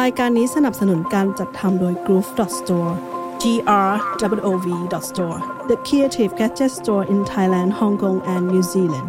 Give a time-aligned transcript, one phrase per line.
[0.00, 2.92] รายการนี้สนับสนุนการจัดทำโดย Groove Store
[3.42, 3.44] G
[3.90, 3.92] R
[4.38, 4.66] W O V
[5.08, 9.08] Store the creative gadget store in Thailand Hong Kong and New Zealand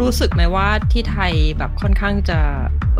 [0.00, 2.38] รู้สึกไหมว่าที่ไทยแบบค่อนข้างจะ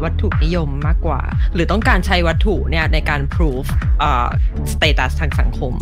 [0.04, 1.20] วัตถุนิยมมากกว่า
[1.54, 3.64] หรือต้องการใช้วัตถุเนี่ยในการ proof
[4.00, 4.28] เอ่อ
[4.72, 5.72] status ทางสังคม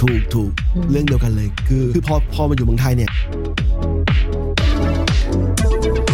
[0.00, 0.50] ถูกถูก
[0.90, 3.10] เรื่องเดียวกันเลย คือคือพอพอมาอยู่เมืองไทยเนี่ย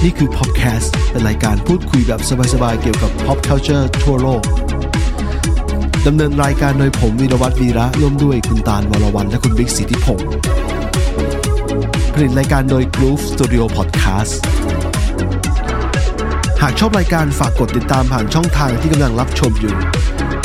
[0.04, 2.20] นี่คือ Popcast เป็นรายการพูดคุยแบบ
[2.54, 4.42] สบายๆ เกี่ยวกับ pop culture ทั่วโลก
[6.06, 10.28] ดำเนินรายการโดยผมวีรวัตรวีระร่วมด้วยคุณตาลวรวันและคุณบิ๊กสิทธิพงศ์
[12.14, 14.34] ผลิตรายการโดย Groove Studio Podcast
[16.62, 19.74] หากชอบรายการฝากกดติดตามผ่านช่องทางที่กำลังรับชมอยู่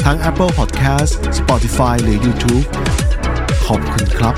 [0.06, 2.66] ทั้ง Apple Podcast Spotify หรือ YouTube
[3.66, 4.36] ขอบคุณครับ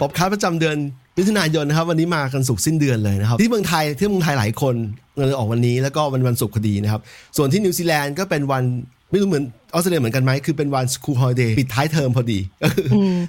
[0.00, 0.76] ปอบค้าประจำเดือน
[1.16, 4.74] มิถุนายนนะครับวันนี้มากันศุกร์สิ้นเดือนเลยนะครับ ที่เมืองไทยที่เมืองไทยหลายคน
[5.16, 7.00] เงินออกวันนี้แล้วก็วันวันศุกร์พอดีนะครับ
[7.36, 8.64] ส่วนที่นิวซีแลนด์ก็เป็นวัน
[9.10, 12.38] ไม่รู้เหมือนออสเตรเลียเหมือนกันไหมคือเป็นวัน school holiday ปิดท้ายเทอมพอดี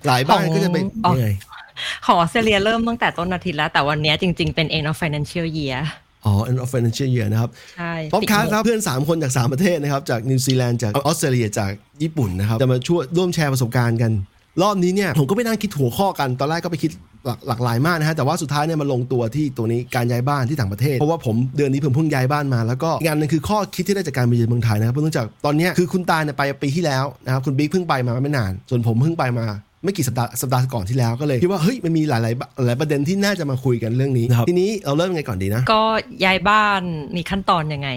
[0.08, 1.30] หลายบ้านก็จะเป็นอ๋อยังไง
[2.06, 5.80] ของออสเตรเลียเริ่มตั้งแต่ต้นอาทิตย์แล้ว แต่วันเนี้ยจริง ๆ เป็น end of financial year
[6.26, 11.72] อ๋อ end of financial year นะครับ ใช่ป๊อปคาสปิดครับเพื่อน 3 คนจาก 3 ประเทศนะครับ จากนิวซีแลนด์จากออสเตรเลียจาก
[12.04, 14.12] ญี่ปุ่นนะครับ จะมาช่วยร่วมแชร์ประสบการณ์กัน
[14.62, 16.92] รอบนี้เนี่ยผมก็ไปนั่งคิดหัวข้อกัน ตอนแรกก็ไปคิด
[17.26, 29.46] หลากหลากหลายมากนะฮะ แต่ว่าสุดท้ายเนี่ยมาลงตัวที่ตัวนี้การย้ายบ้านที่ต่างประเทศ เพราะว่าผมเดือนนี้ผมเพิ่งย้ายบ้านมา แล้วก็อีกงานหนึงคือข้อคิดที่ได้จากการมาเยือนเมืองไทยนะครับ เพราะเนื่องจากตอนเนี้ยคือคุณตาเนี่ยไปปีที่แล้วนะครับ คุณบิ๊กเพิ่งไปมาไม่นาน ส่วนผมเพิ่งไปมา
[29.84, 35.82] ไม่กี่สัปดาห์สัปดาห์ก่อนที่แล้วก็เลยคิดว่าเฮ้ยมันมีหลายๆหลายประเด็นที่น่าจะมาคุยกันเรื่องนี้นะครับทีนี้เราเริ่มยังไงก่อนดีนะ ก็
[36.26, 36.82] ย้ายบ้าน
[37.16, 37.90] มีขั้นตอนยังไง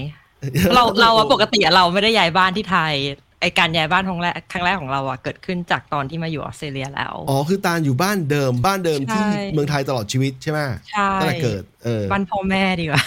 [0.75, 2.95] เราเราอะปกติอะเราไม่ได้ย้ายบ้านที่ไทย
[3.43, 10.59] ไอการย้ายบ้านครั้งแรกครั้งแรกของเราอะเกิดขึ้นจากตอนที่มาอยู่ออสเตรเลียแล้ว อ๋อ คือตาลอยู่บ้านเดิมบ้านเดิมที่ใช่เมืองไทยตลอดชีวิตใช่ไหม
[10.91, 13.03] ใช่ตั้งแต่เกิดเออบ้านพ่อแม่ดีกว่า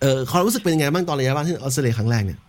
[0.00, 2.40] เออความรู้สึกเป็นยังไงบ้างตอนระยะบ้านที่ออสเตรเลียครั้งแรกเนี่ย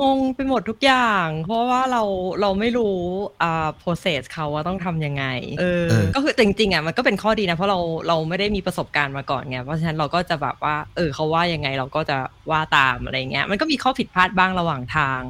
[0.00, 2.02] งงไปหมดทุกอย่าง เพราะว่าเรา
[2.40, 2.96] เราไม่รู้
[3.42, 5.24] อ่า process เขาว่าต้องทำยังไง
[5.60, 7.78] เออเออก็คือจริงๆอะมันก็เป็นข้อดีนะ เพราะเรา
[8.08, 12.16] เราไม่ได้มีประสบการณ์มาก่อนไงเพราะฉะนั้นเราก็จะแบบว่า เออเขาว่ายังไงเราก็จะ
[12.50, 15.20] ว่าตามอะไรเงี้ยมันก็มีข้อผิดพลาดบ้างระหว่างทาง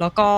[0.00, 0.28] แล้วก็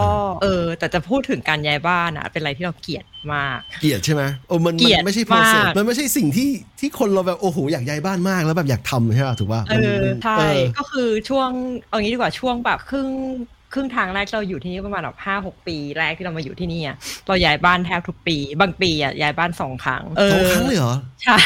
[0.43, 3.05] เออ แต่จะพูดถึงการย้ายบ้านอะเป็นอะไรที่เราเกลียด
[3.35, 11.51] มาก เกลียดใช่ไหมโอ้มันเกลียดมันไม่ใช่ process มากมันไม่ใช่สิ่งที่ที่คนเราแบบโอ้โหอยากย้ายบ้านมากแล้วแบบอยากทำใช่ป่ะถูกป่ะเอมันอมันใช่เออก็คือช่วง
[11.89, 13.09] เอางี้ดีกว่าช่วงแบบครึ่ง
[13.73, 16.97] ครึ่งทางแรกเราอยู่ที่นี่ประมาณแบบห้าหกปีแรกที่เรามาอยู่ที่นี่อะ
[17.27, 21.41] เราย้ายบ้านแทบทุกปี บางปีอะย้ายบ้านสองครั้งเออสองครั้งเลยเหรอใช่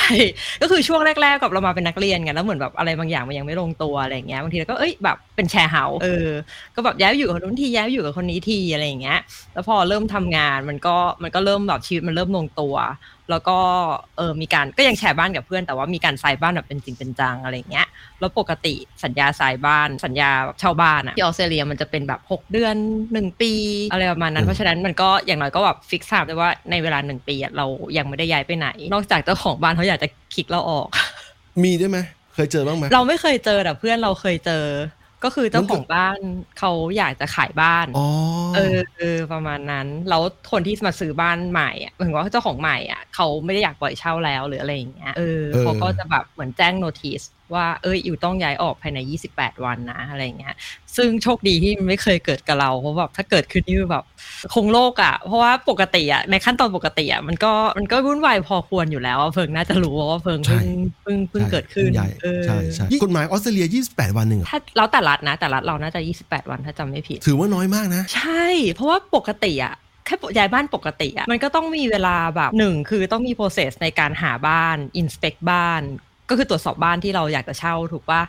[0.62, 6.28] ก็คือช่วงแรกๆกับเรามาเป็นนักเรียนกันแล้วเหมือนแบบอะไรบางอย่างมันยังไม่ลงตัวอะไรอย่างเงี้ยบางทีเราก็เอ้ยแบบเป็น share house เออ
[6.74, 9.18] ก็แบบย้ายไปอยู่กับคนนู้นทีย้ายไปอยู่กับคนนี้ทีอะไรอย่างเงี้ย
[9.52, 12.74] แล้วพอเริ่มทำงานมันก็มันก็เริ่มแบบชีวิตมันเริ่มลงตัว
[13.30, 13.58] แล้วก็
[14.16, 17.86] เออมีการก็ยังแชร์บ้านกับเพื่อนแต่ว่ามีการทรายบ้านแบบเป็นจริงเป็นจังอะไรอย่างเงี้ย
[18.20, 18.74] แล้วปกติ
[19.04, 22.76] สัญญาทรายบ้าน สัญญาเช่าบ้านอะที่ออสเตรเลียมันจะเป็นแบบ 6 เดือน
[23.12, 23.52] 1 ปี
[23.92, 27.66] อะไรประมาณนั้นอืมเพราะฉะนั้นมันก็อย่างน้อยก็แบบฟิกซ์ได้ว่าในเวลา 1 ปีอะเรา
[27.96, 30.88] ยังไม่ได้ย้ายไปไหน นอกจากเจ้าของบ้านเขาอยากจะคิกเราออก
[31.64, 31.98] มีด้วยไหม
[32.34, 34.64] เคยเจอบ้างไหมเราไม่เคยเจอแต่เพื่อนเราเคยเจอ
[35.24, 36.18] ก็คือเจ้าของบ้าน
[36.58, 38.06] เขาอยากจะขายบ้านอ๋อ
[38.54, 47.22] เออเออประมาณนั้นแล้วคนที่มาซื้อบ้านใหม่อะหมายถึงว่าเจ้าของใหม่อะเขาไม่ได้อยากปล่อยเช่าแล้วหรืออะไรอย่างเงี้ยเออเออเขาก็จะแบบเหมือนแจ้งโนติส
[47.54, 48.98] ว่าเอ้ยอยู่ต้องย้ายออกภายใน
[49.32, 50.54] 28 วันนะอะไรอย่างเงี้ย
[50.96, 54.04] ซึ่งโชคดีที่มันไม่เคยเกิดกับเราเพราะแบบถ้าเกิดขึ้นนี่แบบ
[54.54, 60.64] คงโลกอะ เพราะว่าปกติอะในขั้นตอนปกติอะมันก็มันก็วุ่นวายพอควรอยู่แล้วอะเพิงน่าจะรู้ว่าเพิงเพิ่ง
[61.02, 69.74] เพิ่งเพิ่งเกิดขึ้นใช่เออใช่ใช่กฎหมายออสเตรเลีย 28 วันหนึ่งอะถ้าแล้วแต่รัฐนะแต่รัฐเราน่าจะ 28 วันถ้าจำไม่ผิด ถือว่าน้อยมากนะ ใช่ เพราะว่าปกติอะ
[70.06, 75.82] แค่ย้ายบ้านปกติอะมันก็ต้องมีเวลาแบบหนึ่งคือต้องมี process ในการหาบ้าน inspect บ้าน
[76.32, 78.22] ก็คือตรวจสอบบ้านที่เราอยากจะเช่าถูกปะ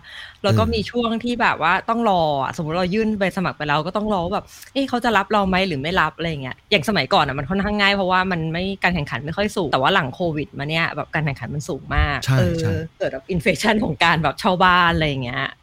[0.44, 15.62] แล้วก็เออมีช่วงที่แบบว่าต้องรออะสมมติเรายื่นไปสมัครไปแล้วก็ต้องรอว่าแบบเอ๊ะเขาจะรับเราไหมหรือไม่รับอะไรอย่างเงี้ยอย่างสมัยก่อนอะมันค่อนข้างง่ายเพราะว่ามันไม่การแข่งขันไม่ค่อยสูง แต่ว่าหลังโควิดมาเนี่ยแบบการแข่งขันมันสูงมากใช่เออใช่เกิดแบบ inflation ของการแบบเช่าบ้านอะไรอย่างเงี้ยเอ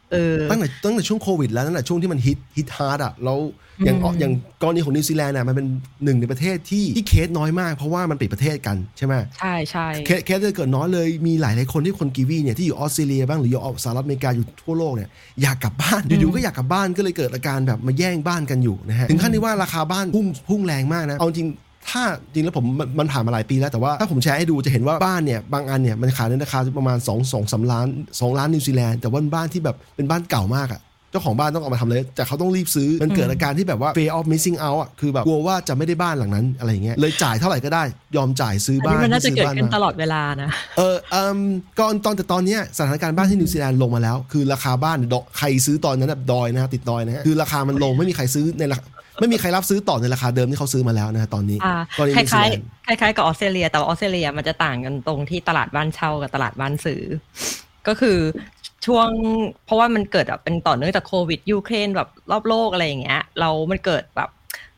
[0.51, 3.39] ตั้งแต่ตั้งแต่ช่วงโควิดแล้วตั้งแต่ช่วงที่มัน hit hit hard อะแล้ว
[3.85, 4.31] อย่างอืมอย่าง
[4.61, 5.67] กรณีของนิวซีแลนด์อะมันเป็น
[6.03, 15.09] หนึ่งในประเทศที่ที่เคสน้อยมากเพราะว่ามันปิดประเทศกันใช่ไหมใช่ใช่เคสเคสจะเกิดน้อยเลยมีหลายหลายๆคนที่คนกีวีเนี่ยที่อยู่ออสเตรเลียบ้างหรืออยู่สหรัฐอเมริกาอยู่ทั่วโลกเนี่ย
[15.41, 21.47] อยากกลับบ้านอยู่ๆก็อยากกลับบ้านก็เลยเกิดอาการแบบมาแย่งบ้านกันอยู่นะฮะถึงขั้นที่ว่าราคาบ้านพุ่งพุ่งแรงมากนะเอาจริง
[21.89, 30.81] ถ้าจริงแล้วผมมันมันผ่านมาหลายปีแล้วแต่ว่าถ้าผมแชร์ให้ดูจะเห็นว่าบ้านเนี่ยบางอันเนี่ยมันขายในราคาประมาณ2 2 3ล้าน 2 ล้านนิวซีแลนด์แต่ว่าบ้านที่แบบเป็นบ้านเก่ามากอะ
[31.11, 37.83] เจ้าของบ้านต้องออกมาทำเลย แต่เขาต้องรีบซื้อ มันเกิดอาการที่แบบว่า fear of missing out อะ คือแบบกลัวว่าจะไม่ได้บ้านหลังนั้นอะไรอย่างเงี้ย เลยจ่ายเท่าไหร่ก็ได้
[38.15, 41.37] ยอมจ่ายซื้ออันบ้านี้นมันน่าจะซื้อเกิดบ้านขึ้นตมาลอดเวลานะ เออเอม
[41.79, 48.85] ก่อนตอนแต่ตอนเนี้ยสถานการณ์บ้านที่นิวซีแลนด์ลงมาแล้ว คือราคาบ้านดอกใครซื้อตอนนั้นแบบดอยนะฮะติดดอยนะฮะคือราคามันลงไม่มีใครซื้อในราคา
[49.21, 57.01] ไม่มีใครรับซื้อต่อในราคาเดิมที่เขาซื้อมาแล้วนะฮะตอนนี้อ่าตอนนี้คนิวซีล้ายแลนด์ๆคล้ายๆกับออสเตรเลีย แต่ว่าออสเตรเลียมันจะต่างกันตรงที่ตลาดบ้านเช่ากับตลาดบ้านซื้อ
[57.87, 58.17] ก็คือ
[58.85, 59.09] ช่วง
[59.65, 64.29] เพราะว่ามันเกิดแบบเป็นต่อเนื่องจากโควิดยูเครนแบบรอบโลกอะไรอย่างเงี้ยเรามันเกิดแบบ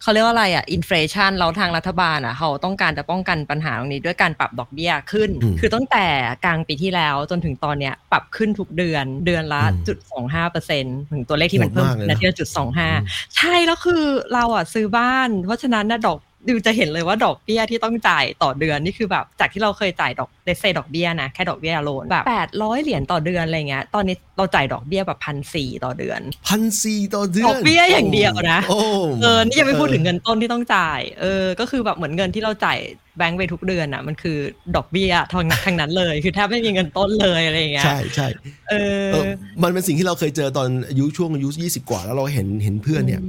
[0.04, 6.06] เขาเรียกว่าอะไรอะอินฟลชันเราทางรัฐบาลอะเขาต้องการจะป้องกันปัญหาตรงนี้ด้วยการปรับดอกเบี้ยขึ้นอืมคือตั้งแต่
[6.46, 12.90] กลางปีที่แล้วจนถึงตอนเนี้ยปรับขึ้นทุกเดือนเดือนละอืมจุดสองห้าเปอร์เซ็นถึงตัวเลขที่มันเพิ่มโหดมากเลยนะนาทีละจุดสองห้า
[13.36, 14.04] ใช่แล้วคือ
[14.34, 16.18] เราอะซื้อบ้าน เพราะฉะนั้นนะดอก
[16.48, 28.80] ดูจะเห็นเลยว่าดอกเบี้ยที่ต้องจ่ายต่อเดือนนี่คือแบบจากที่เราเคยจ่ายดอกเลเซดอกเบี้ยนะแค่ดอกเบี้ยโลนแบบแปดร้อยเหรียญต่อเดือนอะไรเงี้ยตอนนี้เราจ่ายดอกเบี้ยแบบพันสี่ต่อเดือนพันสี่ต่อเดือนดอกเบี้ยอย่างเดียวนะโอ้
[29.24, 32.80] เออนี่ยังไม่พูดถึงเงินต้นที่ต้องจ่ายเออก็คือแบบเหมือนเงินที่เราจ่าย
[33.18, 34.38] แบงก์ไปทุกเดือนอะมันคือ
[34.76, 38.28] ดอกเบี้ยทางทางนั้นเลย คือแทบไม่มีเงินต้นเลยอะไรอย่างเงี้ยใช่ใช่
[38.70, 38.74] เอ
[39.08, 39.30] อเออ
[39.64, 43.22] มันเป็นสิ่งที่เราเคยเจอตอนอายุช่วงอายุ20กว่าแล้วเราเห็นเห็นเพื่อนเนี่ย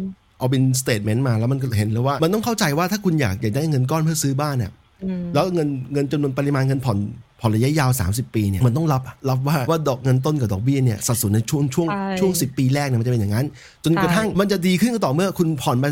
[0.45, 4.71] เอาเป็น statement มาแล้วมันก็เห็นเลยว่า มันต้องเข้าใจว่าถ้าคุณอยากอยากได้เงินก้อนเพื่อซื้อบ้านเนี่ย
[5.05, 6.99] อืมแล้วเงินเงินจำนวนปริมาณเงินผ่อน
[7.41, 13.47] ผ่อนระยะยาว 30 ปีเนี่ยมันต้องรับรับว่าว่าดอกเงินต้นกับดอกเบี้ยเนี่ยสัดส่วนในช่วงช่วงใช่ช่วง 10 ปีแรกเนี่ยมันจะเป็นอย่างนั้น
[13.85, 15.85] จนกระทั่งมันจะดีขึ้นก็ต่อเมื่อคุณผ่อนไป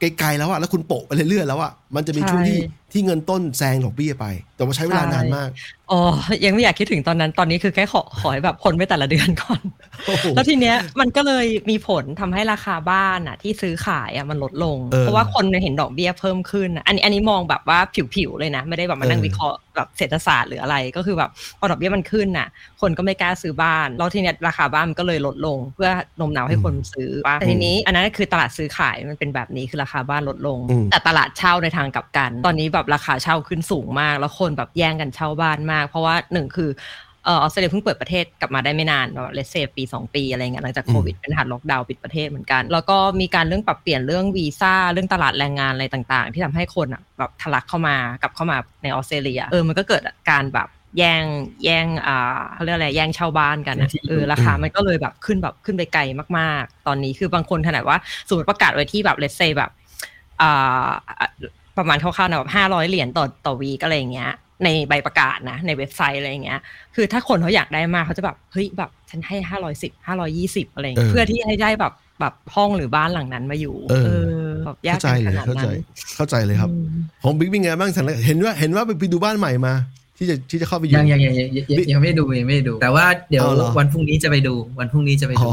[0.00, 2.58] ไกลๆแล้วอะแล้วคุณโปะไปเรื่อยๆแล้วอะมันจะมีช่วงที่
[2.92, 5.50] ที่เงินต้นแซงดอกเบี้ยไป แต่ว่าใช้เวลานานมาก
[5.92, 6.00] อ๋อ
[6.44, 9.60] ยังไม่อยากคิดถึงตอนนั้นตอนนี้คือแค่ขอขอให้แบบพ้นไปแต่ละเดือนก่อน
[10.06, 17.78] โอ้โหแล้วทีเนี้ยมันก็เลยมีผลทำให้ราคาบ้านอะ ที่ซื้อขายอะมันลดลงเออเพราะว่าคนเห็นดอกเบี้ยเพิ่มขึ้นอะอันนี้อันนี้มองแบบว่า
[18.14, 22.48] ผิวๆเลยนะ ไม่ได้แบบมานั่งเออวิเคราะห์แบบเศรษฐศาสตร์หรืออะไรก็คือแบบพอดอกเบี้ยมันขึ้นน่ะ
[22.80, 36.70] คนก็ไม่กล้าซื้อบ้าน แล้วทีเนี้ยราคาบ้านมันก็เลยลดลง เพื่อโน้มน้าวให้คนซื้อป่ะแต่ทีนี้ อันนั้นคือตลาดซื้อขายมันเป็นแบบนี้คือราคาบ้านลดลงอืมแต่ตลาดเช่าในทางกลับกันตอนนี้แบบราคาเช่าขึ้นสูงมาก แล้วคนแบบแย่งกันเช่าบ้านมาก เพราะว่าหนึ่งคือ
[37.24, 50.68] เออออสเตรเลียเพิ่งเปิดประเทศกลับมาได้ไม่นานแบบเลเซปี 2 ปีอะไรเงี้ยหลังจากโควิดเป็นหัดล็อกดาวน์ปิดประเทศเหมือนกัน แล้วก็มีการเรื่องปรับเปลี่ยนเรื่องวีซ่าเรื่องตลาดแรงงานอะไรต่างๆ ที่ทำให้คนอะแบบทะลักเข้ามากลับเข้ามาในออสเตรเลียเออมันก็เกิดการแบบ
[50.98, 51.24] แย่ง
[51.64, 56.02] แย่งอ่าเขาเรียกอะไรแย่งเช่าบ้านกันอะเออราคามันก็เลยแบบขึ้นแบบขึ้นไปไกล
[56.38, 59.70] มาก ๆ ตอนนี้คือบางคนขนาดว่าสมมติประกาศไว้ที่แบบเลเซแบบ
[60.42, 60.88] อ่า
[61.78, 64.30] ประมาณคร่าวๆนะแบบห้าร้อยเหรียญต่อต่อวีกอะไรอย่างเงี้ย
[64.64, 66.60] ในใบประกาศนะ ในเว็บไซต์อะไรอย่างเงี้ย
[66.94, 74.22] คือถ้าคนเขาอยากได้มากเขาจะแบบเฮ้ยแบบฉันให้ห้าร้อยสิบห้าร้อยี่สิบอะไรอย่างเงี้ยเออเพื่อที่ให้ได้แบบแบบห้องหรือบ้านหลังนั้นมาอยู่ เออ
[74.64, 76.88] แบบยากเข้าใจกันเลขยนาดเข้าใจนั้นเข้าใจเลยครับอืม
[77.22, 79.74] ของบิ๊กเป็นไงบ้างสันเห็นว่าเห็นว่าไปดูบ้านใหม่มา
[80.18, 85.52] ที่จะที่จะเข้าไปอยู่ยังยังยังยังยังยังไม่ดูยังไม่ดู แต่ว่าเดี๋ยวเอาเหรอวันพรุ่งนี้จะไปดู วันพรุ่งนี้จะไปอ๋ดูอ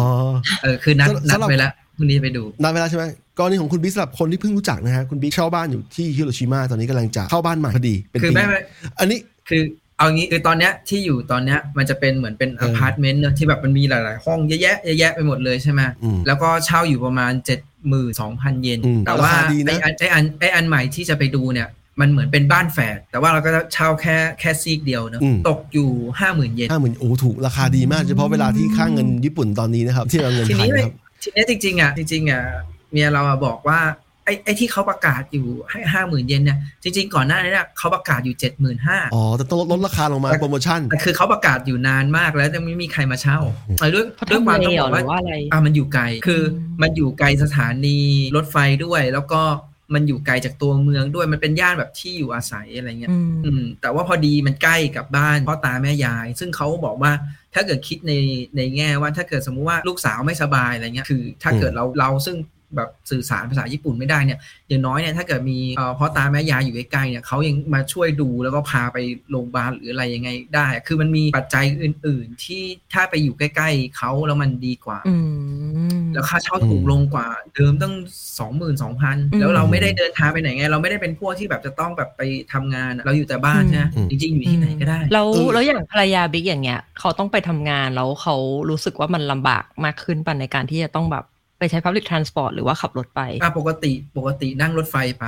[0.63, 3.03] เออคือนัดสำนัดสำหรับไปแล้วพรุ่งนี้ไปดูนานเวลาใช่ไหม
[3.37, 8.59] กรณีของคุณบิ๊กสำหรับคนที่เพิ่งรู้จักนะฮะคุณบิ๊กเช่าบ้านอยู่ที่ฮิโรชิมาตอนนี้กำลังจะเข้าบ้านใหม่พอดีเป็นคือปีไม่ไม่
[8.99, 9.19] อันนี้
[9.49, 9.63] คือ
[9.97, 17.59] เอางี้คือตอนเนี้ยที่อยู่ตอนเนี้ยมันจะเป็นเหมือนเป็นเอออพาร์ตเมนต์เนอะที่แบบมันมีหลาย ๆ ห้องเยอะแยะเยอะแยะไปหมดเลยใช่ไหมอืมแล้วก็เช่าอยู่ประมาณเจ็ด
[17.89, 21.67] หมื่นสองพันเยนอืมแต่ว่าราคาดีนะไอ้อันไอ้อันไอ้อันใหม่ที่จะไปดูเนี่ย
[21.99, 25.89] มันเหมือนเป็นบ้านแฝดแต่ว่าเราก็จะเช่าแค่แค่ซีกเดียวเนอะอืมตกอยู่
[26.19, 30.93] ห้าหมื่นเยนห้าหมื่นโอ้ถูกราคาดีมากเฉพาะเวลาที่ค่าเงินญี่ปุ่นตอนนี้นะครับที่เราเงินทีไทยนี้นะครับ
[31.23, 32.41] ทีนี้จริงๆอะจริงๆอะ
[32.93, 33.79] เมียเราอะบอกว่า
[34.25, 43.39] ไอ้ไอ้ที่เขาประกาศอยู่ให้ห้าหมื่นเยนเนี่ยจริงๆก่อนหน้านี้เนี่ยเขาประกาศอยู่เจ็ดหมื่นห้าอ๋อแต่ต้องลดลดราคาลงมาโปรโมชั่นแต่คือเขาประกาศอยู่นานมากแล้วแต่ไม่มีใครมาเช่า
[43.79, 47.99] เออด้วยเพราะด้วยความทำเลต้องเหรบออกว่าหรือว่าอะไรอะมันอยู่ไกลคืออมมันอยู่ไกลสถานี
[48.35, 49.41] รถไฟด้วย แล้วก็
[49.93, 57.11] มันอยู่ไกลจากตัวเมืองด้วยมันเป็นย่านแบบที่อยู่อาศัยอะไรเงี้ยอืมอืมแต่ว่าพอดีมันใกล้กับบ้านพ่อตาแม่ยาย ซึ่งเขาบอกว่า
[57.53, 58.13] ถ้าเกิดคิดใน
[58.57, 62.37] ในแง่ว่าถ้าเกิดสมมุติว่าลูกสาวไม่สบายอะไรเงี้ยคือ ถ้าเกิดเราเราซึ่ง
[62.75, 64.39] แบบสื่อสารภาษาญี่ปุ่นไม่ได้เนี่ย
[64.69, 68.97] อย่างน้อยเนี่ยถ้าเกิดมีเอ่อพ่อตาแม่ยายอยู่ใกล้ๆเนี่ยเขายังมาช่วยดูแล้วก็พาไป
[69.29, 72.63] โรงพยาบาลหรืออะไรยังไงได้ คือมันมีปัจจัยอื่น ๆ ที่
[72.93, 75.15] ถ้าไปอยู่ใกล้ ๆเขาแล้วมันดีกว่าอื
[76.01, 77.93] มแล้วค่าเช่าถูกลงกว่าเดิมตั้ง
[78.39, 82.21] สองหมื่นสองพันอืมแล้วเราไม่ได้เดินทางไปไหนไง เราไม่ได้เป็นพวกที่แบบจะต้องแบบไป
[82.53, 88.35] ทำงานอะเราอยู่แต่บ้านใช่ไหมอืมจริง ๆ อยู่ที่ไหนก็ได้ แล้วเออแล้วอย่างภรรยาบิ๊กอย่างเงี้ยเขาต้องไปทำงานแล้วเขา
[88.69, 91.25] รู้สึกว่ามันลำบากมากขึ้นป่ะในการที่จะต้องแบบ
[91.63, 95.25] ไปใช้ Public Transport หรือว่าขับรถไปอะปกติปกตินั่งรถไฟไป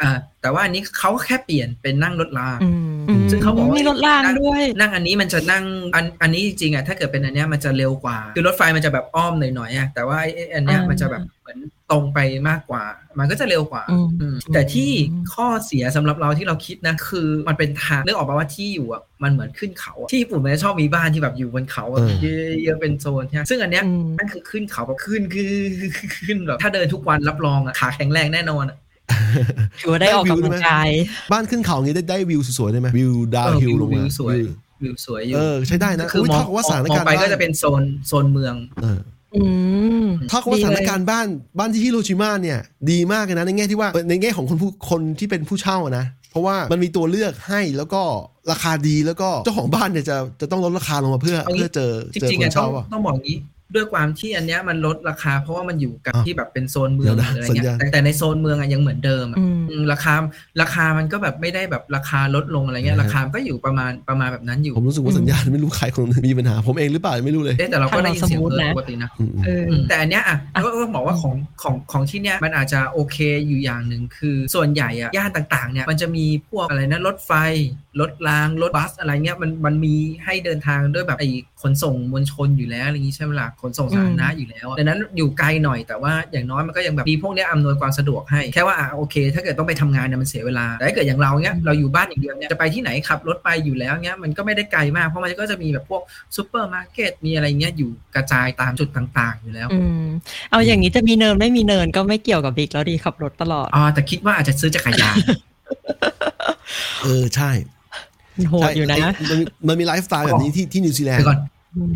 [0.00, 0.10] อืมอ่า
[0.40, 11.58] แต่ว่าอันนี้เขาแค่เปลี่ยนเป็นนั่งรถรางอืมอืมซึ่งเขาบอกว่ามีรถรางด้วย นั่งอันนี้มันจะนั่งอันอันนี้จริงๆอะถ้าเกิดเป็นอันเนี้ยมันจะเร็วกว่า คือรถไฟมันจะแบบอ้อมหน่อยๆอะแต่ว่าไอ้อันเนี้ยอ่ามัมันจะแบบเหมือน
[11.90, 12.84] ตรงไปมากกว่า
[13.18, 14.90] มันก็จะเร็วกว่าอืมอืมแต่ที่
[15.34, 22.12] ข้อเสียสำหรับเราที่เราคิดนะ คือมันเป็นทางนึกออกมาว่าที่อยู่อะมันเหมือนขึ้นเขาอะที่ญี่ปุ่นมันจะชอบมีบ้านที่แบบอยู่บนเขาอะเออ
[22.62, 25.70] เยอะๆเป็นโซนใช่ไหมซึ่งอันเนี้ยอืมมันคือขึ้นเขาแบบขึ้นขึ้น
[26.16, 28.76] ขึ้นแบบถ้าเดินทุกวันรับรองอะขาแข็งแรงแน่นอนอะ
[29.80, 30.88] ถือว่าได้ออกกำลังกาย
[31.32, 34.50] บ้านขึ้นเขาอย่างนี้ได้ได้วิวสวยๆได้ไหมวิวดาวเออฮิลวิวลงมาวิวสวยวิว
[34.82, 39.00] วิวสวยอยู่เออใช้ได้นะคืออุ๊ยมองเท่ากับว่าสถานมองการณ์ไปก็บ้านจะเป็นโซนโซนเมืองเออ
[39.34, 39.42] อื
[40.02, 41.26] มเท่ากับว่าดีสเลยถานการณ์บ้าน
[41.58, 42.58] บ้านที่ฮิโรชิมาเนี่ย
[42.90, 48.02] ดีมากเลยนะ ในแง่ที่ว่าในแง่ของคนผู้คนที่เป็นผู้เช่าอะนะ เพราะว่ามันมีตัวเลือกให้แล้วก็
[48.50, 53.38] ราคาดีแล้วก็เจ้าของบ้านเนี่ยจะจะต้องลดราคาลงมาเพื่อเอางี้เพื่อเจอจเจอริงคๆนอะต้องเช่าอะต้องบอกงี้
[53.74, 60.14] ด้วยความที่อันเนี้ยมันลดราคา เพราะว่ามันอยู่กับอ้าวที่แบบเป็นโซนเมืองเดี๋ยวนะหรืออะไรเงี้สัญยญาณแต่แต่ในโซนเมืองอะยังเหมือนเดิมอะอืมอืมราคา
[60.60, 73.16] ราคามันก็แบบไม่ได้แบบราคาลดลงอะไรเงี้ยราคามันก็อยู่ประมาณประมาณแบบนั้นอยู่ ผมรู้สึกว่าสัญญาณไม่รู้ใครคนหนึงมีปัญหา ผมเองหรือเปล่าไม่รู้เลยเอ๊ะแต่เราก็ได้ยินเสียงทางเราสมูทเออนะปกตินะอืมเอออืมแต่อันเนี้ยอะก็ต้องบอกว่าของของของที่เนี้ยมันอาจจะโอเค
[73.48, 77.32] อยู่อย่างหนึ่งคือส่วนใหญ่อะย่านต่างๆเนี่ยมันจะมีพวกอะไรนะรถไฟ
[78.00, 79.94] รถรางรถบัสอะไรเงี้ยมันมันมี
[80.24, 81.28] ให้เดินทางด้วยแบบไอ้
[81.62, 96.02] ขนส่งมวลชนอยู่แล้วอะไรอย่างงี้ใช่ไหมล่ะขนส่งสาธารณะอยู่แล้วอะดังนั้นอยู่ไกลหน่อยแต่ว่าอย่างน้อยมันก็ยังแบบมีพวกเนี้ยอำนวยความสะดวกให้แค่ว่าอะโอเค ถ้าเกิดต้องไปทำงานเนี่ยมันเสียเวลาแต่ถ้าเกิดอย่างเราเนี้ยเราอยู่บ้านอย่างเดียวเนี่ยจะไปที่ไหนขับรถไปอยู่แล้วเนี้ยมันก็ไม่ได้ไกลมากเพราะมันก็จะมีแบบพวก
[96.36, 100.06] ซูเปอร์มาร์เก็ตมีอะไรเงี้ยอยู่กระจายตามจุดต่าง ๆ อยู่แล้วอืม
[100.50, 105.16] เอาอย่างนี้จะมีเนินไม่มีเนินก็ไม่เกี่ยวกับบิ๊กแล้วดีขับรถตลอดอ๋อแต่คิดว่าอาจจะซื้อจักรยาน
[107.02, 107.50] เออใช่
[108.50, 111.40] โหดอยู่นะใช่มันมีมันมีไลฟ์สไตล์แบบนี้ที่ที่นิวซีแลนด์เดี๋ยวก่อน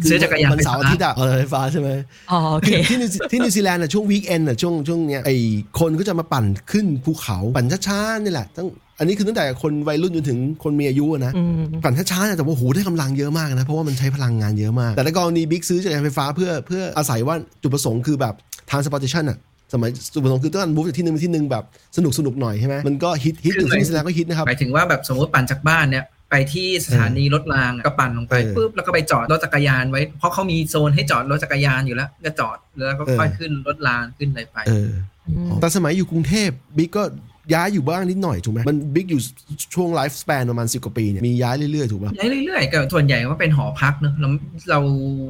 [0.08, 1.88] ซื้อจักรยานมันเสาร์อาทิตย์อะเออไฟฟ้าใช่ไหม
[2.30, 5.30] อ๋อโอเคที่นิวที่นิวซีแลนด์อะช่วง weekend อะช่วงช่วงเนี้ยไอ
[5.80, 8.66] คนก็จะมาปั่นขึ้นภูเขาปั่นช้าๆนี่แหละตั้ง
[8.98, 18.34] อันนี้คือตั้งแต่คนวัยรุ่นจนถึงคนมีอายุอะนะอืมปั่นช้าๆเนี่ยแต่ว่าโหได้กำลังเยอะมากนะ เพราะว่ามันใช้พลังงานเยอะมาก แต่ในกรณีบิ๊กซื้อจักรยานไฟฟ้าเพื่อเพื่ออาศัยว่าจุดประสงค์คือแบบ
[18.70, 19.38] transportation อะ
[19.72, 21.64] สมัยจุดประสงค์คือต้องการ move จากที่หนึ่งไปที่หนึ่งแบบ
[21.96, 34.90] สนุกสนุกๆหน่อยใช่ไหมมันก็ฮิตฮิตอยู่ที่นิวซีแลนด์ก็ฮิตนะครับหมายถึงว่าแบบสมมติปั่นจากบ้านเนี่ย ไปที่สถานีรถรางก็ปั่นลงไปเออปุ๊บแล้วก็ไปจอดรถจักรยานไว้ เพราะเขามีโซนให้จอดรถจักรยานอยู่แล้ว ก็จอดแล้วก็เออค่อยขึ้นรถรางขึ้นอะไรไปเออ
[35.60, 37.02] แต่สมัยอยู่กรุงเทพบิ๊กก็
[37.54, 39.20] ย้ายอยู่บ้างนิดหน่อยถูกไหมมันบิ๊กอยู่
[39.74, 44.28] ช่วงไลฟ์ส p ปนประมาณสิบกว่าปีเนี่ยมีย้ายเรื่อยๆถูกป่ะย้ายเรื่อยๆก็ส่วนใหญ่ก็เป็นหอพักเนอะเรา
[44.70, 44.80] เรา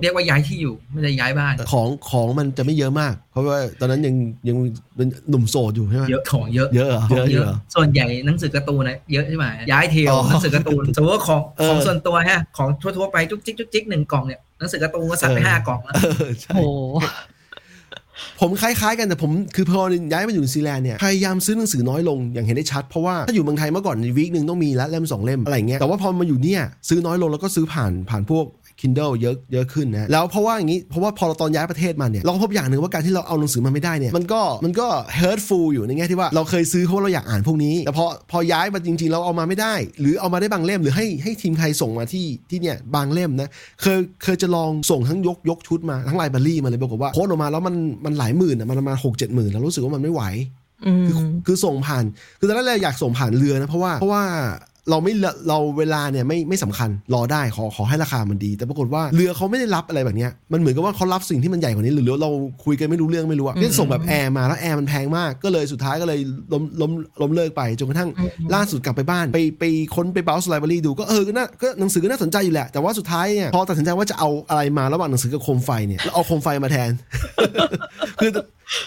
[0.02, 4.14] เรียกว่าย้ายที่อยู่ไม่ได้ย้ายบ้านของของมันจะไม่เยอะมาก เพราะว่าตอนนั้นยัง
[4.48, 4.56] ยัง
[4.96, 16.66] เป็นหนุ่มโสดอยู่ใช่ไหมเยอะของเยอะเยอะเหรอของเยอะเยอะเหรอส่วนใหญ่หนังสือการ์ตูนนะเยอะใช่ไหมย้ายเทลอ๋อหนังสือการ์ตูนสมมติว่าของเออของส่วนตัวฮะของทั่วๆไปจุกจิกจุกจิกหนึ่งกล่องเนี่ยหนังสือการ์ตูนก็สั่งไปเออห้ากล่องแล้วเออใช่โอ้
[18.40, 19.80] ผมคล้ายๆกันแต่ผมคือพอ
[20.12, 28.44] ย้ายมาอยู่นิวซีแลนด์เนี่ยพยายามซื้อหนังสือน้อยลงอย่างเห็นได้ชัด เพราะว่าถ้าอยู่เมืองไทยเมื่อก่อนใน week หนึ่งต้องมีละเล่มสองเล่มอะไรเงี้ยแต่ว่าพอมาอยู่เนี่ยซื้อน้อยลงแล้วก็ซื้อผ่านผ่านพวก
[28.80, 34.86] Kindle เยอะเยอะขึ้นนะแล้วเพราะว่าอย่างนี้เพราะว่าพอเราตอนย้ายประเทศมาเนี่ยเราก็พบอย่างหนึ่งว่าการที่เราเอาหนังสือมาไม่ได้เนี่ยมันก็มันก็
[35.18, 43.48] hurtful อยู่ในแง่ที่ว่าเราเคยซื้อเพราะว่าเราอยากอ่านพวกนี้แต่พอพอย้ายมาจริง ๆ เราเอามาไม่ได้ หรือเอามาได้บางเล่มหรือให้ให้ทีมใครส่งมาที่ที่เนี่ยบางเล่มนะ
[43.82, 50.24] เคยเคยจะลองส่งทั้งยกยกชุดมาทั้งไลบรารีมาเลยบอกฏว่าโพสต์ออกมาแล้วมันมันหลายหมื่นอะมันประมาณหกเจ็ดหมื่นแล้วรู้สึกว่ามันไม่ไหว
[50.86, 52.04] อืมคือคือส่งผ่าน
[52.38, 54.24] คือตอนแรกเราอยากส่งผ่านเรือนะเพราะว่าเพราะว่า
[54.90, 62.30] เราไม่เราเราเวลาเนี่ยไม่ไม่สำคัญรอได้ขอขอให้ราคามันดี แต่ปรากฏว่าเรือเขาไม่ได้รับอะไรแบบเนี้ยมันเหมือนกับว่าเขารับสิ่งที่มันใหญ่กว่านี้หรือเรา
[62.64, 66.18] คุยกันไม่รู้เรื่องไม่รู้อะก็ส่งแบบแอร์มาแล้วแอร์มันแพงมากก็เลยสุดท้ายก็เลย
[66.52, 68.10] ล้มล้มล้มเลิกไปจนกระทั่ง
[68.54, 76.90] ล่าสุดกลับไปบ้าน ไปไปค้นไป browse library ดูก็เออก็น่าก็หนังสือก็น่าสนใจอยู่แหละ แต่ว่าสุดท้ายเนี่ยพอตัดสินใจว่าจะเอาอะไรมาระหว่างหนังสือกับโคมไฟเนี่ยแล้วเอาโคมไฟมาแทน
[78.20, 78.30] คือ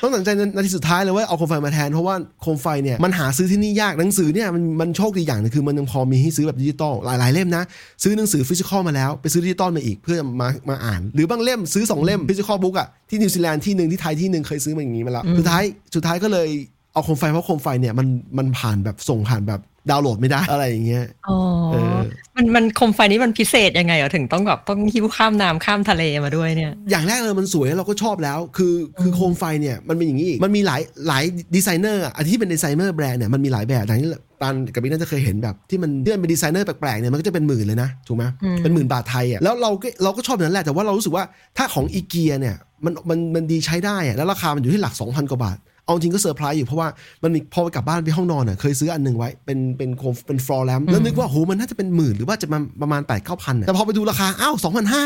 [0.02, 7.64] ต้องตัดสินใจนาทีสุดท้ายเลยว่าเอาโคมไฟมาแทน เพราะว่าโคมไฟเนี่ยมันหาซื้อที่นี่ยากหนังสือเนี่ยมันมันโชคดีอย่างหนึ่งคือมันยังพอมีให้ซื้อแบบดิจิตอลหลาย ๆ เล่มนะ
[8.04, 15.64] ซื้อหนังสือ physical มาแล้วไปซื้อดิจิตอลมาอีกเพื่อมามาอ่าน หรือบางเล่มซื้อสองเล่ม physical book อะที่นิวซีแลนด์ที่หนึ่งที่ไทยที่หนึ่งเคยซื้อมาอย่างนี้มาแล้วสุดท้าย
[15.96, 16.50] สุดท้ายก็เลย
[16.94, 21.38] เอาโคมไฟเพราะโคมไฟเนี่ยมันมันผ่านแบบส่งผ่านแบบ ดาวน์โหลดไม่ได้อะไรอย่างเงี้ยอ๋อ
[21.72, 21.98] เออ
[22.36, 31.24] มันมันโคมไฟนี้มันพิเศษยังไงเหรอถึงต้องแบบต้องหิ้วข้ามน้ำข้ามทะเลมาด้วยเนี่ย อย่างแรกเลยมันสวยแล้วเราก็ชอบแล้ว คือคือโคมไฟเนี่ยมันเป็นอย่างนี้อีกมันมีหลายหลาย
[31.56, 34.10] ดีไซเนอร์อะอันที่เป็น designer brand เนี่ยมันมีหลายแบบอย่างที่
[34.42, 41.24] ปานกับบิ๊กน่าจะเคยเห็นแบบที่มันที่มันเป็นดีไซเนอร์แปลกๆเนี่ยมันก็จะเป็นหมื่นเลยนะถูกไหมอืมเป็นหมื่นบาทไทยอะแล้วเราก็เราก็ชอบอย่างนั้นแหละแต่ว่าเรารู้สึกว่า
[41.58, 46.88] ถ้าของอีเกียเนี่ยมันมันมันดีใช้ได้อะแล้วราคามันอยู่ที่หลัก2,000กว่าบาท เอาจริงก็เซอร์ไพรส์อยู่เพราะว่า
[47.24, 55.04] มันมีพอไปกลับบ้านไปห้องนอนอะเคยซื้ออันหนึ่งไว้เป็นเป็นโคมเป็น floor lamp แล้วนึกว่าโหมันน่าจะเป็นหมื่นหรือว่าจะมาประมาณแปดเก้าพันแต่พอไปดูราคาอ้าวสองพันห้า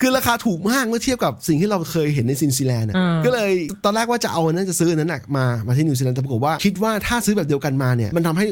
[0.00, 3.52] คือราคาถูกมากเมื่อเทียบกับสิ่งที่เราเคยเห็นในนิวซีแลนด์อะอ่าก็เลย
[3.84, 8.46] ตอนแรกว่าจะเอาอันนั้นจะซื้ออันนั้นน่ะมามาที่นิวซีแลนด์แต่ปรากฏว่าคิดว่าถ้าซื้อแบบเดียวกันมาเนี่ยมันทำให้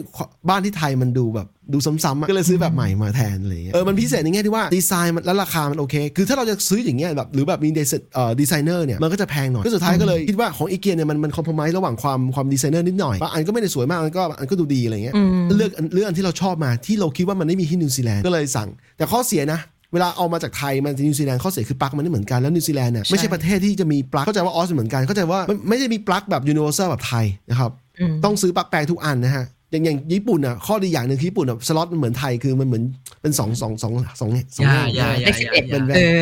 [0.49, 19.61] บ้านที่ไทยมันดูแบบดูซ้ำๆอะก็เลยซื้อแบบใหม่มาแทนอะไรอย่างเงี้ยเออมันพิเศษในแง่ที่ว่าดีไซน์มันและราคามันโอเค คือถ้าเราจะซื้ออย่างเงี้ยแบบหรือแบบมี desi- เอ่อดีไซเนอร์เนี่ยมันก็จะแพงหน่อยก็สุดท้ายก็เลยคิดว่าของอีเกียเนี่ยมันมัน compromise ระหว่างความความดีไซเนอร์นิดหน่อยบางอันก็ไม่ได้สวยมากอันก็อันก็ดูดีอะไรเงี้ยอืมเลือกอันเลือกอันที่เราชอบมาที่เราคิดว่ามันไม่มีที่นิวซีแลนด์ก็เลยสั่ง แต่ข้อเสียนะ
[19.93, 32.83] เวลาเอามาจากไทยมาจากนิวซีแลนด์ข้อเสียคือปลั๊กมันไม่เหมือนกันแล้วนิวซีแลนด์เนี่ยไม่ใช่ประเทศที่จะมีปลั๊กเข้าใจว่าออสเหมือนกันเข้าใจว่าไม่ไม่ได้มีปลั๊กแบบ universal แบบไทยนะครับอืมต้องซื้อปลั๊กแปลงทุกอันนะฮะอย่างอย่างญี่ปุ่นอะข้อดีอย่างหนึ่งคือญี่ปุ่นอะสล็อตมันเหมือนไทยคือมันเหมือน
[33.23, 36.21] เป็นสองสองสองสองสองอย่าแง่อย่าอย่าเลขสิบเอ็ดอย่าเออ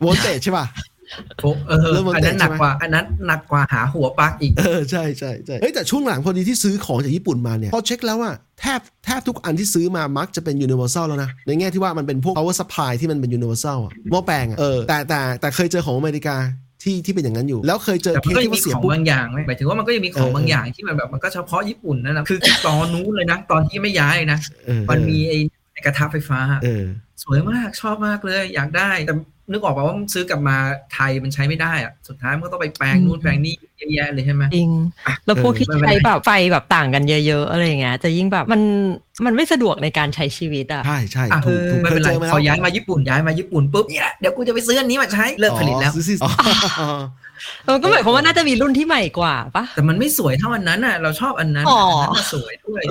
[0.00, 0.95] voltage ใช่ป่ะโอ้
[1.66, 16.36] เออเริ่มมันอันนั้นเตะหนักใช่ไหมกว่าอันนั้นหนักกว่าหาหัวปลั๊กอีก เออใช่ใช่ใช่เฮ้ยแต่ช่วงหลังพอดีที่ซื้อของจากญี่ปุ่นมาเนี่ย พอเช็คแล้วว่าแทบแทบทุกอันที่ซื้อมามักจะเป็น universal แล้วนะ ในแง่ที่ว่ามันเป็นพวก power supply ที่มันเป็น universal อะหม้อแปลงอะเออแต่แต่แต่เคยเจอของอเมริกา
[16.82, 25.38] ที่ที่เป็นอย่างนั้นอยู่ แล้วเคยเจอแต่เคมันสก็ยังที่มีว่าเสียของปุ๊บบางอย่างไหมหมายถึงว่ามันก็ยังมีของเออบางอย่างที่มันแบบมันก็เฉพาะญี่ปุ่นนั่นแหละคือตอนนู้นเลยนะ ตอนที่ไม่ย้ายนะเออมันมีไอ้
[25.72, 26.84] ไอ้กระทะไฟฟ้าเออ
[27.22, 29.14] สวยมากชอบมากเลยอยากได้แต่
[29.50, 30.56] นึกออกป่าว่ามันซื้อกลับมา
[30.94, 34.70] ไทยมันใช้ไม่ได้อะสุดท้ายมันก็ต้องไปแปลงนู่นแปลงนี่เยอะแยะเลยใช่ไหมจริง
[35.26, 38.62] แล้วพวกที่ไม่เป็นไรใช้แบบไฟแบบต่างกันเยอะๆอะไรอย่างเงี้ยจะยิ่งแบบมัน
[39.26, 52.82] มันไม่สะดวกในการใช้ชีวิตอะใช่ใช่อะถูกถูกไม่เคเป็ยนไรเจอมาพอแล้วย้ายมาญี่ปุ่นย้ายมาญี่ปุ่นปุ๊บเนี่ยเดี๋ยวกูจะไปซื้ออันนี้มาใช้เลิกผลิตแล้วอ๋อซื้อสิอ๋อมันก็หมายความว่าน่าจะมีรุ่นที่ใหม่กว่าปะแต่มันไม่สวยเท่าอันนั้นอะเราชอบอันนั้นอ๋ออันนั้นน่ะสวยด้วย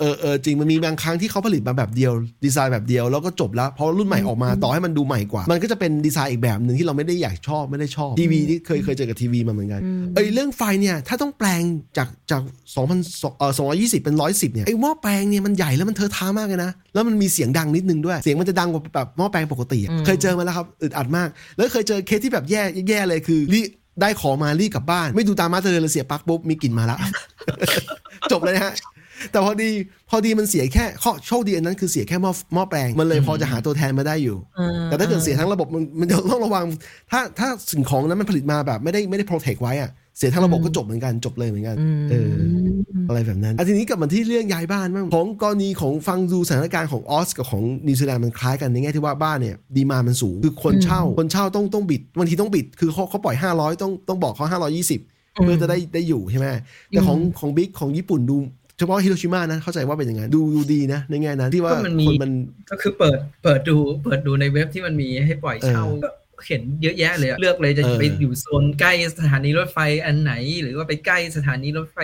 [0.00, 2.12] เออเออจริงมันมีบางครั้งที่เขาผลิตมาแบบเดียว
[2.44, 11.62] ดีไซน์แบบเดียวแล้วก็จบแล้วเพราะรุ่นใหม่ออกมาต่อให้มันดูใหม่กว่า มันก็จะเป็นดีไซน์อีกแบบหนึ่งที่เราไม่ได้อยากชอบไม่ได้ชอบทีวีที่เคยเคยเจอกับทีวีมาเหมือนกันอืมเอ้ยเรื่องไฟเนี่ยถ้าต้องแปลง
[11.98, 12.42] จากจาก
[12.76, 23.60] 2,000เอ่อ220 เป็น 110 เนี่ยไอ้หม้อแปลงเนี่ยมันใหญ่แล้วมันเทอะทะมากเลยนะ แล้วมันมีเสียงดังนิดนึงด้วย เสียงมันจะดังกว่าแบบหม้อแปลงปกติอะอืมเคยเจอมาแล้วครับอึดอัดมาก แล้วเคยเจอเคสที่แบบแย่แย่เลยคือรี
[24.00, 26.98] ได้ของมารีบกลับบ้าน ไม่ดูตาม้าตาเรือเลยเสียบปลั๊กปุ๊บมีกลิ่นมาละ
[28.32, 28.74] จบเลยนะฮะ
[29.30, 29.68] แต่พอดี
[30.10, 34.36] พอดีมันเสียแค่ข้อโชคดีอันนั้นคือเสียแค่หม้อหม้อแปลงมันเลยพอจะหาตัวแทนมาได้อยู่
[34.84, 36.64] แต่ถ้าเกิดเสียทั้งระบบมันมันต้องระวัง
[37.10, 41.76] ถ้าถ้าสิ่งของนั้นมันผลิตมาแบบไม่ได้ไม่ได้ protect ไว้อะเสียทั้งระบบก็จบเหมือนกันจบเลยเหมือนกัน
[42.10, 42.32] เออ
[43.08, 56.46] อะไรแบบนั้นอะทีนี้กลับมาที่เรื่องย้ายบ้านบ้างของกรณีของฟังดูสถานการณ์ของออสกับของนิวซีแลนด์มันคล้ายกันในแง่ที่ว่าบ้านเนี่ย demand มันสูงคือคนเช่าคนเช่าต้องต้อง bid บางทีต้อง bid คือเขาเขาปล่อย 500 ต้องต้องบอกเขา520 เพื่อจะได้ได้อยู่ใช่ไหม
[56.88, 58.36] แต่ของของบิ๊กของญี่ปุ่นดู
[58.78, 62.32] เฉพาะฮิโรชิมานะเข้าใจว่าเป็นอย่างนั้นดูดูดีนะ ในแง่นั้นที่ว่าก็มันมีคนมัน
[62.70, 66.10] ก็คือเปิดเปิดดูเปิดดูในเว็บที่มันมีให้ปล่อยเช่าเออก็
[66.46, 71.98] เห็นเยอะแยะเลยอะเลือกเลยจะเออไปอยู่โซนใกล้สถานีรถไฟอันไหน หรือว่าไปใกล้สถานีรถไฟ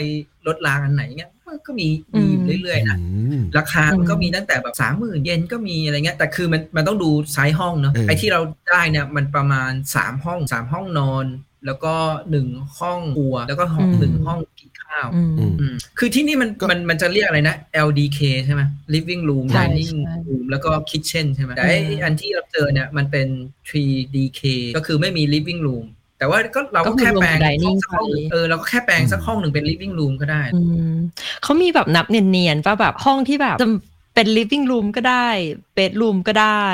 [0.46, 11.26] รถรางอันไหนเงี้ยมันก็มีมีอยู่เรื่อยๆนะอืมราคามันก็มีตั้งแต่แบบสามหมื่นเยนก็มีอะไรเงี้ยแต่คือมันมันต้องดูไซส์ห้องเนาะเออไอ้ที่เราได้เนี่ยมันประมาณสามห้องสามห้องนอน
[11.66, 11.94] แล้วก็
[12.30, 18.62] หนึ่งห้องครัวแล้วก็ห้องอืมหนึ่งห้องกิน ข้าวอืมอืมอืมคือที่นี่มันก็มันมันจะเรียกอะไรนะ LDK ใช่ไหม
[18.94, 23.28] living room ใช่ dining ใช่ room แล้วก็ kitchen ใช่ไหมแต่ไอ้อืมอันที่เราเจอเนี่ยมันเป็น
[23.70, 24.42] 3DK
[24.76, 25.86] ก็คือไม่มี living room
[26.18, 30.60] แต่ว่าก็เราก็แค่แปลงก็คือรวม dining สักห้องไปเออเราก็แค่แปลงสักห้องหนึ่งเป็น living room ก็ได้อื
[30.92, 30.96] ม
[31.42, 33.68] เขามีแบบนับเนียนๆป่ะแบบห้องที่แบบจะ
[34.14, 35.28] เป็น living room ก็ได้
[35.76, 36.66] bedroom ก็ได้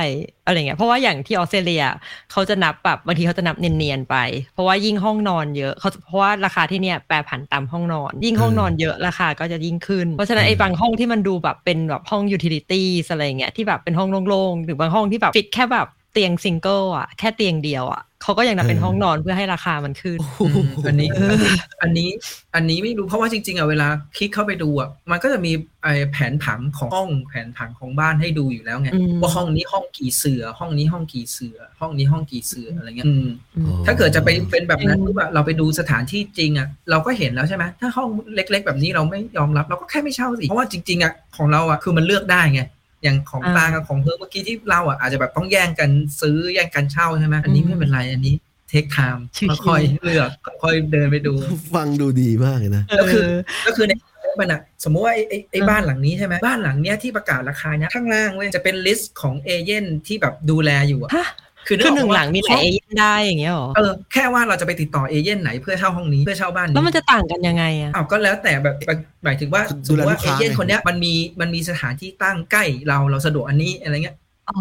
[0.45, 1.85] อะไรเงี้ยเพราะว่าอย่างที่ออสเตรเลีย
[2.33, 4.17] เขาจะนับแบบบางทีเขาจะนับเนียนๆไป
[4.55, 21.51] เพราะว่ายิ่งห้องนอนเยอะเขาเพราะว่าราคาที่เนี่ยแปรผันตามห้องนอน ยิ่งห้องนอนเยอะราคาก็จะยิ่งขึ้น เพราะฉะนั้นไอ้บางห้องที่มันดูแบบเป็นแบบห้อง utilities อะไรเงี้ยที่แบบเป็นห้องโล่งๆหรือบางห้องที่แบบฟิกแค่แบบเตียงซิงเกิลอะแค่เตียงเดียวอะ เขาก็ยังนับเป็นห้องนอนเพื่อให้ราคามันขึ้นอืมอันนี้อันนี้
[21.83, 22.09] อันนี้
[22.55, 25.53] อันนี้ไม่รู้เพราะว่าจริง ๆอะเวลาคลิกเข้าไปดูอะมันก็จะมี
[25.83, 42.63] ไอ้แผนผังของห้องแผนผังของบ้านให้ดูอยู่แล้วไงอืมว่าห้องนี้ห้องกี่เสือ ห้องนี้ห้องกี่เสือ ห้องนี้ห้องกี่เสืออะไรเงี้ยอืมอืมถ้าเกิดจะไปเป็นแบบนั้นอืมปุ๊บอะเราไปดูสถานที่จริงอะเราก็เห็นแล้วใช่ไหมถ้าห้องเล็ก ๆ แบบนี้เราไม่ยอมรับเราก็แค่ไม่เช่าสิเพราะว่าจริงๆอะของเราอะคือมันเลือกได้ไง
[43.03, 48.35] อย่างของอ่าตากับของเพิ่มเมื่อกี้ที่เราอะอาจจะแบบต้องแย่งกันซื้อแย่งกันเช่าใช่ไหมอันนี้อืมไม่เป็นไรอันนี้
[48.69, 50.31] เทคไทม์ชิวๆค่อยๆเลือก
[50.63, 51.33] ค่อยๆเดินไปดู
[51.75, 53.29] ฟังดูดีมากเลยนะก็คือ
[53.67, 53.93] ก็คือใน
[54.41, 61.27] มันอะสมมุติว่าไอ้ไอ้ไอ้บ้านหลังนี้ใช่ไหมบ้านหลังเนี้ยที่ประกาศราคาเนี้ยข้างล่างเว้ยจะเป็นลิสต์ของเอเย่นที่แบบดูแลอยู่อะฮะ
[61.71, 68.77] คือนึกคือออกหนึ่งปะหลังมีหลายเอเย่นได้อย่างเงี้ยหรอเออแค่ว่าเราจะไปติดต่อเอเย่นไหนเพื่อเช่าห้องนี้เพื่อเช่าบ้านนี้แล้วมันจะต่างกันยังไงอะอ้าวก็แล้วแต่แบบ
[69.25, 74.17] หมายถึงว่าคือสดูมมแลติว่าลูกเอค้าเย่นไงคนเนี้ยมันมีมันมีสถานที่ตั้งใกล้เราเราสะดวกอันนี้อะไรเงี้ย
[74.51, 74.61] อ๋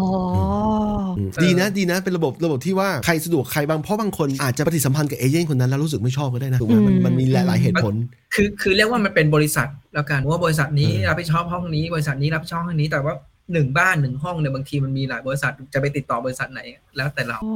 [1.18, 7.94] อืมเออดีนะดีนะเป็นระบบระบบที่ว่าใครสะดวกใครบางเพราะบางคนอาจจะปฏิสัมพันธ์กับเอเย่นคนนั้นแล้วรู้สึกไม่ชอบก็ได้นะถูกไหมมันอืมมันมีหลายๆเหตุผล
[8.34, 13.14] คือคือเรียกว่ามันเป็นบริษัทแล้วกันว่าบริษัทนี้เออรับผิดชอบห้องนี้บริษัทนี้รับผิดชอบห้องนี้แต่ว่า
[13.52, 16.60] หนึ่งบ้านหนึ่งห้องเนี่ยบางทีมันมีหลายบริษัทจะไปติดต่อบริษัทไหน
[16.96, 17.54] แล้วแต่เราอ๋อ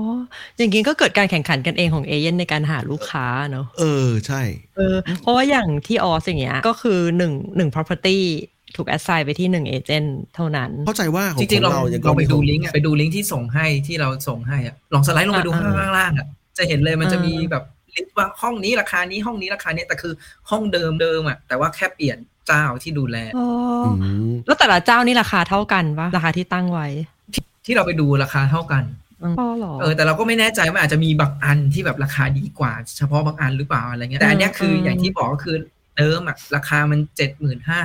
[0.59, 4.42] อย่างนี้ก็เกิดการแข่งขันกันเองของเอเย่นในการหาลูกค้าเนอะเออใช่
[4.76, 8.18] เออเพราะว่าอย่างที่ออสอย่างเงี้ยก็คือหนึ่งหนึ่ง property
[8.76, 16.26] ถูก assign ไปที่หนึ่งเอเจนต์เท่านั้น เข้าใจว่าขอจงริงๆขลอองงเราอย่างลองไปดูขลิงก์อะไปดูลิงก์ที่ส่งให้ที่เราส่งให้อะลองสไลด์ลงไปดูอ่าข้างล่างๆอะ
[16.59, 20.12] จะเห็นเลยมันจะอ่ามีมีแบบ list ว่าห้องนี้ราคานี้ห้องนี้ราคาเนี้ยแต่คือ
[20.50, 23.46] ห้องเดิมเดิมอะแต่ว่าแค่เปลี่ยน เจ้าที่ดูแลอ๋อ
[23.85, 23.96] อือ
[24.30, 26.88] มแล้วแต่ละเจ้านี่ราคาเท่ากันปะราคาที่ตั้งไว้
[27.66, 28.85] ที่เราไปดูราคาเท่ากัน
[29.22, 35.57] อ๋อเหรอเออแต่เราก็ไม่แน่ใจว่าอาจจะมีบางอันที่แบบราคาดีกว่า เฉพาะบางอันหรือเปล่าอะไรเงี้ยแต่อันเนี้ยคือเออออย่างที่บอกก็คือ
[35.96, 37.80] เดิมอะราคามันเจ็ดหมื่นห้า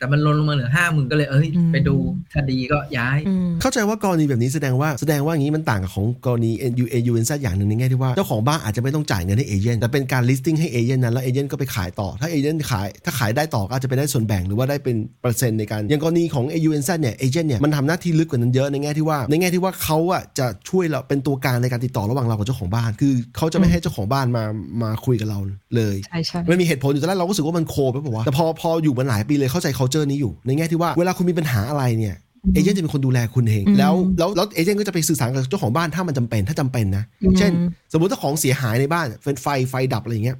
[0.00, 1.96] แต่มันลดลงมาเหลือห้าหมื่นก็เลยเอ้ยไปดู
[2.34, 6.50] คดีก็ย้ายอืมเข้าใจว่ากรณีแบบนี้แสดงว่าแสดงว่าอย่างนี้มันต่างกับของกรณี
[6.82, 24.44] U A U N Z อย่างหนึ่งในแง่ที่ว่าเจ้าของบ้านอาจจะไม่ต้องจ่ายเงินให้เอเจนต์แต่เป็นการ listing ให้เอเจนต์นั้นแล้วเอเจนต์ก็ไปขายต่อถ้าเอเจนต์ขายถ้าขายได้ต่อก็อาจจะไปได้ส่วนแบ่งหรือว่าได้เป็นเปอร์เซ็นต์ในการอย่างกรณีของ A U N Z เนี่ยเอเจนต์เนี่ยมันทำหน้าที่ลึกกว่านั้นเยอะในแง่ที่ว่า ในแง่ที่ว่าเขาอะจะช่วยเราเป็นตัวกลางในการติดต่อระหว่างเรากับเจ้าของบ้าน คือเขาจะไม่ให้เจ้าของบ้านมา
[24.82, 25.38] มาคุยกับเรา
[25.76, 32.16] เลยใช่ใช่มันมีเหตุผลอยู่ตอนแรกเราก็รู้สึกว่ามันโคไปป่าวะแต่พอพออยู่มาหลายปีเลยเข้าใจ culture นี้อยู่ ในแง่ที่ว่าเวลาคุณมีปัญหาอะไรเนี่ย
[32.54, 37.52] เอเจนต์จะเป็นคนดูแลคุณเองอืมแล้วแล้วแล้วเอเจนต์ก็จะไปสื่อสารกับเจ้าของบ้านถ้ามันจำเป็นถ้าจำเป็นนะอืมเช่น
[37.92, 40.36] สมมติถ้าของเสียหายในบ้านเป็นไฟไฟดับอะไรอย่างเงี้ย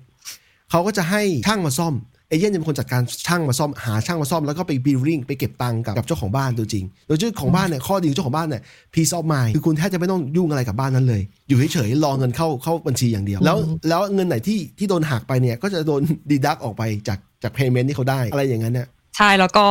[0.71, 1.97] เขาก็จะให้ช่างมาซ่อม
[2.29, 8.63] เอเจนต์จะเป็นคนจัดการช่างมาซ่อมหาช่างมาซ่อมแล้วก็ไปบิลลิ่งไปเก็บตังค์กับกับเจ้าของบ้านตัวจริงโดยเจ้าของบ้านเนี่ยข้อดีของเจ้าของบ้านเนี่ย
[8.95, 13.57] peace of mind คือคุณแทบจะไม่ต้องยุ่งอะไรกับบ้านนั้นเลย อยู่เฉยๆรอเงินเข้าเข้าบัญชีอย่างเดียว แล้ว
[13.89, 19.67] แล้วเงินไหนที่ที่โดนหักไปเนี่ยก็จะโดนดีดักออกไปจากจาก payment ที่เขาได้อะไรอย่างนั้นเนี่ยใช่แล้วก็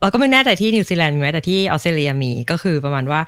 [0.00, 3.20] เราก็ไม่แน่ใจที่นิวซีแลนด์มีไหมแต่ที่ออสเตรเลียมีก็คือประมาณว่า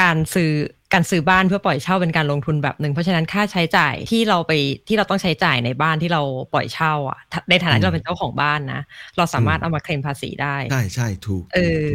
[0.00, 0.52] การซื้อ
[0.92, 4.52] การซื้อบ้านเพื่อปล่อยเช่าเป็นการลงทุนแบบหนึ่งเพราะฉะนั้นค่าใช้จ่ายที่เราไป
[4.88, 8.82] ที่เราต้องใช้จ่ายในบ้านที่เราปล่อยเช่าอะถ้าในฐานะที่เราเป็นเจ้าของบ้านนะ
[9.16, 11.88] เราสามารถเอามาเคลมภาษีได้ใช่ใช่ถูกเออ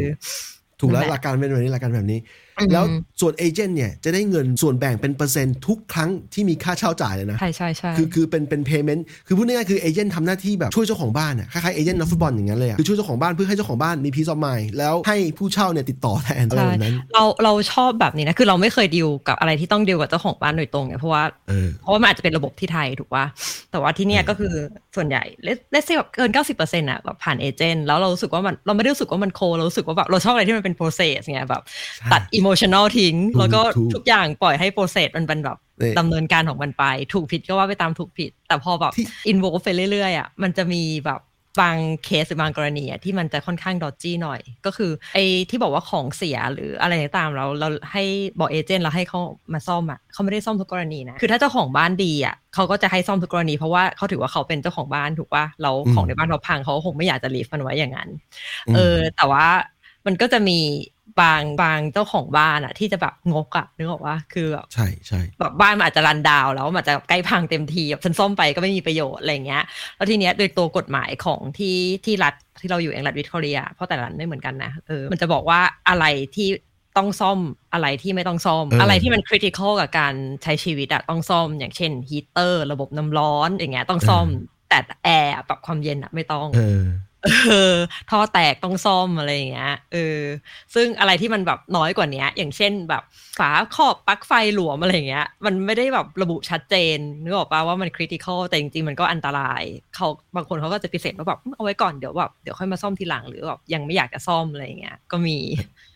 [0.80, 2.84] ถูกถูกแล้วนั่นแหละหลักการเป็นแบบนี้หลักการแบบนี้อืม แล้ว
[3.20, 23.24] ส่วนเอเจนต์เนี่ยจะได้เงินส่วนแบ่งเป็นเปอร์เซ็นต์ทุกครั้งที่มีค่าเช่าจ่ายเลยนะ ใช่ใช่ใช่คือคือเป็นเป็น payment คือพูดง่ายๆคือเอเจนต์ทำหน้าที่แบบช่วยเจ้าของบ้านอะคล้ายๆเอเจนต์นักฟุตบอลอย่างนั้นเลยอะคือช่วยเจ้าของบ้านเพื่อให้เจ้าของบ้านมี peace of mind แล้วให้ผู้เช่าเนี่ยติดต่อแทนอะไรใช่แบบนั้นเราเราชอบแบบนี้นะคือเราไม่เคยดีลกับอะไรที่ต้องดีลกับเจ้าของบ้านโดยตรงเนี่ยเพราะว่าเออเพราะว่ามันอาจจะเป็นระบบที่ไทยถูกป่ะ
[23.70, 24.54] แต่ว่าที่เนี่ยก็คือ
[24.96, 31.62] ส่วนใหญ่ let's say แบบเกิน90%อะแบบผ่านเอเจนต์แล้วเรารู้สึกว่ามันเราไม่ได้รู้สึกว่ามันโอเคเรารู้สึกว่าแบบเราชอบอะไรที่มันเป็น process ไงแบบ
[32.58, 41.22] ใช่ตัด emotional ทิ้งถูกแล้วก็ถูกทุกอย่างปล่อยให้ process มันเป็นแบบเนี่ยดำเนินการของมันไป ถูกผิดก็ว่าไปตามถูกผิด แต่พอแบบที่ involve ไปเรื่อยๆอะมันจะมีแบบ
[41.62, 48.04] บางเคสหรือบางกรณีอะที่มันจะค่อนข้างดอ d จี้หน่อย ก็คือไอ้ที่บอกว่าของเสียหรืออะไรก็ตามเราเราให้
[48.38, 49.20] บอกเอเจนต์เราให้เขา
[49.52, 58.08] มาซ่อมอะเขาไม่ได้ซ่อมทุกกรณีนะคือถ้าเจ้าของบ้านดีอะเขาก็จะให้ซ่อมทุกกรณี เพราะว่าเขาถือว่าเขาเป็นเจ้าของบ้านถูกป่ะเราอืมของในบ้านเราพังเขาคงไม่อยากจะรีฟมันไว้อย่างนั้น
[58.66, 59.46] อืมเออแต่ว่า
[60.06, 60.58] มันก็จะมี
[61.20, 69.64] บางบางเจ้าของบ้านอะที่จะแบบงกอะนึกออกว่าคือแบบใช่ใช่แบบบ้านมันอาจจะรันดาวน์แล้วมันอาจจะใกล้พังเต็มทีแบบฉันซ่อมไปก็ไม่มีประโยชน์อะไรเงี้ย
[69.96, 76.48] แล้วทีเนี้ยโดยตัวกฎหมายของที่ที่รัฐที่เราอยู่เองรัฐวิทอเรีย เพราะแต่ละรัฐไม่เหมือนกันนะเออมันจะบอกว่าอะไรที่
[76.96, 77.38] ต้องซ่อม
[77.74, 84.26] อะไรที่ไม่ต้องซ่อมเออออะไรที่มันคริติคอลกับการใช้ชีวิตอะต้องซ่อม อย่างเช่นฮีเตอร์ ระบบน้ำร้อนอย่างเงี้ยต้องซ่อม
[84.68, 86.48] แต่แอร์ปรับความเย็นอะไม่ต้อง
[87.48, 87.74] เออ
[88.10, 90.20] ท่อแตกต้องซ่อมอะไรอย่างเงี้ยเออ
[90.74, 93.02] ซึ่งอะไรที่มันแบบน้อยกว่าเนี้ยอย่างเช่นแบบ
[93.38, 99.62] ฝาครอบปลั๊กไฟหลวมอะไรอย่างเงี้ย มันไม่ได้แบบระบุชัดเจนนึกออกปะว่ามันคริติคอลแต่จริงๆ มันก็อันตราย
[99.94, 105.38] เขาบางคนเขาก็จะพิเศษว่าแบบเอาไว้ก่อนเดี๋ยวแบบเดี๋ยวค่อยมาซ่อมทีหลังหรือแบบยังไม่อยากจะซ่อมอะไรอย่างเงี้ยก็มี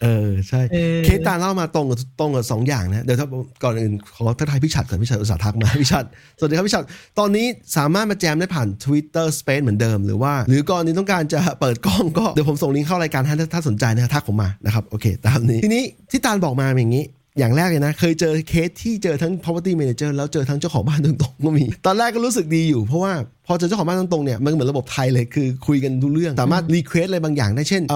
[0.02, 3.26] เออใช่เออเคสตาเล่ามาตรงกับตรงกับสองอย่างนะเดี๋ยวถ้า
[3.62, 6.04] ก่อนอื่นขอทักทายพี่ชัดก่อนพี่ชัดอุตส่าห์ทักมาพี่ชัด
[6.38, 6.84] สวัสดีครับพี่ชัด
[7.18, 17.04] ตอนนี้สามารถมาแจมได้ผ่าน Twitter Space เหมือนเดิม หรือว่า หรือก่อนนี้ต้องการจะเปิดกล้องก็เดี๋ยวผมส่งลิงก์เข้ารายการให้ถ้าถ้าสนใจนะทักผมมานะครับโอเค ตามนี้ทีนี้ที่ตาลบอกมาเป็นอย่างนี้
[17.38, 23.12] อย่างแรกเลยนะ เคยเจอเคสที่เจอทั้ง property manager แล้วเจอทั้งเจ้าของบ้านตรงๆก็มี ตอนแรกก็รู้สึกดีอยู่เพราะว่า
[23.46, 27.94] พอเจอเจ้าของบ้านตรงๆเนี่ยมันเหมือนระบบไทยเลยคือคุยกันรู้เรื่อง สามารถ request อะไรบางอย่างได้เช่น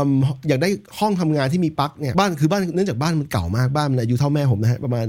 [0.49, 5.07] อยากได้ห้องทำงานที่มีปลั๊กเนี่ยบ้านคือบ้านเนื่องจากบ้านมันเก่ามากบ้านมันอายุเท่าแม่ผมนะฮะประมาณ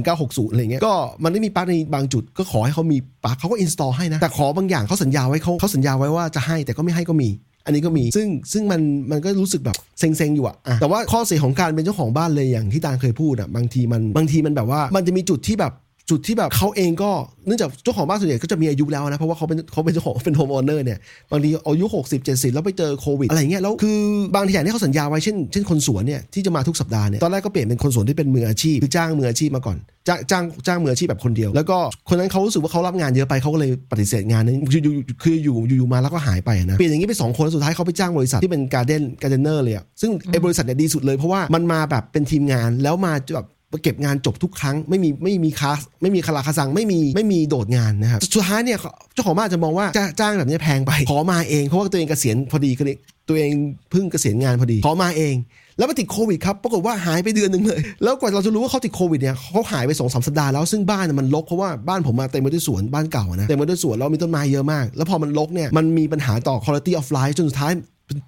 [0.00, 7.28] 1960อะไรเงี้ยก็มันไม่มีปลั๊กในบางจุดก็ขอให้เขามีปลั๊กเขาก็ install ให้นะแต่ขอบางอย่างเขาสัญญาไว้เขาเขาสัญญาไว้ว่าจะให้แต่ก็ไม่ให้ก็มี
[7.68, 15.72] อันนี้ก็มีซึ่งซึ่งมันมันก็รู้สึกแบบเซ็งๆอยู่อะอะแต่ว่าข้อเสียของการเป็นเจ้าของบ้านเลยอย่างที่ตาลเคยพูดอะบางทีมันบางทีมันแบบว่ามันจะมีจุดที่แบบ
[16.10, 17.10] จุดที่แบบเขาเองก็
[17.46, 20.98] เนื่องจากเจ้าของบ้านส่วนใหญ่ก็จะมีอายุแล้วนะเพราะว่าเขาเป็นเขาเป็นเจ้าของเป็น home owner เนี่ย
[21.30, 23.98] บางทีอายุ 60 70 แล้วไปเจอโควิดอะไรเงี้ยแล้วคือ
[24.34, 34.92] บางทีอย่างที่เขาสัญญาไว้เช่นเช่นคนสวนเนี่ยที่จะมาทุกสัปดาห์เนี่ยตอนแรกก็เปลี่ยนเป็นคนสวนที่เป็นมืออาชีพคือจ้างมืออาชีพมาก่อน จ้างจ้างจ้างมืออาชีพแบบคนเดียว แล้วก็คนนั้นเขารู้สึกว่าเขารับงานเยอะไปเขาก็เลยปฏิเสธงานนั้นคืออยู่
[35.22, 43.46] คืออยู่อยู่มาแล้วก็หายไปนะเปลี่ยนอย่างนี้ไปสองคนสุดท้ายเขาไปจ้างบริษัทที่เป็นการ์เด้นการ์เดนเนอร์เลยอะซึ่งไอ้บริษัทเนี่ยดีสุดเลยเพราะว่ามันมาแบบเป็นทีมงานแล้วมาแบบ
[43.82, 48.78] เก็บงานจบทุกครั้งไม่มีไม่มีคาสไม่มีคาราคาซังไม่มีไม่มีโดดงานนะครับสุดท้ายเนี่ย
[49.14, 49.86] เจ้าของบ้านจะมองว่า
[50.20, 52.96] จ้างแบบนี้แพงไป ขอมาเองเพราะว่าตัวเองเกษียณพอดีก็เลย
[53.28, 53.50] ตัวเอง
[53.90, 55.34] เพิ่งเกษียณงานพอดี ขอมาเอง
[55.78, 67.72] แล้วมาติดโควิดครับปรากฏว่าหายไปเดือนหนึ่งเลย แล้วกว่าเราจะรู้ว่าเขาติดโควิดเนี่ยเขาหายไปสองสามสัปดาห์แล้วซึ่งบ้านมันรกเพราะว่าบ้านผมมาเต็มไปด้วยสวนบ้านเก่านะเต็มไปด้วยสวนแล้วมีต้นไม้เยอะมาก แล้วพอมันรกเนี่ยมันมีปัญหาต่อ quality of life จนสุดท้าย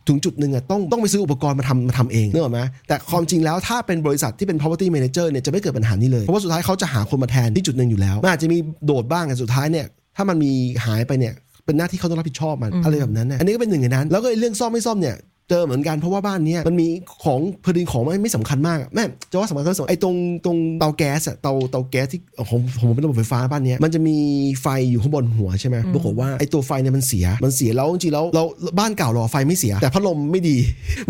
[0.08, 10.52] ถึงจุดหนึ่งอะต้องต้องไปซื้ออุปกรณ์มาทำมาทำเองเนอะไหมแต่ความจริงแล้วถ้าเป็นบริษัทที่เป็น property manager เนี่ยจะไม่เกิดปัญหานี้เลย เพราะว่าสุดท้ายเขาจะหาคนมาแทนที่จุดหนึ่งอยู่แล้วมันอาจจะมีโดดบ้างแต่สุดท้ายเนี่ยถ้ามันมี
[10.86, 15.16] หายไปเนี่ยเป็นหน้าที่เขาต้องรับผิดชอบมันอะไรแบบนั้นนะอันนี้ก็เป็นหนึ่งในนั้น แล้วก็เรื่องซ่อมไม่ซ่อมเนี่ย
[15.50, 16.88] เจอเหมือนกันเพราะว่าบ้านนี้มันมี
[17.24, 24.16] ของพอดีของไม่ไม่สำคัญมากแม่จะว่าสำคัญก็สำคัญไอ้ตรงตรงเตาแก๊สอะเตาเตาแก๊สที่ของผมเป็นระบบไฟฟ้าบ้านนี้มันจะมี
[24.62, 28.42] ไฟอยู่ข้างบนหัวใช่ไหมปรากฏว่าไอ้ตัวไฟเนี่ยมันเสียมันเสียแล้วจริงๆแล้วเรา
[28.78, 30.56] บ้านเก่าเราไฟไม่เสีย แต่พัดลมไม่ดี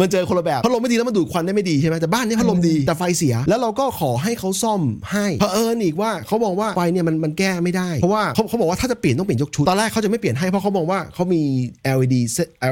[0.01, 11.43] มันเจอคนละแบบพัดลมไม่ดีแล้วมันดูดควันได้ไม่ดีใช่ไหมแต่บ้านนี้พัดลมดีแต่ไฟเสียแล้วเราก็ขอให้เขาซ่อมให้เผอิญอีกว่าเขาบอกว่าไฟเนี่ยมันมันแก้ไม่ได้ เพราะว่าเขาเขาบอกว่าถ้าจะเปลี่ยนต้องเปลี่ยนยกชุดตอนแรกเขาจะไม่เปลี่ยนให้เพราะเขามองว่าเขามี
[11.99, 12.15] LED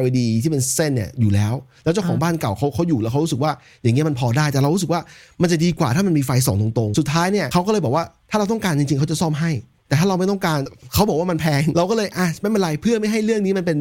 [0.01, 1.55] LED ที่เป็นเส้นเนี่ยอยู่แล้ว
[1.85, 5.01] แล้วเจ้าของบ้านเก่าเขาเขาอยู่แล้วเขารู้สึกว่าอย่างเงี้ยมันพอได้แต่เรารู้สึกว่า
[5.43, 9.51] มันจะดีกว่าถ้ามันมีไฟส่องตรงๆ สุดท้ายเนี่ยเขาก็เลยบอกว่าถ้าเราต้องการจริงๆเขาจะซ่อมให้
[9.89, 10.59] แต่ถ้าเราไม่ต้องการ
[10.95, 13.79] เขาบอกว่ามันแพง เราก็เลยอะไม่เป็นไรเพื่อไม่ให้เรื่องนี้มันเป็น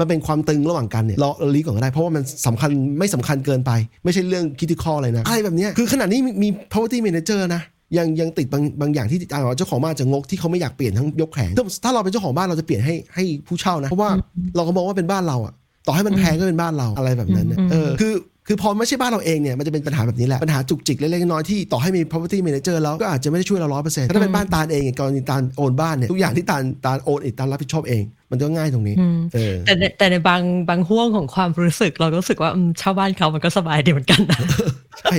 [0.00, 3.70] มันเป็นความตึงระหว่างกันเนี่ยเราเราลีก่อนก็ได้ เพราะว่ามันสำคัญไม่สำคัญเกินไป
[4.04, 7.62] ไม่ใช่เรื่องคิดที่ข้อเลยนะอะไรแบบนี้คือขนาดนี้มี property manager นะ
[7.98, 9.18] ยังยังติดบางบางอย่างที่
[9.56, 11.52] เจ้าของบ้านจะงกที่เขาไม่อยากเปลี่ยนทั้งยกแผง
[11.84, 14.10] ถ้าเราเป็นเจ้าของบ้านเราจะเปลี่ยนให้ให้ผู้เช่านะ เพราะว่า
[14.56, 15.54] เราก็มองว่าเป็นบ้านเราอะ
[15.88, 18.14] ต่อให้มันแพงก็เป็นบ้านเราอะไรแบบนั้นเออคือ
[18.50, 28.96] คือพอไม่ใช่บ้านเราเองเนี่ยมันจะเป็นปัญหาแบบนี้แหละ ปัญหาจุกจิกเล็กๆน้อยๆที่ต่อให้มี property manager แล้วก็อาจจะไม่ได้ช่วยเราร้อยเปอร์เซ็นต์ถ้าเป็นบ้านตาลเองกรณีตาลโอนบ้านเนี่ยทุกอย่างที่ตาลตาลโอนเองตาลรับผิดชอบเอง มันก็ง่ายตรงนี้
[29.66, 34.40] แต่แต่ในบางบางห่วงของความรู้สึกเราก็รู้สึกว่าเช่าบ้านเขามันก็สบายดีเหมือนกันนะ
[35.00, 35.16] ใช่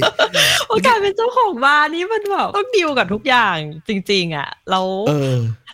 [0.69, 3.55] โอกาสเป็นเจ้าของบ้านนี่มันแบบต้องดีลกับทุกอย่าง
[3.87, 4.81] จริง ๆ อะเรา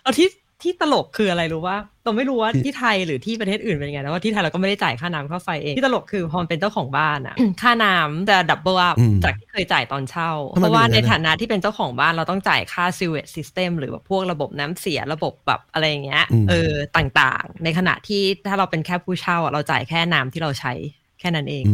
[0.02, 0.28] เราที่
[0.66, 20.74] ที่ตลกคืออะไรรู้ว่าเราไม่รู้ว่าที่ไทยหรือที่ประเทศอื่นเป็นไงนะว่าที่ไทยเราก็ไม่ได้จ่ายค่าน้ำค่าไฟเองที่ตลกคือพอเป็นเจ้าของบ้านอะค่าน้ำจะ double up จากที่เคยจ่ายตอนเช่า เพราะว่าในฐานะที่เป็นเจ้าของบ้านเราต้องจ่ายค่า sewage system หรือแบบพวกระบบน้ำเสียระบบแบบอะไรอย่างเงี้ยเออต่างๆ ในขณะที่ถ้าเราเป็นแค่ผู้เช่าเราจ่ายแค่น้ำที่เราใช้
[21.20, 21.64] แค่นั้นเอง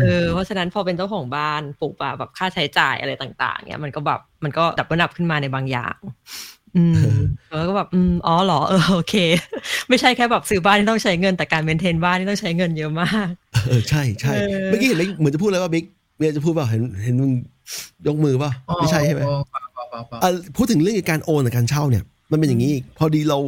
[0.00, 5.96] เออ เพราะฉะนั้นพอเป็นเจ้าของบ้านปุ๊บแบบค่าใช้จ่ายอะไรต่าง ๆ เนี้ยมันก็แบบมันก็ double up ขึ้นมาในบางอย่าง
[6.76, 6.94] อืม
[7.48, 9.14] แล้วก็แบบอืมอ๋อเหรอเออโอเค
[9.88, 13.28] ไม่ใช่แค่แบบซื้อบ้านที่ต้องใช้เงินแต่การเมนเทนบ้านที่ต้องใช้เงินเยอะมาก
[13.66, 14.32] เออใช่ใช่
[14.66, 15.84] เมื่อกี้เห็นเหมือนจะพูดเลยว่าบิ๊ก
[16.16, 17.30] เมียจะพูดว่าเห็นเห็นมึง
[18.06, 19.22] ยกมือป่ะไม่ใช่ใช่ไหม
[20.56, 23.38] พูดถึงเรื่องการโอนกับการเช่าเนี่ย มันเป็นอย่างนี้พอดีเรา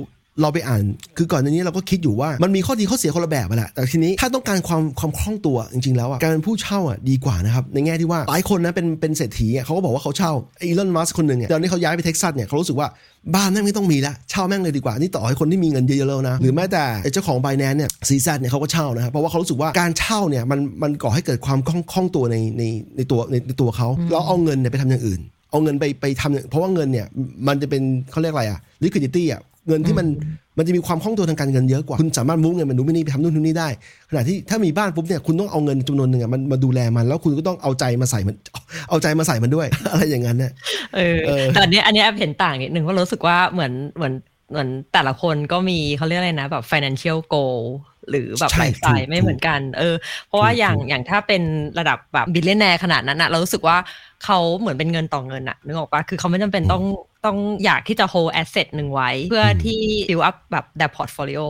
[0.42, 0.82] เราไปอ่าน
[1.16, 12.88] คือก่อนหน้านี้เราก็คิดอยู่ว่ามันมีข้อดีข้อเสียคนละแบบแหละแต่ทีนี้ถ้าต้องการความความคล่องตัวจริงๆแล้วอะการเป็นผู้เช่าอะดีกว่านะครับในแง่ที่ว่าหลายคนนะเป็นเป็นเศรษฐีอะเขาก็บอกว่าเขาเช่าอีลอนมัสคนหนึ่งอะตอนนี้เขาย้ายไปเท็กซัสเนี่ยเขารู้สึกว่า
[13.34, 22.62] บ้านแม่งไม่ต้องมีละเช่าแม่งเลยดีกว่านี่ต่อให้คนที่มีเงินเยอะๆแล้วนะหรือแม้แต่เจ้าของไบแนนเนี่ยซีแซเนี่ยเขาก็เช่านะครับเพราะว่าเขารู้สึกว่าการเช่าเนี่ยมันมันก่อให้เกิดความคล่องคล่องตัวในใน
[22.96, 25.20] ในตัวในในตัวเขาแล้วเอาเงินเนี่ยไปทำอย่างอื่น
[25.50, 27.06] เอาเงินไปไปทำเพราะว่าเงินเนี่ย
[27.48, 30.06] มันจะเป็นเขาเรียกอะไรอะ liquidity อะ เงินที่มัน
[30.58, 33.68] มันจะมีความคล่องตัวทางการเงินเยอะกว่า คุณสามารถมุ่งเงินมันดูไม่นี่ไปทำนู่นทำนี่ได้
[34.10, 38.36] ขณะที่ถ้ามีบ้านปุ๊บเนี่ยคุณต้องเอาเงินจำนวนหนึ่งอะมันมาดูแลมัน แล้วคุณก็ต้องเอาใจมาใส่มัน
[38.88, 40.52] เอาใจมาใส่มันด้วย อะไรอย่างนั้นเนี่ย
[40.96, 41.18] เออ
[41.54, 44.14] แต่อันนี้อันนี้แอบเห็นต่างนิดหนึ่งว่ารู้สึกว่าเหมือนเหมือน
[44.50, 47.60] เหมือนแต่ละคนก็มีเขาเรียกอะไรนะแบบ financial goal
[48.10, 49.94] หรือแบบไลฟ์สไตล์ไม่เหมือนกัน เออ
[50.28, 51.42] เพราะว่าอย่างอย่างถ้าเป็น
[51.78, 53.76] ระดับแบบ billionaire ขนาดนั้นอะเรารู้สึกว่า
[54.24, 56.84] เขาเหมือนเป็นเงินต่อเงินอะนึกออกปะคือเขาไม่จำเป็นต้อง
[57.26, 61.44] ต้องอยากที่จะ hold asset หนึ่งไว้ เพื่อที่ build up แบบ their portfolio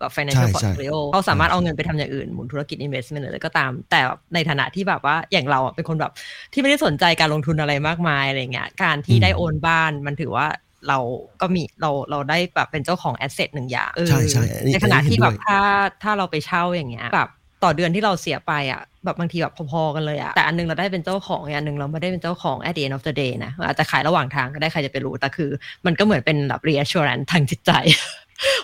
[0.00, 4.00] แบบ financial portfolio เขาสามารถเอาเงินไปทำอย่างอื่น หมุนธุรกิจ investment อะไรก็ตาม แต่
[4.34, 6.12] ในฐานะที่แบบว่าอย่างเราเป็นคนแบบ
[6.52, 10.46] ที่ไม่ได้สนใจการลงทุนอะไรมากมายอะไรเงี้ย การที่ได้ own บ้านมันถือว่า
[10.88, 10.98] เรา
[11.40, 15.58] ก็มีเราเราได้แบบเป็นเจ้าของ asset หนึ่งอย่างใช่ใช่ในขณะที่แบบถ้า
[16.02, 17.30] ถ้าเราไปเช่าอย่างเงี้ยแบบ
[17.64, 25.50] ต่อเดือนที่เราเสียไปอะแบบบางทีแบบพอๆกันเลยอะแต่อันนึงเราได้เป็นเจ้าของอันนึงเราไม่ได้เป็นเจ้าของ at the end of the day นะอาจจะขายระหว่างทางก็ได้ใครจะไปรู้ แต่คือ
[25.86, 27.72] มันก็เหมือนเป็นแบบ reassurance ทางจิตใจ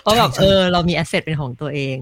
[0.01, 1.97] เพราะแบบเออเรามี asset เป็นของตัวเอง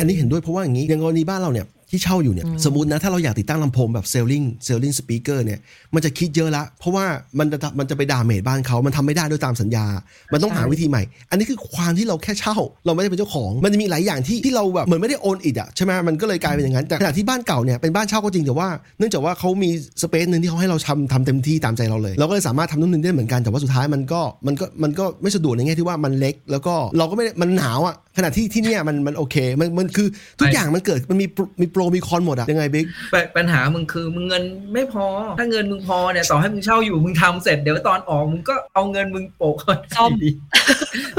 [0.00, 5.58] อันนี้เห็นด้วยเพราะว่าอย่างนี้อย่างกรณีบ้านเราเนี่ย ที่เช่าอยู่เนี่ยอืมสมมตินะถ้าเราอยากติดตั้งลำโพงแบบ ceiling ceiling speaker เนี่ย
[5.94, 7.04] มันจะคิดเยอะละ เพราะว่า
[7.38, 9.86] มันจะมันจะไป damage บ้านเขามันทำไม่ได้ด้วยตามสัญญา
[10.32, 18.68] มันต้องหาวิธีใหม่ อันนี้คือความที่เราแค่เช่า เราไม่ได้เป็นเจ้าของ มันจะมีหลายอย่างที่ที่เราแบบเหมือนไม่ได้ own it อะใช่ไหมมันก็เลยกลายเป็นอย่างนั้นแต่ขณะที่บ้านเก่าเนี่ยเป็นบ้านเช่าก็จริงแต่ว่า
[18.98, 19.70] เนื่องจากว่าเขามี
[20.02, 30.08] space หนึ่งที่เขาให้เราทำทำเต็มที่ตามใจเราเลย เราก็เลยสามารถทำนู่นนี่ได้เหมือนกันแต่ว่าสุดท้ายมันก็มันก็มันก็ไม่สะดวกในแง่ที่ว่ามันเล็ก แล้วก็เราก็ไม่ได้มันหนาวอะ ขณะที่ที่เนี่ยมันมันโอเค มันมันคือ
[30.40, 34.42] ทุกอย่างมันเกิดมันมี pro มี pro มี con หมดอะยังไงบิ๊กปปัญหามึงคือมึงเงิน
[34.74, 35.06] ไม่พอ
[35.38, 40.30] ถ้าเงินมึงพอเนี่ยต่อให้มึงเช่าอยู่มึงทำเสร็จเดี๋ยวตอนออกมึงก็เอาเงินมึงโปะก่อนซ่อมดี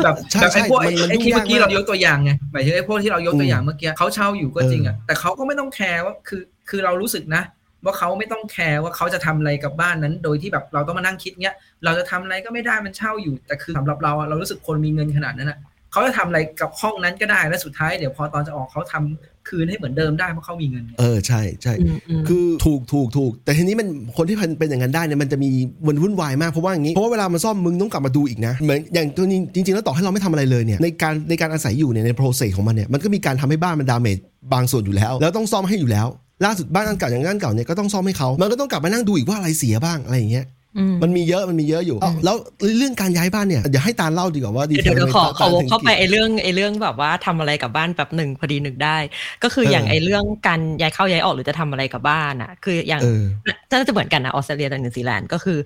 [0.04, 7.44] แบบใช่แบบไอ้พวกใช่มันมันไอ้ที่ยุ่งยากเมื่อกี้มากเรายกตัวอย่างไงหมายถึงไอ้พวกที่เรายกตัวอย่างอืมเมื่อกี้เขาเช่าอยู่ก็จริงอะเออแต่เขาก็ไม่ต้องแคร์ว่าคือคือเรารู้สึกนะ
[7.86, 11.56] ว่าเขาไม่ต้องแคร์ว่าเขาจะทำอะไรกับบ้านนั้น โดยที่แบบเราต้องมานั่งคิดเงี้ย
[11.86, 15.60] เราจะทำอะไรก็ไม่ได้มันเช่าอยู่ แต่คือสำหรับเราอะเรารู้สึกคนมีเงินขนาดนั้นอะ
[15.92, 25.50] เขาจะทำอะไรกับห้องนั้นก็ได้แล้วสุดท้ายเดี๋ยวพอตอนจะออกเขาทำคืนให้เหมือนเดิมได้เพราะเขามีเงินไงเออใช่ใช่อืมอืมคือถูกถูกถูกแต่ทีนี้มันคนที่เป็นเป็นอย่างนั้นได้เนี่ยมันจะมี
[25.88, 34.18] มันวุ่นวายมากเพราะว่าอย่างนี้เพราะว่าเวลามันซ่อมมึงต้องกลับมาดูอีกนะเหมือนอย่างตัวนี้จริง ๆ แล้วต่อให้เราไม่ทำอะไรเลยเนี่ยในการในการอาศัยอยู่เนี่ยใน process ของมันเนี่ยมันก็มีการทำให้บ้านมัน damage
[34.54, 36.08] บางส่วนอยู่แล้ว แล้วต้องซ่อมให้อยู่แล้ว
[36.46, 40.57] ล่าสุดบ้านอันเก่าอย่างบ้านเก่าเนี่ยก็ต้องซ่อมให้เขามันก็ต้องกลับมานั่งดูอีกว่าอะไรเสียบ้างอะไรอย่างเงี้ยอื
[40.94, 42.36] มมันมีเยอะมันมีเยอะอยู่อ้าวแล้ว
[42.78, 48.98] เรื่องการย้ายบ้านเนี่ยอยากให้ตาลเล่าดีกว่าว่าดีเดี๋ยวเดี๋ยวขอขอวกเข้าไปถึงไอ้เรื่องไอ้เรื่องแบบว่าทำอะไรกับบ้านแบบหนึ่งพอดีหนึ่งได้
[49.44, 53.24] ก็คืออย่างเออไอ้เรื่องการย้ายเข้าย้ายออกหรือจะทำอะไรกับบ้านอะ คืออย่างเออ
[53.70, 55.58] น่าจะเหมือนกันนะออสเตรเลียกับนิวซีแลนด์ก็คือ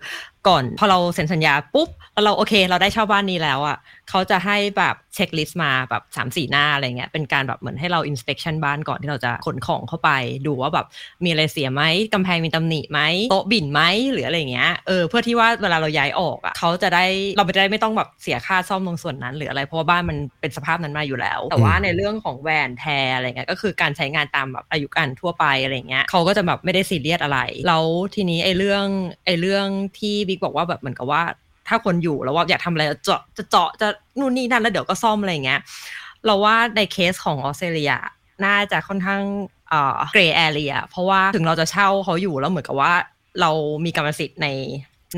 [0.47, 3.77] ก่อนพอเราเซ็นสัญญาปุ๊บแล้วเราโอเค เราได้เช่าบ้านนี้แล้วอะ
[4.09, 10.11] เขาจะให้แบบ checklist มาแบบสามสี่หน้าอะไรเงี้ยเป็นการแบบเหมือนให้เราอินสเป t ชันบ้านก่อนที่เราจะขนของเข้าไป
[10.47, 10.85] ดูว่าแบบ
[11.23, 11.83] มีอะไรเสียไหม
[12.13, 12.99] กำแพงมีตำหนิไหม
[13.31, 17.05] โต๊ะบิ่นไหมหรืออะไรเงี้ยเออเพื่อที่ว่าเวลาเราย้ายออกอะเขาจะได้
[17.37, 27.85] เราไม่ได้ไม่ต้องแบบเสียค่าซ่อมตรงส่วนนั้น หรืออะไรเพราะว่าบ้านมันเป็นสภาพนั้นมาอยู่แล้ว แต่ว่าในเรื่องของแวนแทร์อะไรเงี้ยก็คือการใช้งานตามแบบอายุการทั่วไปอะไรเงี้ยเขาก็จะแบบไม่ได้ซีเรียสอะไรแล้ว
[28.15, 28.85] ทีนี้ไอ้เรื่อง
[29.25, 29.67] ไอ้เรื่อง
[29.99, 31.23] ที่บิ๊กบอกว่าแบบเหมือนกับว่า
[31.71, 33.87] ถ้าคนอยู่แล้วว่าอยากทำอะไรเจาะจะเจาะจะ
[34.19, 35.59] นู่นนี่นั่นแล้วเดี๋ยวก็ซ่อมอะไรเงี้ย
[36.25, 37.93] เราว่าในเคสของออสเตรเลีย
[38.45, 39.21] น่าจะค่อนข้าง
[39.69, 42.93] เอ่อ grey area เพราะว่าถึงเราจะเช่าเขาอยู่แล้วเหมือนกับว่า
[43.41, 43.51] เรา
[43.85, 44.47] มีกรรมสิทธิ์ใน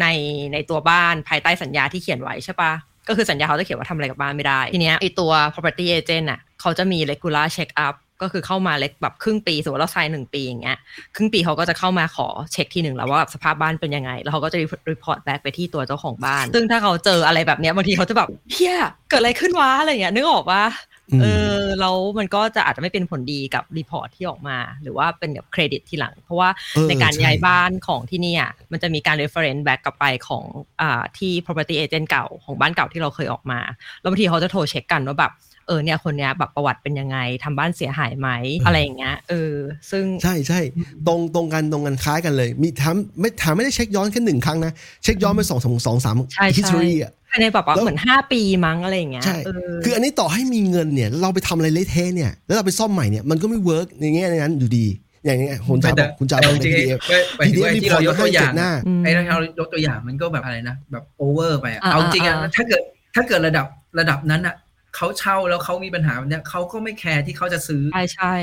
[0.01, 0.07] ใน
[0.53, 2.71] ในตัวบ้านภายใต้สัญญาที่เขียนไว้ใช่ปะ
[3.07, 10.77] ก็คือสัญญาเขาจะเขียนว่าทำอะไรกับบ้านไม่ได้ ทีเนี้ยไอตัว property agent อะเขาจะมี regular check up ก็คือเข้ามาเล็กแบบครึ่งปีสมมติเราเช่าหนึ่งปีอย่างเงี้ย
[11.15, 14.57] ครึ่งปีเขาก็จะเข้ามาขอเช็คทีหนึ่งแล้วว่าแบบสภาพบ้านเป็นยังไง แล้วเขาก็จะ
[14.91, 18.77] report back ไปที่ตัวเจ้าของบ้าน ซึ่งถ้าเขาเจออะไรแบบเนี้ยบางทีเขาจะแบบเฮ้ย
[19.09, 20.65] เกิดอะไรขึ้นวะอะไรเงี้ยนึกออกปะ
[21.11, 21.25] อืมเอ
[21.57, 30.43] อแล้วมันก็จะอาจจะไม่เป็นผลดีกับ report ที่ออกมา หรือว่าเป็นแบบเครดิตทีหลัง เพราะว่าเออในการใช่ย้ายบ้านของที่เนี่ยมันจะมีการ reference back กลับไปของ
[30.81, 33.59] อ่าที่ property agent เก่าของบ้านเก่าที่เราเคยออกมา
[34.01, 35.31] แล้วบางทีเขาจะโทรเช็คกันว่าแบบ
[35.67, 38.29] เออเนี่ยคนเนี้ยแบบประวัติเป็นยังไงทำบ้านเสียหายไหม
[38.65, 39.55] อะไรอย่างเงี้ยเออ
[39.91, 40.59] ซึ่งใช่ใช่
[41.07, 44.73] ตรงตรงกันตรงกันคล้ายกันเลย มีถามไม่ถามไม่ได้เช็คย้อนแค่หนึ่งครั้งนะ
[45.03, 54.85] เช็คย้อนไปสองสองสองสามใช่ใช่ history อะภายในแบบว่าแล้วเหมือนห้าปีมั้งอะไรอย่างเงี้ยใช่เออคืออันนี้ต่อให้มีเงินเนี่ย เราไปทำอะไรเละเทะเนี่ยแล้วเราไปซ่อมใหม่เนี่ยมันก็ไม่ work ในแง่นั้นอยู่ดี
[55.25, 62.81] อย่างนี้คุณจ๋าบอกคุณจ๋าบอกจริง PDF ๆไม่ไม่ถึงว่าที่เรายกตัวอย่างหน้าอืมไอ้ที่เรายกตัวอย่างมันก็แบบอะไรนะแบบโอเวอร์ไปอะอ่าเอาจริงอะอ่าถ้าเกิด
[63.15, 63.65] ถ้าเกิดระดับ
[63.99, 64.55] ระดับนั้นอะ
[64.95, 68.33] เขาเช่าแล้วเขามีปัญหาแบบเนี้ยเขาก็ไม่แคร์ที่เขาจะซื้อ ใช่ใช่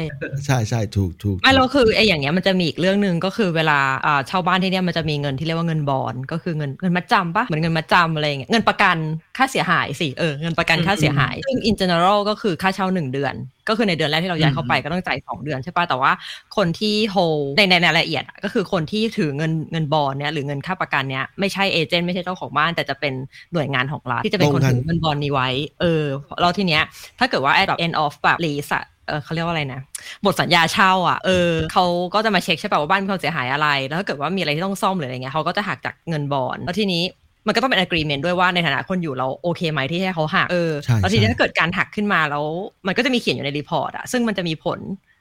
[0.46, 8.96] ใช่ใช่ถูกถูกไม่แล้วคือไอ้อย่างเงี้ยมันจะมีอีกเรื่องหนึ่งก็คือเวลาอ่าเช่าบ้านที่เนี่ยมันจะมีเงินที่เรียกว่าเงินบอนก็คือเงินเงินมัดจำปะเหมือนเงินมัดจำอะไรอย่างเงี้ยเงินประกัน
[9.36, 13.34] ค่าเสียหายสิเออเงินประกันค่าเสียหายซึ่ง in general ก็คือค่าเช่าหนึ่งเดือน
[13.70, 16.12] ก็คือในเดือนแรกที่เราย้ายเข้าไปก็ต้องจ่ายสองเดือนใช่ปะแต่ว่า
[16.56, 17.16] คนที่โฮ
[17.56, 23.14] ในในในรายละเอียดอะก็คือคนที่ถือเงินเงินบอนเนี่ยหรือเงินค่าประกันเนี่ยไม่ใช่เอเจนต์ไม่ใช่เจ้าของบ้านแต่จะเป็น
[23.52, 25.48] หน่วยงานของรัฐที่จะเป็นคนถือเงินบอนนี้ไว้
[25.80, 26.04] เออ
[26.40, 26.82] แล้วทีเนี้ย
[27.18, 29.80] ถ้าเกิดว่า at end of แบบ lease อะเออเขาเรียกว่าอะไรนะ
[30.24, 37.02] หมดสัญญาเช่าอะเออเขาก็จะมาเช็คใช่ป่ะว่าบ้านมีความเสียหายอะไร แล้วถ้าเกิดว่ามีอะไรที่ต้องซ่อมหรืออะไรเงี้ยเขาก็จะหักจากเงิน bond แล้วทีนี้
[37.46, 42.44] มันก็ต้องเป็น agreement ด้วยว่าในฐานะคนอยู่เราโอเคไหมที่ให้เขาหักเออใช่แล้วทีนี้ใช่ถ้าเกิดการหักขึ้นมาแล้ว
[42.86, 44.80] มันก็จะมีเขียนอยู่ใน report อะซึ่งมันจะมีผล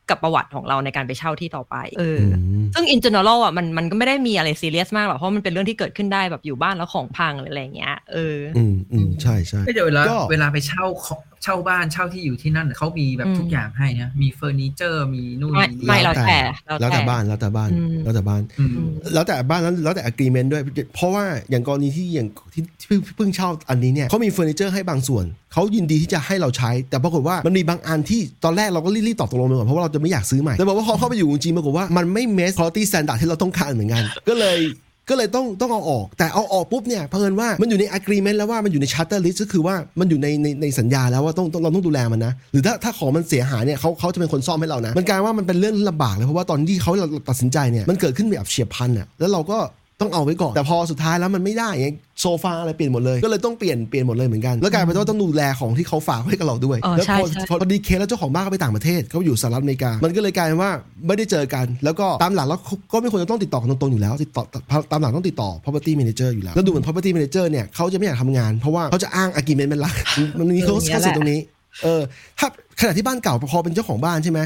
[0.09, 16.39] กับประวัติของเราในการไปเช่าที่ต่อไป เอออือมซึ่ง in general อะมันมันก็ไม่ได้มีอะไรซีเรียสมากหรอก เพราะมันเป็นเรื่องที่เกิดขึ้นได้แบบอยู่บ้านแล้วของพังหรืออะไรอย่างเงี้ย เออ อืมอืมใช่ใช่ไม่เดี๋ยวเวลาก็เวลาไปเช่าของเช่าบ้านเช่าที่อยู่ที่นั่นเขามีแบบอืมทุกอย่างให้นะมีเฟอร์นิเจอร์มีนู่นไม่มีนี่ไม่เราแต่
[16.79, 18.77] แล้วแต่บ้านแล้วแต่บ้านอืมแล้วแต่บ้านอืม
[19.13, 20.61] แล้วแต่บ้านแล้วแล้วแต่ agreement ด้วย
[20.95, 34.59] เพราะว่าอย่างกรณีที่อย่างที่ที่เพิ่งเพิ่งเช่าอันนี้เนี่ยเขามีเฟอร์นิเจอร์ให้บางส่วนเขายินดีที่จะให้เราใช้ แต่ปรากฏว่ามันมีบางอันที่ตอนแรกเราก็รีบๆตอบตกลงไปก่อนเพราะว่าเราจะไม่อยากซื้อใหม่แต่บอกว่าพอเข้าไปอยู่จริงๆปรากฏว่ามันไม่เมสคุณภาพ standard ที่เราต้องการเหมือนกัน ก็เลย
[35.09, 46.91] ก็เลยต้องต้องเอาออก แต่เอาออกปุ๊บเนี่ยเพิ่นว่ามันอยู่ใน agreement แล้วว่ามันอยู่ใน charter list ก็คือว่ามันอยู่ในในในสัญญาแล้วว่าต้องต้องเราต้องดูแลมันนะ หรือถ้าถ้าของมันเสียหายเนี่ยเขาเขาจะเป็นคนซ่อมให้เรานะมันกลายว่ามันเป็นเรื่องลำบากเลยเพราะว่าตอนที่เขา
[47.29, 49.57] ตัดสินใจเนี่ยมันเกิดขึ้นแบบเฉียบพลันอะแล้วเราก็
[50.01, 51.87] ต้องเอาไว้ก่อน แต่พอสุดท้ายแล้วมันไม่ได้ไง
[52.21, 60.71] โซฟาอะไรเปลี่ยนหมดเลย ก็เลยต้องเปลี่ยนเปลี่ยนหมดเลยเหมือนกัน แล้วกลายเป็นว่าต้องดูแลของที่เขาฝากไว้กับเราด้วยอ๋อแล้วใช่พอใช่พอพอดีเคสแล้วเจ้าของบ้านเขาไปต่างประเทศเขาอยู่สหรัฐอเมริกา มันก็เลยกลายเป็นว่า
[61.07, 62.59] ไม่ได้เจอกัน แล้วก็ตามหลักแล้ว
[62.93, 64.43] ก็ไม่ควรจะต้องติดต่อกันตรงๆอยู่แล้ว ติดต่อ
[64.91, 69.95] ตามหลักต้องติดต่อ property manager อยู่แล้ว แล้วดูเหมือน property manager เนี่ยเขาจะไม่อยากทำงาน เพราะว่าเขาจะอ้าง agreement เป็นหลัก
[70.39, 71.39] มันมีเขาเขาเสียตรงนี้
[71.83, 72.01] เออ
[72.39, 72.47] ถ้า
[72.81, 74.39] ขณะที่บ้านเก่าพอเป็นเจ้าของบ้านใช่ไหม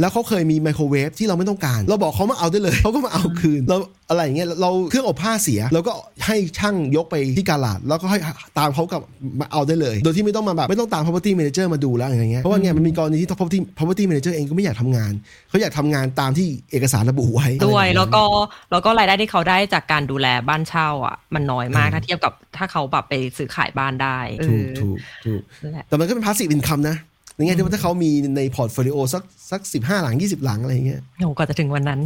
[0.00, 3.76] แล้วเขาเคยมีไมโครเวฟที่เราไม่ต้องการ เราบอกเขามาเอาได้เลยเขาก็มาเอาคืนเรา
[4.08, 5.92] อะไรอย่างเงี้ยเราเครื่องอบผ้าเสียเราก็
[6.26, 8.18] ให้ช่างยกไปที่กาลาดแล้วก็ให้
[8.58, 9.02] ตามเขากลับ
[9.40, 15.12] มาเอาได้เลย โดยที่ไม่ต้องมาแบบไม่ต้องตาม property manager มาดูแล้วอย่างเงี้ยเพราะว่าเนี่ยมันมีกรณีที่ property property manager เองก็ไม่อยากทำงาน
[15.48, 18.22] เขาอยากทำงานตามที่เอกสารระบุไว้ด้วยอะไรอย่างเงี้ยแล้วก็
[18.70, 26.96] แล้วก็รายได้ที่เขาได้จากการดูแลบ้านเช่าอะมันน้อยมากเออถ้าเทียบกับถ้าเขาแบบไปซื้อขายบ้านได้เอถูกอถูกถูกนั่นแหละแต่มันก็เป็น passive income นะ
[27.40, 32.00] ในแง่ที่ว่าถ้าเขามีใน portfolio สักสักสิบห้าหลังยี่สิบหลังอะไรอย่างเงี้ยโหกว่าจะถึงวันนั้น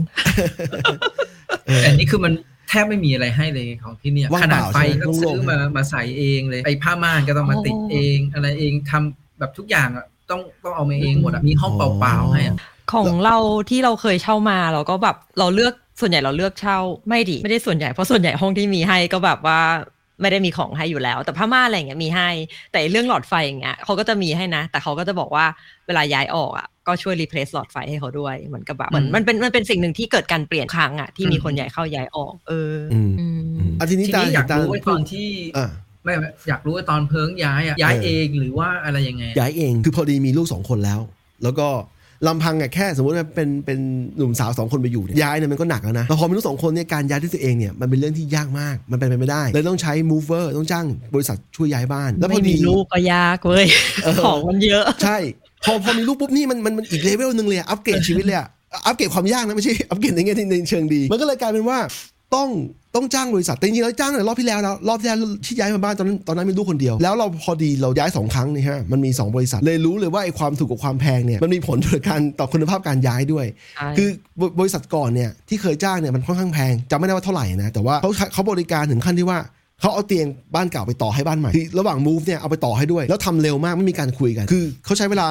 [1.82, 2.32] แต่นี่คือมัน
[2.68, 12.56] แทบไม่มีอะไรให้เลยของที่เนี่ยว่างขนาดเปล่าไฟใช่ไหมก็ซื้อโล่งๆมามาใส่เองเลยไอ้ผ้าม่านก็ต้องมาติดอ๋อเอง อะไรเองทำแบบทุกอย่างอะต้องต้องเอามาเองหมดอะมีห้องเปล่าๆให้อะ
[12.92, 13.36] ของเรา
[13.70, 16.78] ที่เราเคยเช่ามาเราก็แบบเราเลือกส่วนใหญ่เราเลือกเช่า
[17.08, 19.60] ไม่ดีไม่ได้ส่วนใหญ่เพราะส่วนใหญ่ห้องที่มีให้ก็แบบว่า
[20.20, 22.30] ไม่ได้มีของให้อยู่แล้ว แต่ผ้าม่านอะไรอย่างเงี้ยมีให้
[22.72, 25.46] แต่เรื่องหลอดไฟอย่างเงี้ยเขาก็จะมีให้นะ แต่เขาก็จะบอกว่า
[25.86, 35.70] เวลาย้ายออกอะก็ช่วย replace หลอดไฟให้เขาด้วยเหมือนกับแบบเหมือนมันเป็นมันเป็นสิ่งหนึ่งที่เกิดการเปลี่ยนครั้งอะที่มีคนย้ายเข้าย้ายออก เอออมอืมอันทีนี้ทีตานี้อยากตารู้ว่าตอนที่อ่า
[36.04, 41.00] ไม่ไม่อยากรู้ว่าตอนเพิงย้ายอะย้ายเออเองหรือว่าอะไรยังไง ย้ายเองคือพอดีมีลูกสองคนแล้ว
[41.42, 41.68] แล้วก็
[42.26, 43.78] ลำพังอะแค่สมมติว่าเป็นเป็น
[44.16, 53.66] หนุ่มสาวสองคนไปอยู่เนี่ยย้ายเนี่ยมันก็หนักแล้วนะแต่พอมีลูกสองคนเนี่ยการย้ายด้วยตัวเองเนี่ยมันเป็นเรื่องที่ยากมากมันเป็นไปไม่ได้เลยต้องใช้ mover ต้องจ้างบริษัทช่วยย้ายบ้าน แล้วพอไม่ดีมีลูกก็ยากเว้ย
[54.04, 55.16] เออของมันเยอะ ใช่
[55.64, 58.48] พอพอมีลูกปุ๊บนี่มันมันมันอีกเลเวลหนึ่งเลยอะอัปเกรดชีวิตเลยอะ
[58.86, 61.78] อัปเกรดความยากนะไม่ใช่อัปเกรดในแง่ที่ในเชิงดี มันก็เลยกลายเป็นว่า
[62.34, 62.48] ต้อง
[62.96, 74.08] ต้องจ้างบริษัทแต่จริงๆแล้วจ้างในรอบที่แล้วแล้วรอบที่แล้วที่ย้ายมาบ้านตอนนั้นตอนนั้นมีลูกคนเดียว แล้วเราพอดีเราย้ายสองครั้งนี่ฮะมันมีสองบริษัทเลยรู้เลยว่าไอ้ความถูกกับความแพงเนี่ยมันมีผลต่อการต่อคุณภาพการย้ายด้วยใช่คือ
[74.40, 79.38] บริบริษัทก่อนเนี่ยที่เคยจ้างเนี่ยมันค่อนข้างแพงจำไม่ได้ว่าเท่าไหร่นะแต่ว่าเขาเขาบริการถึงขั้นที่ว่า
[79.84, 85.26] เขาเอาเตียงบ้านเก่าไปต่อให้บ้านใหม่คือระหว่าง move เนี่ยเอาไปต่อให้ด้วย แล้วทำเร็วมากไม่มีการคุยกัน คือเขาใช้เวลา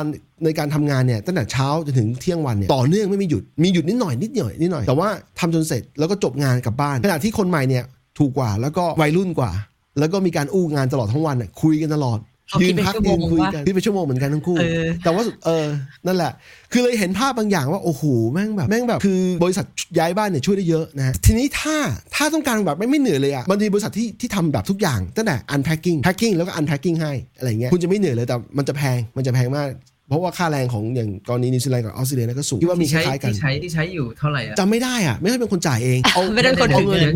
[0.46, 7.84] ในการทำงานเนี่ยตั้งแต่เช้าจนถึงเที่ยงวันเนี่ยต่อเนื่องไม่มีหยุดมีหยุดนิดหน่อยนิดหน่อยนิดหน่อยแต่ว่าทำจนเสร็จแล้วก็จบงานกลับบ้านขณะที่คนใหม่เนี่ย
[8.20, 9.52] ถูกกว่าแล้วก็วัยรุ่นกว่า
[10.00, 15.68] แล้วก็มีการอู้งานตลอดทั้งวันน่ะคุยกันตลอด เขาคิดเป็นชั่วโมงคุยว่ากันคิดเป็นชั่วโมงเหมือนกันทั้งคู่เออแต่ว่าสุดเออ
[16.08, 16.32] นั่นแหละ
[16.72, 19.66] คือเลยเห็นภาพบางอย่างว่า โอ้โหแม่งแบบแม่งแบบคือบริษัท
[20.00, 21.76] ย้ายบ้านเนี่ยช่วยได้เยอะนะฮะทีนี้ถ้า
[22.16, 29.70] ถ้าต้องการแบบไม่ไม่เหนื่อยเลยอะบางทีบริษัทที่ที่ทำแบบทุกอย่างตั้งแต่ unpacking packing แล้วก็ unpacking ให้อะไรเงี้ยคุณจะไม่เหนื่อยเลยแต่มันจะแพงมันจะแพงมาก
[30.08, 37.16] เพราะว่าค่าแรงของอย่างกรณีนิวซีแลนด์กับออสเตรเลียเนยก็สูงที่ว่ามีที่คใช้ล้ายๆกันที่ใช้ที่ใช้อยู่เท่าไหร่อะจำไม่ได้อะไม่ได้เป็นคนจ่ายเองเอาไม่ได้เป็นคนเอาถือเงิเงิน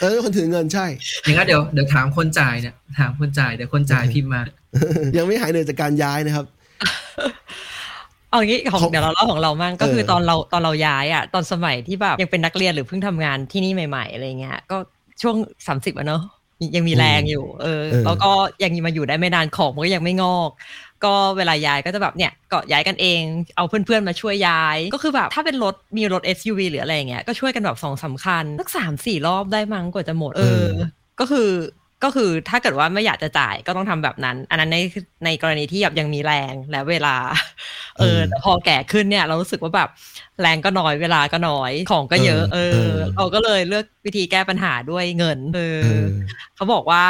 [0.00, 0.86] เออคนถือเงินใช่
[1.24, 4.42] อย่างนั้นเดี๋ยวเดี๋ยวถามคนจ่ายเนี่ยถามคนจ่ายเดี๋ยวคนจ่ายพิมพ์มา
[5.16, 6.46] ยังไม่หายเหนื่อยจากการย้ายนะครับ
[8.30, 14.76] เอางี้ของของเดี๋ยวเราเล่าของเรามั่งก็คือเออตอนเราตอนเราย้ายอะตอนสมัยที่แบบยังเป็นนักเรียนหรือเพิ่งทำงานที่นี่ใหม่ๆอะไรเงี้ยก็
[15.22, 16.22] ช่วงสามสิบอะเนาะ
[16.76, 18.30] ยังมีแรงอยู่ เออเออแล้วก็
[18.62, 20.50] ยังมาอยู่ได้ไม่นานของมันก็ยังไม่งอก
[21.04, 23.22] ก็เวลาย้ายก็จะแบบเนี่ยก็ย้ายกันเอง
[23.56, 30.68] เอาเพื่อนๆมาช่วยย้าย ก็คือแบบถ้าเป็นรถมีรถ SUV หรืออะไรอย่างเงี้ยก็ช่วยกันแบบสองสามคัญสักสามสี่รอบได้มั้งกว่าจะหมดเออ
[31.20, 31.50] ก็คือ
[32.04, 34.78] ก็คือถ้าเกิดว่าไม่อยากจะจ่ายก็ต้องทำแบบนั้น อันนั้นใน
[35.24, 37.16] ในกรณีที่แบบยังมีแรงและเวลา
[37.98, 39.88] เออแต่พอแก่ขึ้นเนี่ยเรารู้สึกว่าแบบ
[40.40, 46.06] แรงก็น้อยเวลาก็น้อยของก็เยอะ เอเอออเราก็เลยเลือกวิธีแก้ปัญหาด้วยเงิน เออเออ
[46.56, 47.04] เขาบอกว่า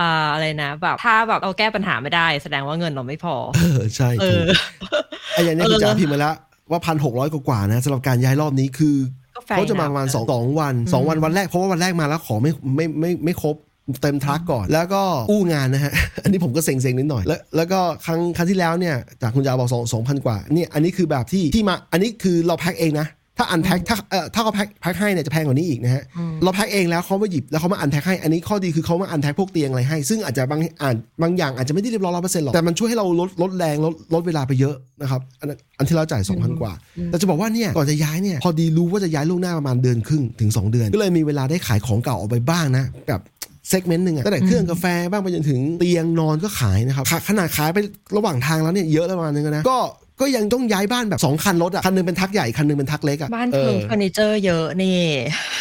[0.00, 4.44] อ่าอะไรนะแบบถ้าแบบเราแก้ปัญหาไม่ได้ แสดงว่าเงินเราไม่พอ เออใช่เอถูก
[4.92, 4.96] อ
[5.32, 6.34] ไอ้อย่างเนี้ยเออคือจ่าพิมพ์มาแล้ว
[6.70, 8.96] ว่าพันหกร้อยกว่าๆนะสำหรับการย้ายรอบนี้คือ
[9.36, 13.56] ก็แฟร์เขาจะมาประมาณนะสองสองวันสองวันวันแรกเพราะว่าวันแรกมาแล้วของไม่ไม่ไม่ไม่ครบ
[14.02, 15.92] เต็ม truck ก่อน แล้วก็อู้งานนะฮะ
[16.22, 23.06] อันนี้ผมก็เซ็งๆนิดหน่อย แล้วแล้วก็ครั้งครั้งที่แล้วเนี่ย จากคุณยาวบอกสองสองพันกว่า เนี่ยอันนี้คือแบบที่ที่มา อันนี้คือเราแพ็คเองนะ
[23.38, 36.72] ถ้า unpack ถ้าเอ่อถ้าเขาแพ็คแพ็คให้เนี่ยจะแพงกว่านี้อีกนะฮะอืมเราแพ็คเองแล้วเขามาหยิบแล้วเขามา unpack ให้อันนี้ข้อดีคือเขามา unpack พวกเตียงอะไรให้ ซึ่งอาจจะบางอ่านบางอย่างอาจจะไม่ได้เรียบร้อยร้อยเปอร์เซ็นต์หรอกแต่มันช่วยให้เราลดลดแรงลดลดเวลาไปเยอะนะครับอันนั้นอันที่เราจ่าย2,000กว่า
[37.06, 43.22] แต่จะบอกว่าเนี่ยก่อนจะย้ายเนี่ยพอดีรู้ว่าจะย้ายล่วงหน้าประมาณเดือนครึ่งถึง 2 เดือน ก็เลยมีเวลาได้ขายของเก่าออกไปบ้างนะแบบ
[43.68, 47.78] เซกเมนต์หนึ่งอะตั้งแต่เครื่องกาแฟบ้างไปจนถึงเตียงนอนก็ขายนะครับขขนาดขายไป
[48.16, 49.78] ระหว่างทางแล้วเนี่ยเยอะแล้วประมาณนึงนะก็
[50.20, 55.00] ก็ยังต้องย้ายบ้านแบบสองคันรถอะคันหนึงเป็นทักใหญ่คันหนึงเป็นทักเล็กอะบ้านเอเพิงอเฟอร์นิเจอร์เยอะนี่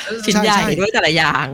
[0.05, 1.47] เออชิ้นใช่ใหญ่ใช่ด้วยแต่ละอย่าง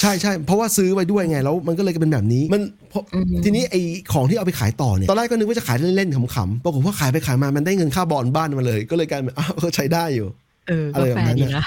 [0.00, 3.80] ใช่ใช่เพราะว่าซื้อไว้ด้วยไงแล้วมันก็เลยเป็นแบบนี้มันเพราะอืมทีนี้ไอ้
[4.12, 10.28] ของที่เอาไปขายต่อเนี่ยตอนแรกก็นึกว่าจะขายเล่นๆขำๆปรากฏว่าขายไปขายมามันได้เงินค่าบอลบ้านมาเลย ก็เลยกลายเป็นอ้าวก็ใช้ได้อยู่
[10.68, 11.64] เอออะไรก็แบบนั้นร์ดีน่ะนะ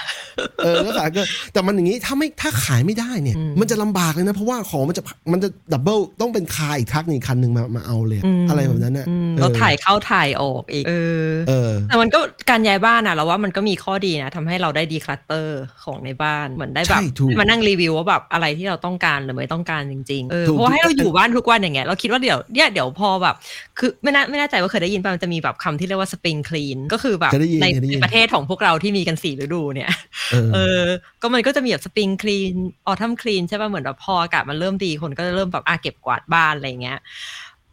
[0.64, 1.22] เออก็ขายก็
[1.52, 10.92] แต่มันอย่างนี้ถ้าไม่ถ้าขายไม่ได้เนี่ยอืมมันจะลำบากเลยนะ เพราะว่าของมันจะมันจะ double ต้องเป็น car อีก truck หนึ่งคันหนึ่งมามาเอาเลย อะอะไรแบบนั้นน่ะอืมเออแล้วถ่ายเข้าถ่ายออกอีกเอ
[11.28, 12.18] อเออแต่มันก็
[12.50, 23.34] การย้ายบ้านอะเราว่ามันก็มีข้อดีนะทำให้เราได้ declutter ของในบ้านเหมือนได้แบบใช่ถูกมานั่งรีวิวว่าแบบอะไรที่เราต้องการหรือไม่ต้องการจริงๆเออถูกเพราะว่าให้เราอยู่บ้านทุกวันอย่างเงี้ยเราคิดว่าเดี๋ยวเนี่ยเดี๋ยวพอแบบ
[23.78, 29.90] คือไม่น่าไม่แน่ใจว่าเคยได้ยินป่ะมันจะมีแบบคำที่เรียกว่าสปริงคลีนก็คือแบบเคยได้ยินในเคยได้ยินในประเทศของพวกเราที่มีกันสี่ฤดูเนี่ย
[30.30, 30.84] เออเออ
[31.22, 32.54] ก็มันก็จะมีแบบสปริงคลีน
[32.86, 36.98] ออทัมคลีนใช่ป่ะ เหมือนแบบพออากาศมันเริ่มดีคนก็จะเริ่มแบบอาเก็บกวาดบ้านอะไรอย่างเงี้ย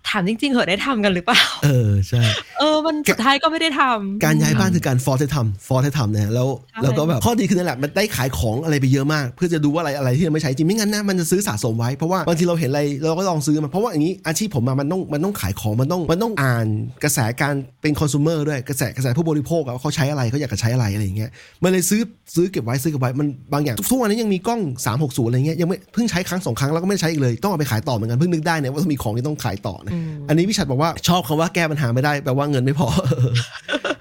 [0.09, 2.21] ถามจริง ๆเหอะได้ทำกันหรือเปล่า เออใช่
[2.59, 16.65] เออมันสุดท้ายก็ไม่ได้ทำการย้ายบ้านคือการฟอร์สให้ทำฟอร์สให้ทำนะแล้วใช่แล้วก็แบบข้อดีคือนั่นแหละมันได้ขายของอะไรไปเยอะมาก เพื่อจะดูว่าอะไรอะไรที่เราไม่ใช้จริงไม่งั้นนะมันจะซื้อสะสมไว้เพราะว่าบางทีเราเห็นอะไรเราก็ลองซื้อมาเพราะว่าอย่างนี้อาชีพผมอะมันต้องมันต้องขายของมันต้องมันต้องอ่าน
[17.03, 21.29] กระแสการเป็นคอน sumer ด้วยกระแสกระแสผู้บริโภคอะว่าเขาใช้อะไรเขาอยากจะใช้อะไรอะไรอย่างเงี้ย
[21.63, 22.01] มันเลยซื้อ
[22.35, 24.61] ซื้อเก็บไว้ซื้อเก็บไว้มันบางอย่างทุกวันนี้ยังมีกล้อง
[24.95, 32.87] 360อะไรเงี้ยยังไม่เพิ่งใช้ครั้งสองครั้งแล้วก็ไม่ได้ใช้อีกเลยต้องเอาไปขายต่อเหมือนกันเพิ่งนึกได้เนี่ยว่าต้องมีของที่ต้องขายต่อนะอืมอันนี้พี่ชัดบอกว่าชอบคำว่าแก้ปัญหาไม่ได้แปลว่าเงินไม่พอ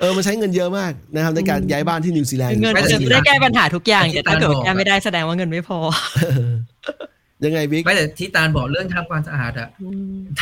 [0.01, 5.79] เออมันใช้เงินเยอะมากนะครับในการย้ายบ้านที่นิวซีแลนด์เงินไม่เงินแต่ไม่ได้แก้ปัญหาทุกอย่างแต่ที่แต่ถ้าเกิดตาลบอกแก้ไม่ได้แสดงว่าเงินไม่พอ
[7.45, 9.69] ยังไงบิ๊กไม่แต่ที่ตาลบอกเรื่องทำความสะอาดอะ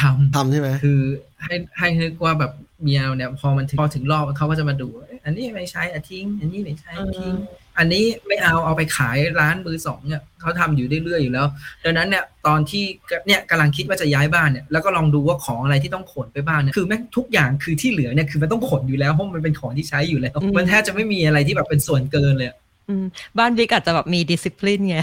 [0.01, 1.01] ทำทำใช่ไหมคือ
[1.45, 7.35] ให้ให้นึกว่าแบบเมียเนี่ยพอมันถึงพอถึงรอบเขาก็จะมาดูเอ้ยอันนี้ไม่ใช้อะทิ้ง อันนี้ไม่ใช้อะทิ้ง
[7.81, 11.47] อันนี้ไม่เอาเอาไปขายร้านมือสองเนี่ยเขาทำอยู่เรื่อยๆอยู่แล้ว
[11.85, 12.85] ดังนั้นเนี่ยตอนที่
[13.27, 22.59] เนี่ยกำลังคิดว่าจะย้ายบ้านเนี่ยแล้วก็ลองดูว่าของอะไรที่ต้องขนไปบ้านเนี่ยคือแม่งทุกอย่างคือที่เหลือเนี่ยคือมันต้องขนอยู่แล้วเพราะมันเป็นของที่ใช้อยู่แล้วอืมมันแทบจะไม่มีอะไรที่แบบเป็นส่วนเกินเลยอะ
[22.89, 23.05] อืม
[23.39, 24.99] บ้านบิ๊กอาจจะแบบมีดิสซิ p ลินไง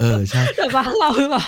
[0.00, 1.46] เออใช่ แต่บ้านเราคือแบบ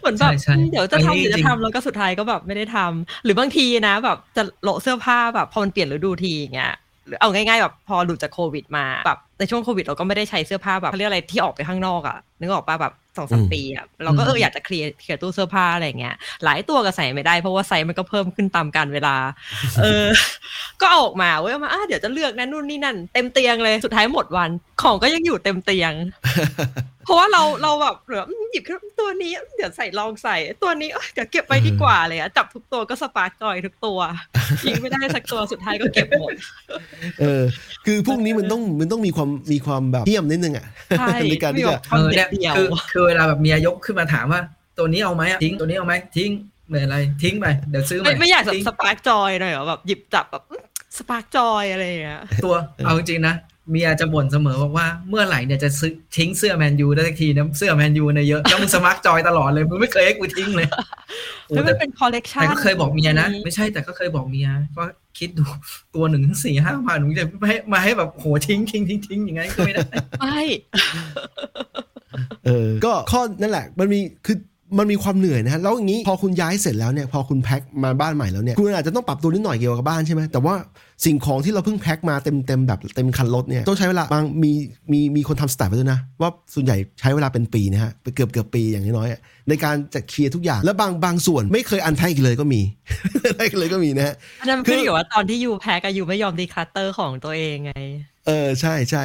[0.00, 6.72] เหมือนแบบใช่ใช่เดี๋ยวจะอันทำนี้เดี๋ยวจริจะงทำแล้วก็สุดท้ายก็แบบไม่ได้ทำหรือบางทีนะ แบบจะโละเสื้อผ้าแบบพอมันเปลี่ยนฤดูทีอย่างเงี้ย
[7.06, 19.16] หรือเอาง่ายๆแบบพอหลุดจากโควิดมาแบบในช่วงโควิดเราก็ไม่ได้ใช้เสื้อผ้าแบบเขาเรียกอะไรที่ออกไปข้างนอกอะนึกออกป่ะแบบสองสามอืมปีอะเราก็เอออยากจะเคลียร์เคลียร์ตู้เสื้อผ้าอะไรอย่างเงี้ยหลายตัวก็ใส่ไม่ได้เพราะว่าไซส์มันก็เพิ่มขึ้นตามกาลเวลา
[19.82, 20.06] เออ
[20.80, 24.50] ก็เอาออกมาเว้ยเอามาอะเดี๋ยวจะเลือกนะนู่นนี่นั่น เต็มเตียงเลยสุดท้ายหมดวัน
[24.82, 25.92] ของก็ยังอยู่เต็มเตียง
[27.04, 33.98] เพราะว่าเราเราแบบเหลืออืมหยิบขึ้นตัวนี้ เดี๋ยวใส่ลองใส่ ตัวนี้เอ้ยเดี๋ยวเก็บไว้ดีกว่าเลยอะจับทุกตัวก็สปาร์กจอยทุกตัว
[34.66, 36.32] ยิงไม่ได้สักตัวสุดท้ายก็เก็บหมด
[37.20, 37.42] เออ
[37.86, 40.66] คือพวกนี้มันต้องมันต้องมีความมีความแบบเหี้ยมนิดนึงอะ
[40.98, 44.40] ใช่ในการที่จะความเออเด็เนี่ดเดี่ยวเนี่ยคือคือเวลาแบบเมียยกขึ้นมาถามว่า
[44.78, 46.30] ตัวนี้เอาไหมอะทิ้งตัวนี้เอาไหมทิ้ง
[46.68, 50.44] ไม่อะไร ทิ้งไปเดี๋ยวซื้อใหม่ไม่อยากแบบทิ้ง spark joy หน่อยเหรอแบบหยิบจับแบบ
[50.98, 53.34] spark joy อะไรอย่างเงี้ยตัวเอาจริงๆนะ
[53.70, 60.66] เมียจะบ่นเสมอบอกว่าเมื่อไหร่เนี่ยจะซื้อทิ้งเสื้อแมนยูได้สักทีนะเสื้อแมนยูเนี่ยเยอะแล้วมึง spark joy ตลอดเลยมึงไม่เคยให้กูทิ้งเลย
[61.46, 64.48] โอ้แล้วมัแต่มันเป็นคอลเลกชันแต่ก็เคยบอกเมียนะ ไม่ใช่แต่ก็เคยบอกเมีย
[64.78, 64.84] ก็
[65.18, 65.44] คิดดู
[65.94, 69.80] ตัวหนึ่งถึงสี่ห้าพันมึงจะมาให้มาให้แบบโหทิ้งทิ้งทิ้งทิ้งอย่างงั้นก็ไม่ได้
[70.20, 70.42] ไม่
[72.46, 74.36] เออก็ข้อนั่นแหละ มันมีคือ
[74.78, 80.54] มันมีความเหนื่อยนะฮะแล้วอย่างนี้พอคุณย้ายเสร็จแล้วเนี่ยพอคุณแพ็คมาบ้านใหม่แล้วเนี่ยคุณอาจจะต้องปรับตัวนิดหน่อยเกี่ยวกับบ้านใช่ไหมแต่ว่า
[81.04, 84.52] สิ่งของที่เราเพิ่งแพ็คมาเต็มเต็มแบบเต็มคันรถเนี่ยต้องใช้เวลาบางมี
[84.92, 92.60] มีมีคนทำ stat ไว้ด้วยนะ ว่าส่วนใหญ่ใช้เวลาเป็นปีนะฮะเกือบเกือบปีอย่างน้อยๆอะในการจะเคลียร์ทุกอย่าง แล้วบางบางส่วนไม่เคย unpack อีกเลยก็มี
[93.36, 97.72] ได้เลยก็มีนะฮะอันนั้นมันขึ้นอยู่ว่าตอนที่ you แพ็กอะ you ไม่ยอม declutter ของตัวเองไง
[98.26, 99.04] เออใช่ใช่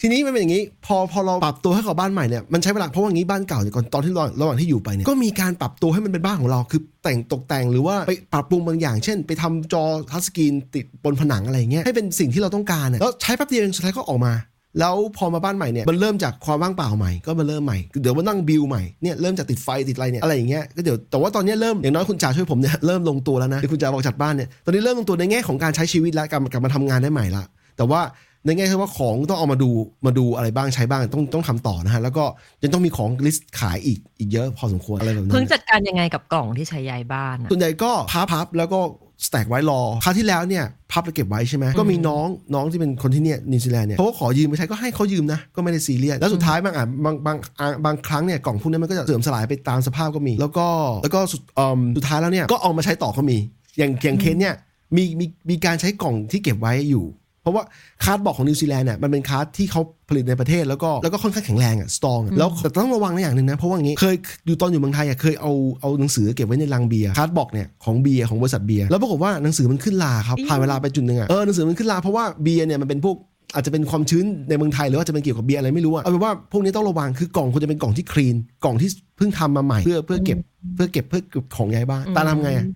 [0.00, 14.32] ทีนี้มันเป็นอย่างนี้ พอพอเราปรับตัวให้กับบ้านใหม่เนี่ยมันใช้เวลาเพราะว่างี้บ้านเก่าเนี่ยก่อนตอนที่ระหว่างระหว่างที่อยู่ไปเนี่ยก็มีการปรับตัวให้มันเป็นบ้านของเราคือแต่งตกแต่งหรือว่าไปปรับปรุงบางอย่าง เช่น ไปทำจอทัชสกรีนติดบนผนังอะไรอย่างเงี้ยให้เป็นสิ่งที่เราต้องการอะแล้วใช้แป๊บเดียวเองสุดท้ายก็ออกมา
[14.78, 27.44] แล้วพอมาบ้านใหม่เนี่ยมันเริ่มจากความว่างเปล่าใหม่ก็มาเริ่มใหม่เดี๋ยวมานั่งบิลใหม่เนี่ยเริ่มจากติดไฟติดอะไรเนี่ยอะไรอย่างเงี้ยก็เดี๋ยวแต่ว่าตอนเนี้ยเริ่มอย่างน้อยคุณจ่าช่วยผมเนี่ยเริ่มลงตัวแล้วนะที่คุณจ่าบอกจัดบ้านเนี่ยตอนนี้เริ่มลงตัวในแง่ของการใช้ชีวิตแล้วกลับกลับมาทำงานได้ใหม่ละ
[27.76, 28.00] แต่ว่า
[28.46, 29.70] ในแง่ที่ว่าของต้องเอามาดู
[30.06, 32.24] มาดูอะไรบ้างใช้บ้างต้องต้องทำต่อนะฮะแล้วก็
[32.62, 38.80] ยังต้องมีของลิสต์ขายอีกอีกเยอะพอสมควรอะไรแบบนั้เพิ่งนจัดการยังไงกับกล่องที่ใช้ย้ายบ้านอะส่วนใหญ่ก็พับพับแล้วก็
[39.26, 50.68] stack ไว้รอคราวที่แล้วเนี่ยพับแล้วเก็บไว้ใช่ไหมก็มีน้องน้องที่เป็นคนที่เนี่ยนิวซีแลนด์เนี่ยเขาก็ขอยืมไปใช้ก็ให้เขายืมนะ ก็ไม่ได้ซีเรียสแล้วสุดท้ายบางอะบางบางอะบางครั้งเนี่ยกล่องพวกนี้มันก็จะเสื่อมสลายไปตามสภาพก็มี แล้วก็
[51.02, 53.38] แล้วก็สุดอืมสุดท้ายแล้วเนี่ยก็เอามาใช้ต่อก็มี
[53.78, 54.54] อย่างอย่างเคสเนี่ย
[54.96, 57.04] มีมีมีการใช้กล่องที่เก็บไว้อยู่
[57.42, 57.62] เพราะว่า
[58.04, 64.14] cardboard ของนิวซีแลนด์เนี่ยมันเป็น card ที่เขาผลิตในประเทศแล้วก็แล้วก็ค่อนข้างแข็งแรงอะ strong แล้วแต่ต้องระวังในอย่างหนึ่งนะ เพราะว่าอย่างนี้เคย
[64.46, 73.16] อยู่ตอนอยู่เมืองไทยอะเคยเอาเอาหนังสือเก็บไว้ในลังเบียร์ cardboard เนี่ยของเบียร์ของบริษัทเบียร์แล้วปรากฏว่าหนังสือมันขึ้นราครับผ่านเวลาไปจุดหนึ่งอะเออหนังสือมันขึ้นราเพราะว่าเบียร์เนี่ยมันเป็นพวก
[73.54, 80.38] อาจจะเป็นความชื้นในเมืองไทยหรือว่าจะเป็นเกี่ยวกับเบียร์อะไรไม่รู้อะเอาเป็นว่าพวกนี้ต้องระวังคือกล่องควรจะเป็นกล่องที่ clean กล่องที่เพิ่งทำมาใหม่เพื่อเพื่อเก็บ
[80.74, 82.66] เพื่อเก็บเพื่อเก็บของย้ายบ้านตาลทำไงอะ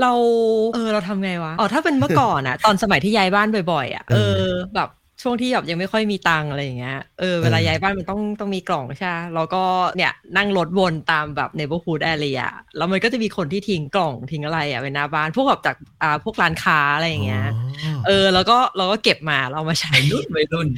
[0.00, 0.12] เรา
[0.74, 4.44] เออเราทำไงวะ อ๋อถ้าเป็นเมื่อก่อนอะตอนสมัยที่ย้ายบ้านบ่อยๆอะเออ
[4.74, 4.88] แบบ
[5.24, 9.62] ช่วงที่แบบยังไม่ค่อยมีตังค์อะไรอย่างเงี้ย เออเวลาย้ายบ้านมันต้องต้องมีกล่องใช่ไหมแล้วก็
[9.96, 12.42] เนี่ยนั่งรถวนตามแบบ neighborhood area
[12.76, 17.46] แล้วมันก็จะมีคนที่ทิ้งกล่องทิ้งอะไรอะไว้หน้าบ้าน พวกแบบจากอ่าพวกร้านค้าอะไรอย่างเงี้ย
[18.06, 20.68] เออ แล้วก็เราก็เก็บมาเราเอามาใช้วัยรุ่นวัยรุ่น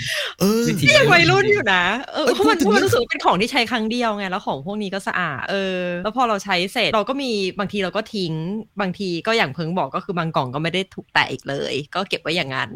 [0.41, 8.33] เออวิธียังวัยรุ่นอยู่นะ เออเอ้ยเพราะมันพูดถึงเพราะมันรู้สึกว่าเป็นของที่ใช้ครั้งเดียวไง แล้วของพวกนี้ก็สะอาด เออ แล้วพอเราใช้เสร็จเราก็มีบางทีเราก็ทิ้ง
[8.81, 12.71] บางทีก็อย่างเพิงบอกก็คือบางกล่องก็ไม่ได้ถูกแตะอีกเลย ก็เก็บไว้อย่างนั้น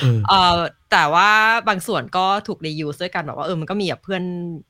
[0.00, 0.60] เออเออ
[0.92, 1.28] แต่ว่า
[1.68, 4.24] บางส่วนก็ถูกรียูสด้วยกันแบบว่าเออมันก็มีแบบเพื่อน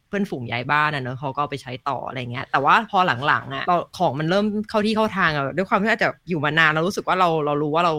[0.08, 7.94] เพื่อนฝูงย้ายบ้านอะเนอะเขาก็ไปใช้ต่ออะไรเงี้ย แต่ว่าพอหลังๆอะเราของมันเริ่มเข้าที่เข้าทางอะด้วยความที่อาจจะอยู่มานานเรารู้สึกว่าเราเรารู้ว่าเรา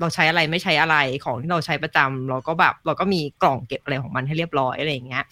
[0.00, 5.24] เราใช้อะไรไม่ใช้อะไรของที่เราใช้ประจำเราก็แบบเราก็มีกล่องเก็บอะไรของมันให้เรียบร้อยอะไรอย่างเงี้ย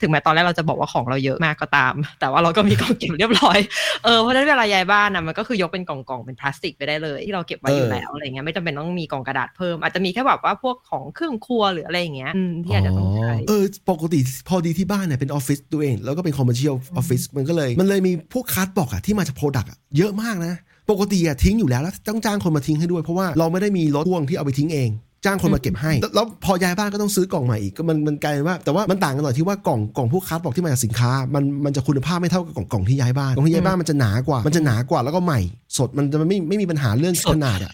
[0.00, 3.58] ถึงแม้ตอนแรกเราจะบอกว่าของเราเยอะมากก็ตาม แต่ว่าเราก็มีกล่องเก็บเรียบร้อย
[4.04, 20.54] เออเพราะฉะนั้นเวลาย้ายบ้านนะมันก็คือยกเป็นกล่องๆเป็นพลาสติกไปได้เลย ที่เราเก็บไว้อยู่แล้วอะไรเงี้ยไม่จำเป็นต้องมีกล่องกระดาษเพิ่ม อาจจะมีแค่แบบว่าพวกของเครื่องครัวหรืออะไรอย่างเงี้ยอืมที่อาจจะต้องใช้เออปกติพอดีที่บ้านเนี่ยเป็นออฟฟิศตัวเอง แล้วก็เป็น commercial office มันก็เลย มันเลยมีพวก cardboard อะที่มาจาก product อะเยอะมากนะ
[20.90, 24.90] ปกติอะทิ้งอยู่แล้วแล้วต้องจ้างคนมาทิ้งให้ด้วย เพราะว่าเราไม่ได้มีรถพ่วงที่เอาไปทิ้งเอง
[25.24, 35.40] จ้างคนมาเก็บให้ แล้วแล้วพอย้ายบ้านก็ต้องซื้อกล่องใหม่อีกก็มันมันกลายเป็นว่า แต่ว่ามันต่างกันหน่อยที่ว่ากล่องกล่องพวก cardboard ที่มาจากสินค้า มันมันจะคุณภาพไม่เท่ากับกล่องกล่องที่ย้ายบ้านกล่องที่ย้ายบ้านมันจะหนากว่ามันจะหนากว่าแล้วก็ใหม่
[35.78, 37.72] สดมันจะไม่ไม่มีปัญหาเรื่องขนาดอะ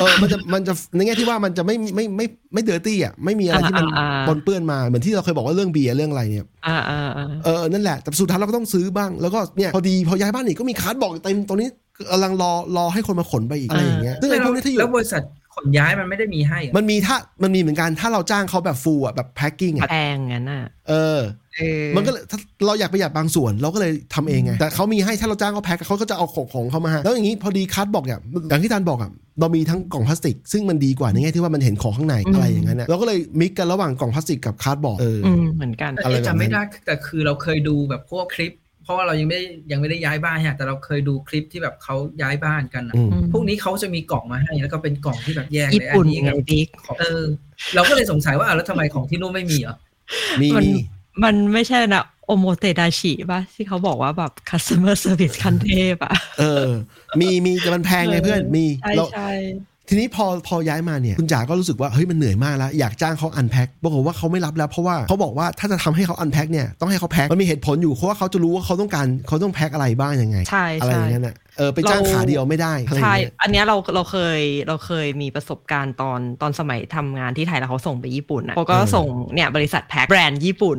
[0.00, 11.68] ออมันจะมันจะในแง่ที่ว่ามันจะไม่ไม่ไม่ไม่ dirty อะไม่มีอะไรที่มันอ่าอ่าปนเปื้อนมาเหมือนที่เราเคยบอกว่าเรื่องเบียร์เรื่องอะไรเนี่ยอ่าอ่าอ่าเออนั่นแหละแต่สุดท้ายเราก็ต้องซื้อบ้างแล้วก็เนี่ยพอดีพอย้ายบ้านอีกก็มี cardboard เต็มตรงนี้
[12.10, 15.22] กำลังรอรอให้คนมาขนไปอีกอะไรอย่างเงี้ยซึ่งไอ้พวกนี้ถ้าอยู่แล้วบริษัท
[15.54, 21.18] ขนย้ายมันไม่ได้มีให้เหรอมันมีถ้ามันมีเหมือนกันถ้าเราจ้างเขาแบบ full อะแบบ packing อะแพงงั้นอะเออ
[21.56, 47.24] เออมันก็เลยถ้าเราอยากประหยัดบางส่วนเราก็เลยทำเองไงแต่เขามีให้ถ้าเราจ้างเขาแพ็คเขาก็จะเอาของของเขามาให้แล้วอย่างนี้พอดี cardboard เนี่ยอย่างที่ทานบอกอะเรามีทั้งกล่องพลาสติก ซึ่งมันดีกว่าในแง่ที่ว่ามันเห็นของข้างในอะไรอย่างนั้นนะเราก็เลยมิกกันระหว่างกล่องพลาสติกกับคัดบอกเอออืมเหมือนกันแต่อะไรแบบนั้นจำไม่ได้แต่คือเราเคยดูแบบพวกคลิปเพ ราะว่าเรายังไม่ได้ยังไม่ได้ย้ายบ้านฮะแต่เราเคยดูคลิปที่แบบเขาย้ายบ้านกันอะอืมพวกนี้เขาจะมีกล่องมาให้แล้วก็เป็นกล่องที่แบบแยกญี่เลยปุ่นอันนี้ไงกับบิ๊กของเออ
[47.74, 49.76] เราก็เลยสงสัยว่าอะแล้วทำไมของที่นู่นไม่มีเหรอ
[50.40, 50.80] มีมันมี
[51.24, 56.66] มันไม่ใช่นะโอโมเตดาชิป่ะที่เขาบอกว่าแบบ customer service คันเทพอะ เออ
[57.20, 59.30] มีมีแต่มันแพงไงเพื่อนมีใช่เราใช่
[59.88, 80.78] ทีนี้พอพอย้ายมาเนี่ยคุณจ๋าก็รู้สึกว่าเฮ้ยมันเหนื่อยมากแล้ว อยากจ้างเขาอันแพ็คปรากฏว่าเขาไม่รับแล้วเพราะว่าเขาบอกว่าถ้าจะทำให้เขาอันแพ็คเนี่ยต้องให้เขาแพ็คมันมีเหตุผลอยู่เพราะว่าเขาจะรู้ว่าเขาต้องการเขาต้องแพ็คอะไรบ้างยังไง ใช่อะไรอใช่ย่างนั้นอะ เออไปจ้างเราขาเดียวไม่ได้อะไรอย่าใช่งเงี้ยอันเนี้ยเราเราเคยเราเคยมีประสบการณ์ตอนตอนสมัยทำงานที่ไทยแล้วเขาส่งไปญี่ปุ่นอะเขาก็เออส่งเนี่ยบริษัทแพ็คแบรนด์ญี่ปุ่น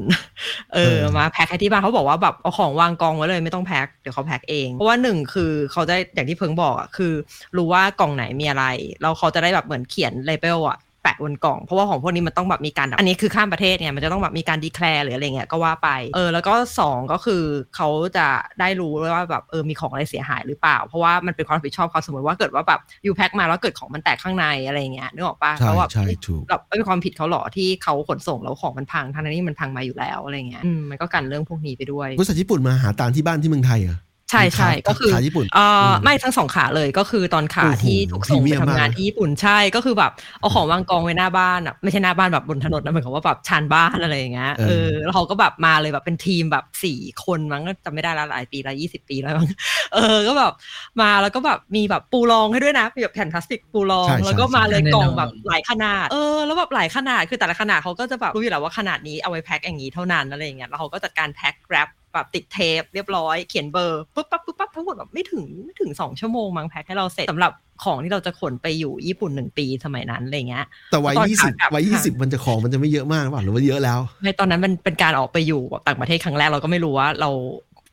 [0.73, 7.13] เออเออมาแพ็คให้ที่บ้านเขาบอกว่าแบบเอาของวางกองไว้เลยไม่ต้องแพ็คเดี๋ยวเขาแพ็คเอง เพราะว่าหนึ่งคือเขาได้อย่างที่เพิงบอกอะคือ
[7.57, 8.65] รู้ว่ากล่องไหนมีอะไร
[9.01, 17.43] แล้วเขาจะได้แบบเหมือนเขียนเลเบลอะแปะบนกล่อง เพราะว่าของพวกนี้มันต้องแบบมีการ อันนี้คือข้ามประเทศเนี่ยมันจะต้องแบบมีการดีแคลร์หรืออะไรเงี้ยก็ว่าไป เออ แล้วก็สองก็คือ
[17.76, 17.88] เขา
[18.18, 18.28] จะ
[18.60, 33.97] ได้รู้ว่าแบบเออมีของอะไรเสียหายหรือเปล่า เพราะว่ามันเป็นความรับผิดชอบเขาสมมติว่าเกิดว่าแบบยูแพ็คมาแล้วเกิดของมันแตกข้างในอะไรเงี้ยนึกออกปะใช่เขาแบบใช่ถูกแบบเป็นความผิดเขาเหรอที่เขาขนส่งแล้วของมันพังทั้งที่มันพังมาอยู่แล้วอะไรเงี้ยอืมมันก็กันเรื่องพวกนี้ไปด้วยบริษัทญี่ปุ่นมาหาตามที่บ้านที่เมืองไทยเหรอ
[34.30, 49.47] ใช่ใช่ขาก็คือขาญี่ปุ่นเอ่ออมไม่ทั้งสองขาเลยก็คือตอนขาโอ้โหที่ถูกส่งพรีไปเมียมทำงานมากที่ญี่ปุ่นใช่ก็คือแบบเอาของวางกองไว้หน้าบ้านอะไม่ใช่หน้าบ้านแบบบนถนนนะเหมือนกับว่าแบบชานบ้านอะไรอย่างเงี้ยเออแล้วเขาก็แบบมาเลยแบบเป็นทีมแบบสี่คนมั้งก็จำไม่ได้ละหลายปีละยี่สิบปีแล้วมั้ง
[49.93, 50.53] เออก็แบบ
[51.01, 67.51] มาแล้วก็แบบมีแบบปูรองให้ด้วยนะมีแบบแผ่นพลาสติกปูรองใช่ใช่แล้วก็มาเลยใช่กล่องแน่นอนแบบหลายขนาด เออแล้วแบบหลายขนาดคือแต่ละขนาดเขาก็จะแบบรู้อยู่แล้วว่าขนาดนี้เอาไว้แพ็คอย่างนี้เท่านั้นอะไรอย่างเงี้ยแล้วเขาก็จัดการแพ็คแรป แบบติดเทปเรียบร้อยเขียนเบอร์ปุ๊บปั๊บปุ๊บปั๊บทั้งหมดแบบไม่ถึงไม่ถึงสองชั่วโมงมั้งแพ็คให้เราเสร็จสำหรับ
[67.84, 77.30] ของที่เราจะขนไปอยู่ญี่ปุ่นหนึ่งปีสมัยนั้นอะไรเงี้ย แต่วัยตอนยี่สิบขากลับวัยยี่สิบมันจะของมันจะไม่เยอะมากหรือเปล่าหรือว่าเยอะแล้วในตอนนั้นมันเป็นการออกไปอยู่แบบต่างประเทศครั้งแรกเราก็ไม่รู้ว่าเรา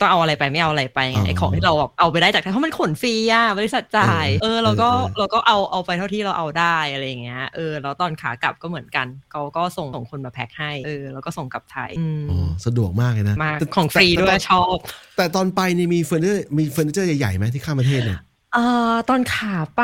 [0.01, 14.77] ต้องเอาอะไรไปไม่เอาอะไรไปไงอ๋อไอของที่เราแบบเอาไปได้จากไทยเพราะมันขนฟรีอะบริษัทจ่าย เออเออเราก็เออเออเราก็เอาเอาไปเท่าที่เราเอาได้อะไรอย่างเงี้ยเออแล้วตอนขากลับก็เหมือนกันเขาก็ส่งส่งคนมาแพ็คให้เออแล้วก็ส่งกลับไทยอืมอ๋อสะดวกมากเลยนะมากแต่ของฟรีแต่ด้วยแต่ชอบ
[15.17, 18.21] แต่ตอนไปเนี่ยมีเฟอร์นิเจอร์มีเฟอร์นิเจอร์ใหญ่ๆไหมที่ข้ามประเทศเนี่ย
[18.55, 19.83] เอ่อตอนขาไป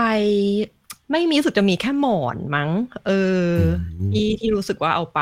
[1.13, 2.71] ไม่มีรู้สึกจะมีแค่หมอนมั้ง
[3.07, 3.11] เอ
[3.47, 3.51] อ
[4.01, 5.21] อมที่ที่รู้สึกว่าเอาไป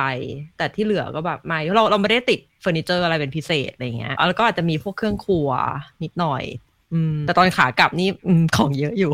[0.56, 5.48] แต่ที่เหลือก็แบบไม่เราเราไม่ได้ติดเฟอร์นิเจอร์อะไรเป็นพิเศษอะไรเงี้ยแล้วก็อาจจะมีพวกเครื่องครัว
[6.02, 6.69] นิดหน่อยอืม
[7.26, 9.10] แต่ตอนขากลับนี่อืมของเยอะอยู่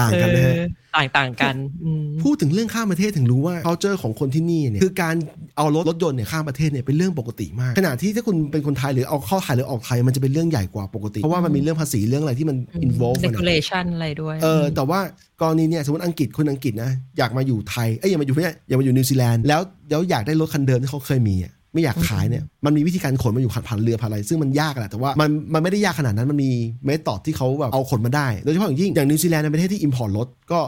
[0.00, 0.64] ต่างกันนะฮะเออ
[0.96, 1.54] ต่างต่างกัน
[1.84, 5.14] อืมพูดถึงเรื่องข้ามประเทศถึงรู้ว่า culture ของคนที่นี่เนี่ยคือการ
[5.56, 12.56] เอารถรถยนต์เนี่ยข้ามประเทศเนี่ยเป็นเรื่องปกติมากขณะที่ถ้าคุณเป็นคนไทยหรือเอาเข้าไทยหรือออกไทยมันจะเป็นเรื่องใหญ่กว่าปกติ เพราะว่ามันมีเรื่องภาษีเรื่องอะไรที่มัน
[12.86, 15.00] involve กันอะ regulation อะไรด้วยเออแต่ว่า
[15.40, 26.50] กรณีเนี่ยสมมติอังกฤษคนอังกฤษนะอยากมาอยู่ไทยเอ้ยอยากมาอยู่เนี่ยอยากมาอยู่นิวซีแลนด์แล้วแล้วอยากได้รถคันเดิมที่เขาเคยมีอะ ไม่อยากขายเนี่ยมันมีวิธีการขนมาอยู่ผ่านเรือผ่านอะไร ซึ่งมันยากแหละแต่ว่ามันมันไม่ได้ยากขนาดนั้นมันมี
[26.84, 30.60] method ที่เขาแบบเอาขนมาได้โดยเฉพาะอย่างยิ่งอย่างนิวซีแลนด์เป็นประเทศที่ import รถก็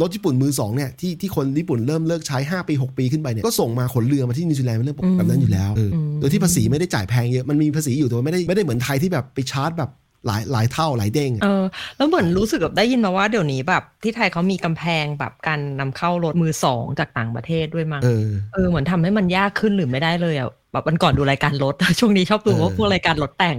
[0.00, 9.90] รถญี่ปุ่นมือสองเนี่ยที่ที่คนญี่ปุ่นเริ่มเลิกใช้ 5 ปี 6 ปีขึ้นไปเนี่ยก็ส่งมาขนเรือมาที่นิวซีแลนด์เป็นเรื่องปกติแบบนั้นอยู่แล้วเอออมโดยที่ภาษีไม่ได้จ่ายแพงเยอะมันมีภาษีอยู่แต่ว่าไม่ได้ไม่ได้เหมือนไทยที่แบบไปชาร์จแบบ
[10.26, 11.64] หลายหลายเท่าหลายเด้งอะเออ
[11.96, 23.56] แล้วเหมือนรู้สึกแบบได้ยินมาว่าเดี๋ยวนี้แบบที่ไทยเขามีกำแพงแบบการนำเข้ารถมือสองจากต่างประเทศด้วยมั้งเออเออเหมือนทำให้มันยากขึ้นหรือไม่ได้เลยอะแบบวันก่อนดูรายการรถ ช่วงนี้ชอบดูเออว่าพวกรายการรถแต่ง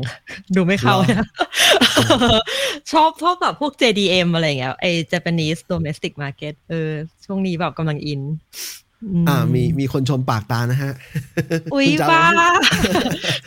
[0.55, 1.27] ดูไม่เข้าเหรอนะ
[2.91, 6.89] ชอบชอบแบบพวก JDM อะไรอย่างเงี้ยไอ้ Japanese domestic market เออ
[7.25, 8.23] ช่วงนี้แบบกำลังอินม
[9.29, 10.91] อ่า มีมีคนชมปากตานะฮะ
[11.73, 12.43] อุ้ยคุณจะบ้าเอ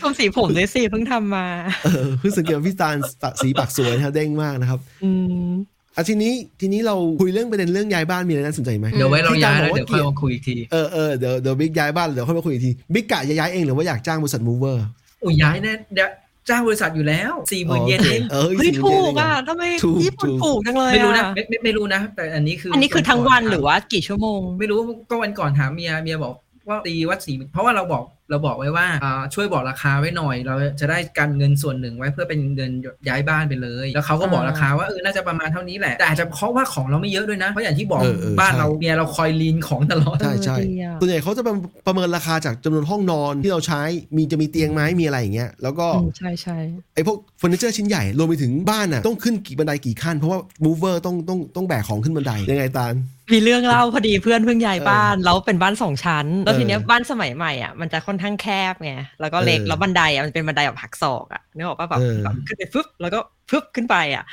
[0.01, 1.47] ทำสีผมด้วยสิเพิ่งทำมา
[1.85, 2.97] เออเพิ่งสังเกตว่าพี่ตาล
[3.41, 5.11] สีปากสวยนะฮะเด้งมากนะครับ อื
[5.49, 5.53] ม
[5.97, 14.85] อะทีนี้ทีนี้เราคุยเรื่องประเด็นเรื่องย้ายบ้านมีอะไรน่าสนใจไหมเดี๋ยวไว้เราที่ย้ายจำบแล้อกวว่าเดี๋ยวค่อยมาคุยอีกทีเออเออเดี๋ยวเดี๋ยวบิ๊กย้ายบ้านเดี๋ยวค่อยมาคุยอีกทีบิ๊กกะจะย้ายเองหรือว่าอยากจ้างบริษัทมูเวอร์
[15.21, 16.09] โอ้ยย้ายแน่เดี๋ยว
[16.49, 24.79] จ้างบริษัทอยู่แล้วสี่หมื่นเยนเองเออเฮ้ย40,000ถูกเยนอะเองทำไมถูกญี่ปุ่นถูกถูกจังเลยไม่รู้นะอ่ไม่ไม่ไม่รู้นะ แต่อันนี้คืออัอันนี้คือทั้งวันหรือว่ากี่ชั่วโมง ไม่รู้
[25.11, 26.35] ก็วันก่อนถามเมียเมียบอก
[26.69, 32.73] ว่าตีวัดสี่เพราะว่าเราบอกเราบอกไว้ว่าอ่าช่วยบอกราคาไว้หน่อย เราจะได้กันเงินส่วนหนึ่งไว้เพื่อเป็นเงิน
[33.09, 41.55] ย้ายบ้านไปเลย แล้วเขาก็บอกอ่าราคาว่าเออน่าจะประมาณเท่านี้แหละ แต่อาจจะเพราะว่าของเราไม่เยอะด้วยนะ เพราะอย่างที่บอกเออเออบ้านใช่เราเมียเราคอยลีนของตลอด ใช่ใช่เออดีอะส่วนใหญ่เขาจะประ
[41.87, 43.83] ประเมินราคาจากจำนวนห้องนอนที่เราใช้
[44.17, 46.57] มีจะมีเตียงไหมมีอะไรอย่างเงี้ยแล้วก็อืมใช่ใช่
[46.95, 52.95] ไอ้พวกเฟอร์นิเจอร์ชิ้นใหญ่รวมไปถึงบ้านอะต้องขึ้นกี่บันไดกี่ขั้นเพราะว่า mover ต้องต้องต้องแบกของขึ้นบันไดยังไงตาล
[53.33, 63.19] มีเรื่องเล่าพอดีเพื่อนเพิ่งย้ายบ้านแล้วเป็นบ้านสองชั้น แล้วเออทีเนี้ยบ้านสมัยใหม่อะมันจะค่อนข้างแคบไงแล้วก็เล็กเออแล้วบันไดอะมันเป็นบันไดแบบหักศอกอะนึกออกปะแบบเออแบบขึ้นไปฟึบแล้วก็
[63.51, 64.25] ฟึบขึ้นไปอะ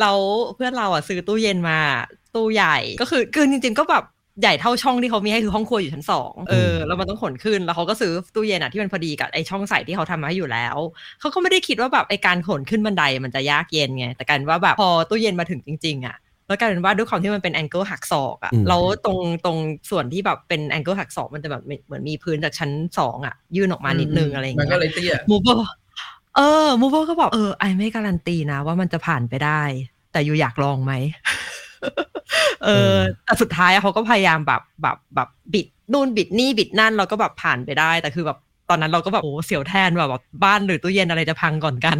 [0.00, 0.16] แล้ว
[0.54, 1.78] เพื่อนเราอะซื้อตู้เย็นมา
[2.34, 4.04] ตู้ใหญ่ก็คือคือจริง ๆ ก็แบบ
[4.40, 10.76] ใหญ่เท่าช่องที่เขามีให้คือห้องครัวอยู่ชั้นสองเออแล้วมันต้องขนขึ้นแล้วเขาก็ซื้อตู้เย็นอะที่มันพอดีกับไอช่องใส่ที่เขาทำมาให้อยู่แล้ว
[11.20, 16.16] เขาก็ไม่ได้คิดว่าแบบไอการขนขึ้นบันไดมันจะยากเย็นไงแต่การว่าแบบพอตู้เย็นมาถึงจริงๆอะ
[16.46, 19.56] แล้วกลายเป็นว่าด้วยความที่มันเป็นแองเกิลหักศอกอะอืมแล้วตรงตรง
[19.90, 25.68] ส่วนที่แบบเป็นแองเกิลหักศอกมันจะแบบเหมือนมีพื้นจากชั้นสองอะยื่นออกมานิดนึงอะไรอย่างมันเงี้ก็ยเลยเตี้ยมูเบอร์
[26.36, 29.62] เออมูเบอร์ก็บอกเออไอไม่การันตีนะว่ามันจะผ่านไปได้
[30.12, 30.92] แต่อยู่อยากลองไหม
[32.64, 38.38] เออแต่สุดท้ายอะเขาก็พยายามแบบแบบแบบบิดนู่นบิดนี่บิดนั่นเราก็แบบผ่านไปได้ แต่คือแบบ
[38.70, 41.98] ตอนนั้นเราก็แบบโอ้เสียวแทนแบบแบบบ้านหรือตู้เย็นอะไรจะพังก่อนกัน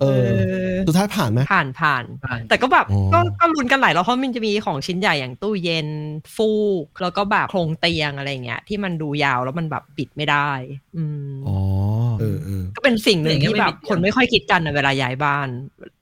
[0.00, 5.88] เออ สุดท้ายผ่านไหมผ่านผ่านผ่านแต่ก็แบบอ๋อก็ก็ลุ้นกันหลายรอบเพราะมันจะมีของชิ้นใหญ่อย่างตู้เย็น
[6.36, 6.50] ฟู
[6.84, 10.50] ก แล้วก็แบบโครงเตียงอะไรเงี้ยที่มันดูยาวแล้วมันแบบปิดไม่ได้
[10.96, 11.56] อืมอ๋อ
[12.20, 15.48] เออเออก็เป็นสิ่งหนึ่งอย่างเงี้ยที่แบบไม่มีคนไม่ค่อยคิดกันอะเวลาย้ายบ้าน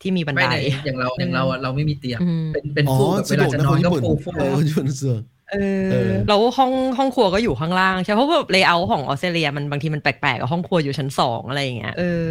[0.02, 5.22] ที่มีบันไม่ไดในอย่างเราอย่างเราอะเราไม่มีเตียงอืมเป็นเป็นอ๋อฟูกแบบเวสะดลาวกจะนะนคอนนญี่ก็ปุ่นฟูฟูเออญี่ปุ่นเสือก
[5.52, 5.56] เอ
[5.90, 12.26] เอออแล้วห้องห้องครัวก็อยู่ข้างล่างใช่เพราะว่าเลเยอร์ของออสเตรเลียมันบางทีมันแปลกๆกับห้องครัวอยู่ชั้นสองอะไรอย่างเงี้ยเออ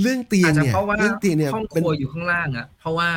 [0.00, 3.08] เรื่องเตียอางจจะเนี่ยเพราะว่าเรื่องเตียงเนี่ยห้องคเป็นรัวอยู่ข้างล่างอะ เพราะว่า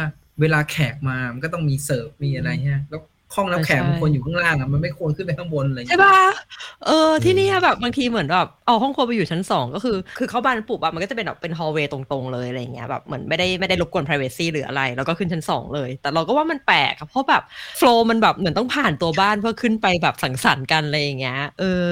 [0.42, 3.02] เวลาแขกมามันก็ต้องมีเสิร์ฟมีอะไรเงี้ยแล้ว
[3.36, 6.20] ห้องรับแขกใช่มันควรอยู่ข้างล่างอะมันไม่ควรขึ้นไปข้างบนอะไรใช่เงี้ยป่ะ
[6.88, 17.44] เออที่เนี่ยแบบบางทีเหมือนแบบเอาห้องครัวไปอยู่ชั้นสองก็คือ คือเข้าบ้านปุ๊บอะมันก็จะเป็นแบบเป็นฮอลเวย์ตรงๆเลยอะไรอย่างเงี้ยแบบเหมือนไม่ได้ไม่ได้รบกวน p r i เวซีหรืออะไร แล้วก็ขึ้นชั้นสองเลย แต่เราก็ว่ามันแปลกอะเพราะแบบ
[17.78, 21.92] โฟล์มันแบบเหมือนต้องผ่านตัวบ้านเพื่อขึ้นไปแบบสังสรรค์กันอะไรอย่างเงี้ยเออ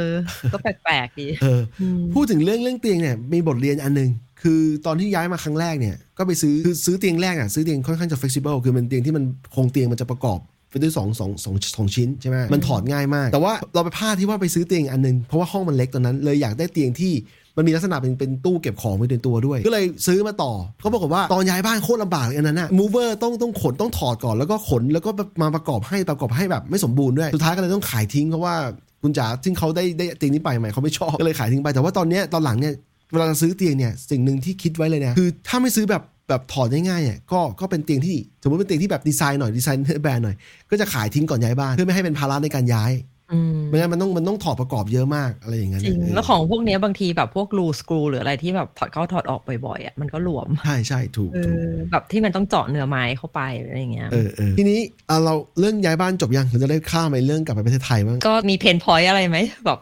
[0.53, 4.09] ก็แปลกๆดีเอออืมพูดถึงเรื่องเรื่องเตียงเนี่ยมีบทเรียนอันหนึง
[4.41, 17.13] คือตอนที่ย้ายมาครั้งแรกเนี่ยก็ไปซื้อคือซื้อเตียงแรกอะซื้อเตียงค่อนข้างจะ flexible คือมันเตียงที่มันโครงเตียงมันจะประกอบไปด้วยสองสองสองสองชิ้นใช่ไหมมันถอดง่ายมาก แต่ว่าเราไปพลาดที่ว่าไปซื้อเตียงอันหนึงเพราะว่าห้องมันเล็กตอนนั้น เลยอยากได้เตียงที่
[17.57, 25.11] มันมีลักษณะเป็นเป็นตู้เก็บของไว้ในตัวด้วย ก็เลยซื้อมาต่อเขาบอกฏว่าตอนย้ายบ้านโคตรลำบากเลยอันนั้นอะ mover ต้องต้องขนต้องถอดก่อนแล้วก็ขนแล้วก็
[25.41, 28.55] มาประกอบให้ประกอบให้แบบไม่สมบูรณ์ด้วยสุดท้ายก็เลยต้องขายทิ้งเพราะว่า
[29.01, 32.73] คุณจ๋าซึ่งเขาได้ได้เตียงนี้ไปใหม่เขาไม่ชอบก็เลยขายทิ้งไปแต่ว่าตอนเนี้ยตอนหลังเนี่ย
[33.11, 40.35] เวลาเราซื้อเตียงเนี่ยสิ่งหนึ่งที่คิดไว้เลยเนี่ยคือถ้าไม่ซื้อแบบแบบถอดง่ายๆเนี่ยก็ก็เป็นเตียงที่สมมติเป็นเตียงที่แบบดีไซน์หน่อยดีไซน์แบรนด์หน่อย
[40.69, 42.91] ก็จะขายทิ้งก่อนย้ายบ้านเพื่อไม่ให้เป็นภาระในการย้าย
[43.33, 54.79] อืมไม่งั้นมันต้องมันต้องถอดประกอบเยอะมากอะไรอย่างเงี้ยจริงแล้วของพวกเนี้ยบางทีแบบพวกรูสกรูหรืออะไรที่แบบถอดเข้าถอดออกบ่อยๆอะมันก็หลวม ใช่ใช่ถูกเอถูกอแบบที่มันต้องเจาะเนื้อไม้เข้าไปอะไรอย่างเงี้ยเออเออทีนี้
[55.09, 59.79] อะเราเรื่องย้ายบ้านจบยังเราจะได้ข้ามไปเรื่องกลับไปประเทศไทยมั้งก็มี pain point อะไรไหมแบบ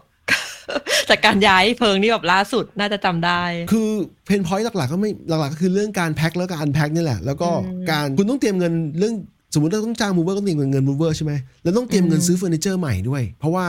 [1.09, 3.41] จากการย้ายเพิงนี่แบบล่าสุดน่าจะจำได้
[3.72, 3.89] คือ
[4.25, 9.16] pain point หลักๆก็ไม่หลักๆก็คือเรื่องการแพ็คแล้วก็อันแพ็คนี่แหละ แล้วก็อืมการคุณต้องเตรียมเงินเรื่อง
[9.53, 13.66] สมมติเราต้องจ้าง mover ก็ต้องเตรียมเงิน mover ใช่ไหมแล้วต้องเตรียมเงินอืมซื้อเฟอร์นิเจอร์ใหม่ด้วย เพราะว่า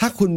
[0.00, 0.30] ถ้าคุณ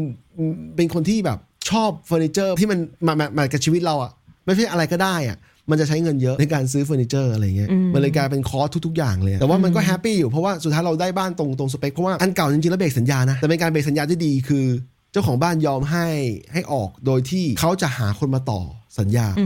[0.75, 1.37] เป็นคนที่แบบ
[1.69, 4.11] ชอบเฟอร์นิเจอร์ที่มันมามามากับชีวิตเราอะ
[4.45, 5.37] ไม่ใช่อะไรก็ได้อะ
[5.69, 14.65] มันจะใช้เงินเยอะในการซื้อเฟอร์นิเจอร์อะไรเงี้ยอืมมันเลยกลายเป็นคอร์สทุก ๆ อย่างเลย แต่ว่ามันก็ happy อยู่เพราะว่าสุดท้ายเราได้บ้านตรงตรงสเปค เพราะว่าอันเก่าจริงๆแล้วเบรกสัญญานะ แต่เป็นการเบรกสัญญาที่ดีคือ
[15.13, 16.07] เจ้าของบ้านยอมให้
[16.53, 18.61] ให้ออกโดยที่เขาจะหาคนมาต่อ
[18.99, 19.45] สัญญาอื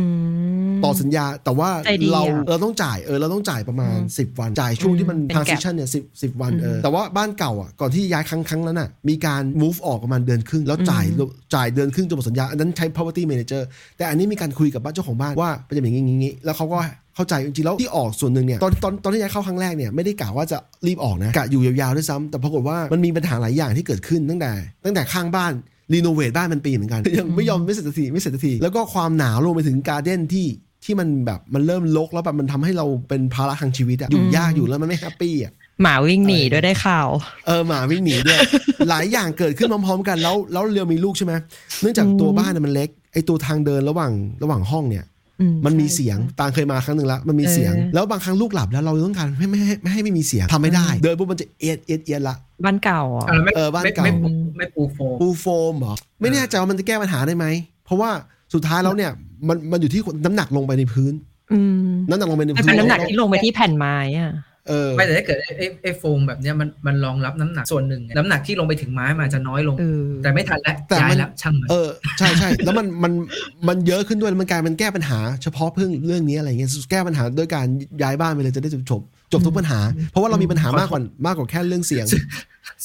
[0.74, 13.62] มต่อสัญญาแต่ว่าใจดีเราอะเราต้องจ่ายเออเราต้องจ่ายประมาณอืม10 วัน จ่ายช่วงที่มันเป็น transition เนี่ยสิบสิบวันเอออืมแต่ว่าบ้านเก่าอะก่อนที่ย้ายครั้งครั้งนั้นอะมีการ move ออกประมาณเดือนครึ่ง แล้วจ่ายอืมจ่ายเดือนครึ่งจนหมดสัญญา อันนั้นใช้ property manager
[13.98, 16.78] แต่อันนี้มีการคุยกับบ้านเจ้าของบ้านว่าเป็นอย่างนี้อย่างนี้แล้วเขาก็
[17.16, 24.52] เข้าใจจริงๆแล้วที่ออกส่วนหนึ่งเนี่ยตอนตอนตอนที่ย้ายเข้าครั้งแรกเนี่ยไม่ได้กะว่าจะรีบออกนะกะอยู่ยาวๆด้วยซ้ำแต่ปรากฏว่ามันมีปัญหาหลายอย่างที่เกิดขึ้นตั้งแต่
[24.84, 25.54] ตั้งแต่ข้างบ้าน
[25.94, 30.48] renovate บ้านมันปีเหมือนกัน ยังไม่ยอมไม่เสร็จสักทีไม่เสร็จสักทีแล้วก็ความหนาวรวมไปถึง garden ที่
[30.86, 37.08] ที่มันแบบมันเริ่มลกแล้วแบบมันทำให้เราเป็นภาระทางชีวิตอะอยู่ยากอยู่แล้วมันไม่ happy อะหมาวิ่งหนีด้วยได้ข่าว
[37.46, 38.40] เออหมาวิ่งหนีด้วย
[38.90, 41.34] หลายอย่างเกิดขึ้นพร้อมๆกันแล้วแล้วเรียวมีลูกใช่ไหม
[41.82, 44.12] เนื่องจากอืมตัวบ้านน่ะมันเล็กไอตัวทางเดินระหว่าง
[44.44, 45.17] ระหว่างห้องเนี่ยอื
[45.66, 52.36] มันมีใช่เสียงตาลเคยมาครั้งหนึ่งแล้วมันมีเสียงเออแล้วบางครั้งลูกหลับแล้วเราต้องการไม่ไม่ให้ไม่ให้ไม่มีเสียงทำไม่ได้ เดินปุ๊บมันจะเอียดเอียดเอียดละ
[52.66, 57.46] บ้านเก่าอะอะไม่เออบ้านไม่เก่าไม่ปูไม่ปูโฟมปูโฟมเหรอไม่แน่ใจว่ามันจะแก้ปัญหาได้ไหม
[57.86, 58.10] เพราะว่า
[58.54, 59.12] สุดท้ายแล้วเนี่ย
[59.48, 61.14] มันมันอยู่ที่น้ำหนักลงไปในพื้น
[61.54, 64.32] อืมน้ำหนักลงไปในมันพื้เป็นนน้ำหนักที่ลงไปที่แผ่นไม้อะ
[64.70, 73.14] เออไม่แต่ถ้าเกิดไอ้ไอ้ไอ้โฟมแบบเนี้ยมันมันรองรับน้ำหนักส่วนหนึ่งไงน้ำหนักที่ลงไปถึงไม้มันอาจจะน้อยลงเออแต่ไม่ทันแล้วแต่ย้ามัยนแล้วช่างมันเออใช่ใช่แล้วมันมัน
[73.68, 77.68] มันเยอะขึ้นด้วยแล้วมันกลายเป็นแก้ปัญหา เฉพาะเพิ่งเรื่องนี้อะไรเงี้ยแก้ปัญหาด้วยการ
[78.02, 79.02] ย้ายบ้านไปเลยจะได้จบจบ
[79.32, 79.80] จบทุกปัญหา
[80.12, 82.06] เพราะว่าเรามีปัญหามากกว่ามากกว่าแค่เรื่องเสียง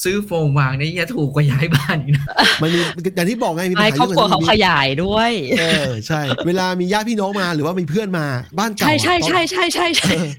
[0.03, 2.25] ซื้อโฟมวางนี่จะถูกกว่าย้ายบ้านอีกนะ
[2.61, 2.77] มันมี
[3.15, 8.25] อย่างที่บอกไงมีปัญไอ้หาครอบครัวเขาเยอะกขว่านี้ยายด้วยเออใช่ เวลามีญาติพี่น้องมาหรือว่ามีเพื่อนมา
[8.59, 10.29] บ้านเก่าใช่ใช่อะใช่ใช่ใช่ใช่เออ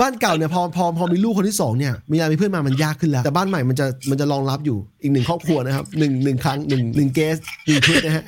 [0.00, 7.36] บ้านเก่าเนี่ยพอพอพอมีลูกคนที่สองเนี่ยมีอะไรมีเพื่อนมามันยากขึ้นแล้ว แต่บ้านใหม่มันจะมันจะรองรับอยู่อีกหนึ่งครอบครัวนะครับหนึ่งหนึ่งครั้งหนึ่งหนึ่งเกส
[7.66, 8.24] หนึ่งชุดนะฮะ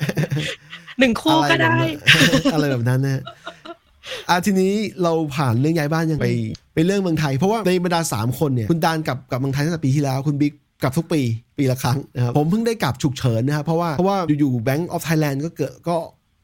[0.99, 3.21] หนึ่งคู่ก็ได้ อะไรแบบนั้นอะไรแบบนั้นนะฮะ
[4.29, 6.27] อะทีนี้เราผ่านเรื่องย้ายบ้านยังไป
[6.73, 10.53] ไปเรื่องเมืองไทย เพราะว่าในบรรดาสามคนเนี่ยคุณดานกลับกลับเมืองไทยตั้งแต่ปีที่แล้วคุณบิ๊ก
[10.83, 11.21] กลับทุกปี
[11.57, 15.95] ปีละครั้งนะครับผมเพิ่งได้กลับฉุกเฉินนะครับเพราะว่าเพราะว่าอยู่ๆ Bank of Thailand ก็เกิดก็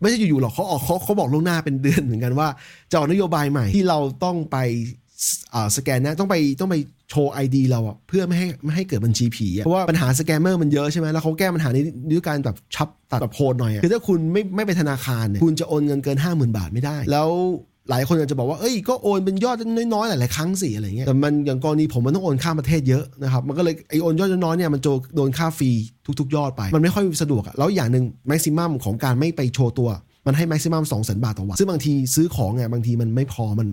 [0.02, 2.48] ไม่ใช่อยู่ๆหรอกเขาออกเขาเขาบอกล่วงหน้าเป็นเดือนเหมือนกันว่า
[2.92, 5.03] จะออกนโยบายใหม่ที่เราต้องไปอ่า
[5.78, 6.76] สแกนหนะต้องไปต้องไป
[7.10, 17.30] โชว์ ID เราอะเพื่อไม่ให้ไม่ให้เกิดบัญชีผีอะเพราะว่าปัญหาสแกมเมอร์มันเยอะใช่ไหมแล้วเขาแก้ปัญหานี้ด้วยการแบบชับตัดแบบโพดหน่อยอะคือถ้าคุณไม่ไม่ไปธนาคารเนี่ยคุณจะโอนเงินเกิน 5 0,000 บาทไม่ได้ แล้ว
[17.90, 25.72] หลายคนอาจจะบอกว่า เอ้ย ก็โอนเป็นยอดน้อยๆ หลายๆ ครั้งสิอะไรเงี้ย แต่มันอย่างกรณีผมมันต้องโอนข้ามประเทศเยอะนะครับ มันก็เลยไอโอนยอดน้อยๆเนี่ยมันโจโดนค่าฟรี
[26.20, 29.90] ทุกๆ ยอดไป มันไม่ค่อยสะดวกอะแล้วอย่างหนึ่งแม็กซิมัมของการไม่ไปโชว์ตัว
[30.28, 33.68] มันให้แม็กซิมัมสองแสนบาทต่อวัน ซึ่งบางทีซื้อของไงบางทีมันไม่พอ มัน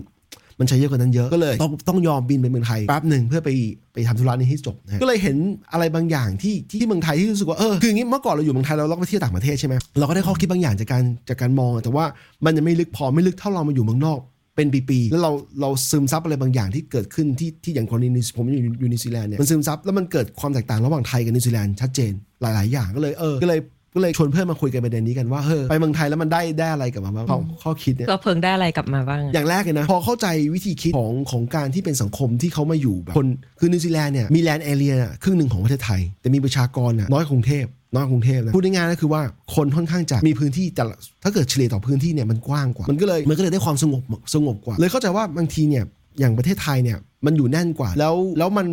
[0.61, 3.49] มันใช้เยอะกว่านั้นเยอะก็เลยต้องต้องยอมบินไปเมืองไทยแป๊บหนึ่งเพื่อไป
[3.93, 5.37] ไปทำธุระนี้ให้จบนะฮะก็เลยเห็น
[5.71, 12.05] อะไรบางอย่างที่ที่เมืองไทยที่รู้สึกว่าเออคืออย่างนี้เมื่อก่อนเราอยู่เมืองไทยเราเราก็ไปเที่ยวต่างประเทศใช่ไหมเราก็ได้ข้อคิดบางอย่างจากการจากการมองอะแต่ว่า
[12.45, 14.19] มันยังไม่ลึกพอไม่ลึกเท่าเรามาอยู่เมืองนอก
[14.55, 15.31] เป็นปีๆแล้วเรา
[15.61, 23.59] เราซึมซับอะไรบางอย่างที่เกิดขึ้นที่ที่อย่างกรณีนิวผมอยู่อยู่นิวซีแลนด์เนี่ยมันซึมซับแล้วมันเกิดความแตกต่างระหว่างไทยกับนิวซีแลนด์ชัดเจนหลาย ๆ อย่างก็เลยเออก็เลย
[23.93, 33.27] ก็เลยชวนเพื่อนมาคุยกันประเด็นนี้กันว่าเฮ้ยไปเมืองไทยแล้วมันได้ได้อะไรกลับมาบ้างข้อข้อคิดเนี่ยก็เพิงได้อะไรกลับมาบ้าง อย่างแรกเลยนะ พอเข้าใจวิธีคิดของของการที่เป็นสังคมที่เขามาอยู่แบบคน
[33.59, 37.65] คือนิวซีแลนด์เนี่ยมี land areaครึ่งหนึ่งของประเทศไทย แต่มีประชากรน่ะน้อยกว่ากรุงเทพ
[37.95, 39.21] น้อยกว่ากรุงเทพนะพูดง่ายๆก็คือว่า
[39.55, 44.01] คนค่อนข้างจะมีพื้นที่แต่ละถ้าเกิดเฉลี่ยต่อพื้นที่เนี่ยมันกว้างกว่า มันก็เลยมันก็เลยได้ความสงบ
[44.35, 45.83] สงบกว่า เลยเข้าใจว่าบางทีเนี่ย
[46.19, 48.67] อย่างประเทศไทยเนี่ยมันอยู่แน่นกว่า แล้วแล้วมัน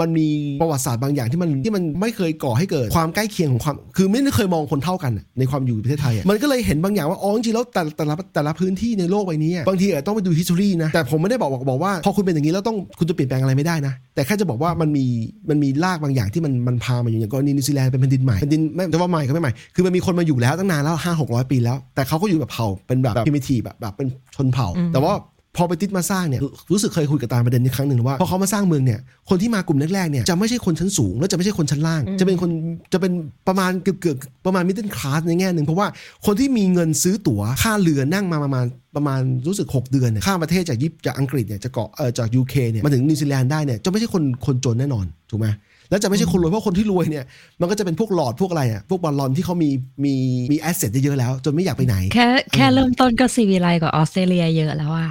[0.00, 0.28] มันมี
[0.60, 15.04] ประวัติศาสตร์บางอย่างที่มันที่มันไม่เคยก่อให้เกิดความใกล้เคียงของความ คือไม่ได้เคยมองคนเท่ากันอะในความอยู่ประเทศไทยอะมันก็เลยเห็นบางอย่างว่าอ๋อจริงๆแล้วแต่แต่ละแต่ละพื้นที่ในโลกใบนี้อะบางทีอาจต้องไปดู history นะ แต่ผมไม่ได้บอกบอกบอกว่าพอคุณเป็นอย่างนี้แล้วต้องคุณจะเปลี่ยนแปลงอะไรไม่ได้นะ แต่แค่จะบอกว่ามันมี
[15.50, 25.12] มันมีรากบางอย่างที่มันมันพามาอยู่อย่างกรณีนิวซีแลนด์เป็นแผ่นดินใหม่แผ่นดินไม่จะว่าใหม่ก็ไม่ใหม่คือมันมีคนมาอยู่แล้วตั้งนานแล้วห้าหกร้อยปีแล้ว แต่เขาก็อยู่แบบเผ่าเป็นแบบ primitive แบบแบบเป็นชนเผ่า แต่ว่า
[25.56, 26.40] พอ British มาสร้างเนี่ย
[26.72, 32.50] รู้สึกเคยคุยกับตาลประเด็นนี้ครั้งหนึ่งว่าพอเขามาสร้างเมืองเนี่ยคนที่มากลุ่มแรกๆเนี่ยจะไม่ใช่คนชั้นสูง และจะไม่ใช่คนชั้นล่าง จะเป็นคน
[32.92, 33.12] จะเป็น
[33.48, 35.86] ประมาณเกือบเกือบประมาณ middle class ในแง่หนึ่งเพราะว่า
[36.26, 38.64] คนที่มีเงินซื้อตั๋วค่าเรือนั่งมาประมาณ
[38.96, 45.52] ประมาณรู้สึก 6 เดือนเนี่ยข้ามประเทศจากยิปจากอังกฤษเนี่ยจากเกาะเออจาก UK เนี่ยมาถึงนิวซีแลนด์ได้เนี่ยจะไม่ใช่คนคนจนแน่นอนถูกไหมห
[45.94, 47.24] แล้วจะไม่ใช่คนรวยเพราะคนที่รวยเนี่ย
[47.60, 49.70] มันก็จะเป็นพวกหลอดพวกอะไรอะพวก baron ที่เขามี
[50.04, 50.14] มี
[50.52, 55.10] มี asset เยอะๆแล้ว จนไม่อยากไปไหน แค่แค่เริ่มต้นก็ศิวิไลซ์กว่าออสเตรเลียเยอะแล้วอะ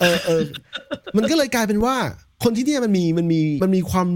[0.00, 0.42] เออเออ
[1.16, 1.94] มันก็เลยกลายเป็นว่า
[2.44, 4.08] คนที่เนี่ยมันมีมันมีมันมีความ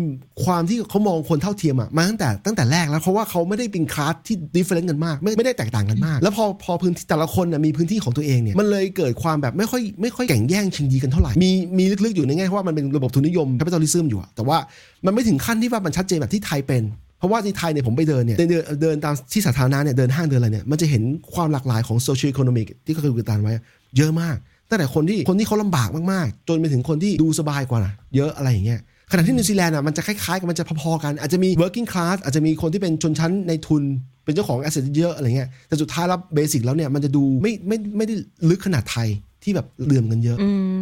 [0.45, 14.59] ความที่เขามองคนเท่าเทียมอะมาตั้งแต่ตั้งแต่แรกแล้วเพราะว่าเขาไม่ได้เป็นคลาสที่ different กันมาก ไม่ไม่ได้แตกต่างกันมาก แล้วพอพอพื้นที่แต่ละคนน่ะมีพื้นที่ของตัวเองเนี่ยมันเลยเกิดความแบบไม่ค่อยไม่ค่อยแข่งแย่งชิงดีกันเท่าไหร่ มีมีลึกๆอยู่ในแง่ว่ามันเป็นระบบทุนนิยม capitalism อยู่อะแต่ว่า
[15.07, 16.83] มันไม่ถึงขั้นที่ว่ามันชัดเจนแบบที่ไทยเป็น
[17.19, 21.03] เพราะว่าที่ไทยเนี่ยผมไปเดินเนี่ยเดินเดินเดินตามที่สาธารณะเนี่ย เดินห้างเดินอะไรเนี่ย มันจะเห็น
[21.35, 23.53] ความหลากหลายของโซเชียล o อ o น m i c ที่เขาเคยกุยกันไว้
[23.97, 24.37] เยอะมาก
[24.69, 27.81] ตั้งแต่คนที่คนที่เขาลำบากมากๆ จนไปถึงคนที่ดูสบายกว่า
[28.17, 33.83] เยอะอะไรอย่างเงี้ยขณะที่นิวซีแลนด์อะมันจะคล้ายๆกันมันจะพอๆกัน อาจจะมี working class อาจจะมีคนที่เป็นชนชั้นนายทุน
[34.25, 38.15] เป็นเจ้าของ asset เยอะอะไรเงี้ยแต่สุดท้ายแล้ว basic แล้วเนี่ยมันจะดูไม่ไม่ไม่ได้
[38.51, 39.09] ลึกขนาดไทย
[39.43, 40.73] ที่แบบเหลื่อมกันเยอะอืม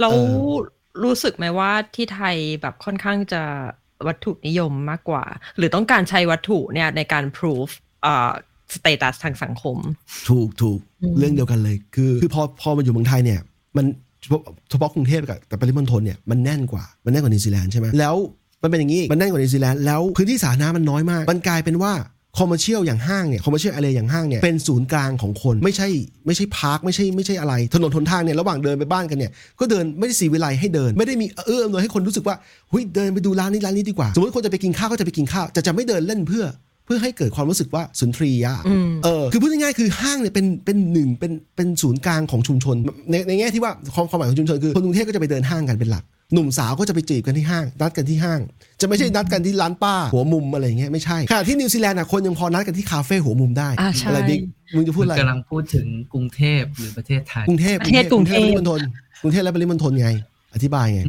[0.00, 0.16] เราเอ
[0.52, 0.56] อ
[1.04, 3.42] รู้สึกไหมว่าที่ไทยแบบค่อนข้างจะ
[4.06, 5.24] วัตถุนิยมมากกว่า
[5.56, 7.68] หรือต้องการใช้วัตถุเนี่ยในการ proof
[8.06, 8.32] อ่า
[8.74, 9.76] status ทางสังคม
[10.28, 13.40] ถูกถูกอืมเรื่องเดียวกันเลย คือคือพอพอมาอยู่เมืองไทยเนี่ย
[13.76, 13.86] มัน
[14.22, 14.40] เฉพาะ
[14.70, 18.16] เฉพาะกรุงเทพกับแต่ปริมณฑลเนี่ยมันแน่นกว่ามันแน่นกว่านิวซีแลนด์ใช่ไหมแล้ว
[18.62, 21.92] มันเป็นอย่างนี้ มันแน่นกว่านิวซีแลนด์แล้วพื้นที่สาธารณะมันน้อยมาก มันกลายเป็นว่า
[22.40, 25.88] commercial อย่างห้างเนี่ย commercial อะไรอย่างห้างเนี่ยเป็นศูนย์กลางของคนไม่ใช่
[26.26, 32.36] ไม่ใช่ park ไม่ใช่ไม่ใช่อะไร ถนนหนทางเนี่ยระหว่างเดินไปบ้านกันเนี่ยก็เดินไม่ได้ศิวิไลซ์ให้เดิน ไม่ได้มีเอื้ออำนวยให้คนรู้สึกว่า
[32.70, 36.44] เฮ้ยเดินไปดูร้านนี้ร้านนี้ดีกว่า สมมติคนจะไปกินข้าวก็จะไปกินข้าวจะจะไม่เดินเล่นเพื่อ
[36.86, 42.76] เพื่อให้เกิดความรู้สึกว่าสุนทรียะอืมเออคือพูดง่ายๆคือห้างเนี่ยเป็นเป็นหนึ่งเป็นเป็นศูนย์กลางของชุมชน
[43.10, 48.40] ในในแง่ที่ว่าความความหมายของชุมชนคือคนกรุงเทพก็จะไปเดินห้างกันเป็นหลักหนุ่มสาวก็จะไปจีบกันที่ห้าง นัดกันที่ห้าง
[48.80, 54.40] จะไม่ใช่นัดกันที่ร้านป้า หัวมุมอะไรอย่างเงี้ยไม่ใช่ขณะที่นิวซีแลนด์อะคนยังพอนัดกันที่คาเฟ่หัวมุมได้อ่าใช่อะไรบิ๊ก
[54.74, 58.80] มึงจะพูดอะไรกำลังพูดถึงกรุงเทพหรือประเทศไทยกรุงเทพประเทศกรุงเทพและปริมณฑล
[59.22, 60.10] กรุงเทพและปริมณฑลไง
[60.54, 61.00] อธิบายไง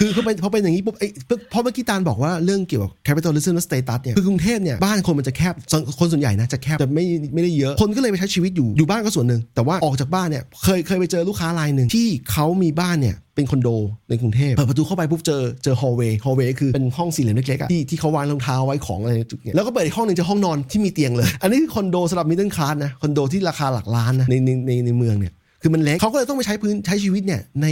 [0.00, 1.08] คือเขาเป็นพอเป็นอย่างนี้ปุ๊บไอ้
[1.50, 5.54] เพราะเมื่อกี้ตาลบอกว่าเรื่องเกี่ยวกับ capitalism และ status เนี่ยคือกรุงเทพเนี่ยบ้านคนมันจะแคบ
[5.98, 13.68] คนส่วนใหญ่นะจะแคบจะไม่ไม่ได้เยอะคนก็เลยไปใช้ชีวิตอยู่อยู่บ้านก็ส่วนหนึ่งแต่ว่าออกจากบ้านเนี่ยเคยเคยไปเจอลูกค้ารายหนึ่งที่เขามีบ้านเนี่ยเป็นคอนโด
[14.08, 25.32] ในกรุงเทพเปิดประตูเข้าไปปุ๊บเจอเจอ hallway hallway คือเป็นห้องสี่เหลี่ยมเล็กๆอะที่ที่เขาวางรองเท้าไว้ของอะไรจุดเนี้ยแล้วก็เปิดอีกห้องหนึ่งเจอห้องนอนที่มีเตียงเลย อันนี้คือคอนโดสำหรับ middle class นะคอนโดที่ราคาหลักล้านนะในในในในเมืองเนี่ย
[25.62, 27.66] คือมันเล็กเขาก็เลยต้องไปใช้พื้นใช้ชีวิตเนี่ยใน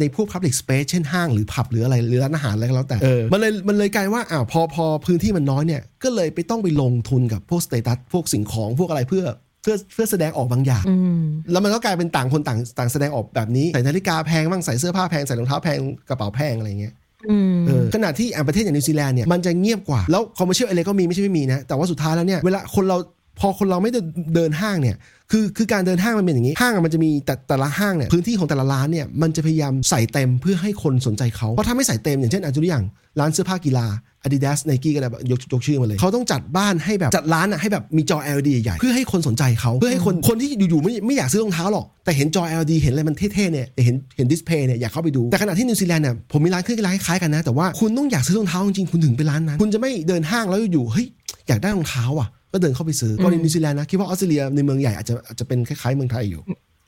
[0.00, 9.24] ในพวก Public Space เช่นห้างหรือผับหรืออะไรหรือร้านอาหารอะไรก็แล้วแต่ เออ มันเลยมันเลยกลายว่าอ้าวพอพอพื้นที่มันน้อยเนี่ย ก็เลยไปต้องไปลงทุนกับพวกสเตตัสพวกสิ่งของพวกอะไรเพื่อ
[9.62, 11.22] เพื่อเพื่อแสดงออกบางอย่าง อืม
[11.52, 15.78] แล้วมันก็กลายเป็นต่างคนต่างต่างแสดงออกแบบนี้ ใส่นาฬิกาแพงบ้างใส่เสื้อผ้าแพง ใส่รองเท้าแพง
[16.08, 16.94] กระเป๋าแพงอะไรเงี้ย
[17.28, 22.96] อืม เออขณะที่อะประเทศอย่างนิวซีแลนด์เนี่ยมันจะเงียบกว่า แล้ว commercial อะไรก็มีไม่ใช่ไม่มีนะ แต่ว่าสุดท้ายแล้วเนี่ย เวลาคนเรา
[23.40, 24.00] พอคนเราไม่ได้
[24.34, 24.96] เดินห้างเนี่ย
[25.32, 32.84] คือคือการเดินห้างมันเป็นอย่างนี้ ห้างอะมันจะมีแต่แต่ละห้างเนี่ยพื้นที่ของแต่ละร้านเนี่ยมันจะพยายามใส่เต็มเพื่อให้คนสนใจเขาเพราะถ้าไม่ใส่เต็มอย่างเช่นอาจจะอย่าง
[33.20, 33.86] ร้านเสื้อผ้ากีฬา
[34.26, 51.06] Adidas Nike ก็ได้แบบยกยกชื่อมาเลย เขาต้องจัดบ้านให้แบบจัดร้านอะให้แบบมีจอ LED ใหญ่เพื่อให้คนสนใจเขาเพื่อให้คนคนที่อยู่ๆไม่ไม่อยากซื้อรองเท้าหรอก แต่เห็นจอ LED เห็นอะไรมันเท่ๆเนี่ยเห็นเห็น display เนี่ยอยากเข้าไปดู แต่ขณะที่นิวซีแลนด์เนี่ยผมมีร้านเครื่องกีฬาคล้ายกันนะ แต่ว่าคุณต้องอยากซื้อรองเท้าจริงๆคุณถึงไปร้านนั้น คุณจะไม่เดินห้างแล้วอยู่เฮ้ย
[51.48, 52.28] อยากได้รองเท้าอะ
[52.58, 56.42] ก็เดินเข้าไปซื้อกรณีนิวซีแลนด์นะคิดว่าออสเตรเลียในเมืองใหญ่อาจจะอาจจะเป็นคล้ายๆเมืองไทยอยู่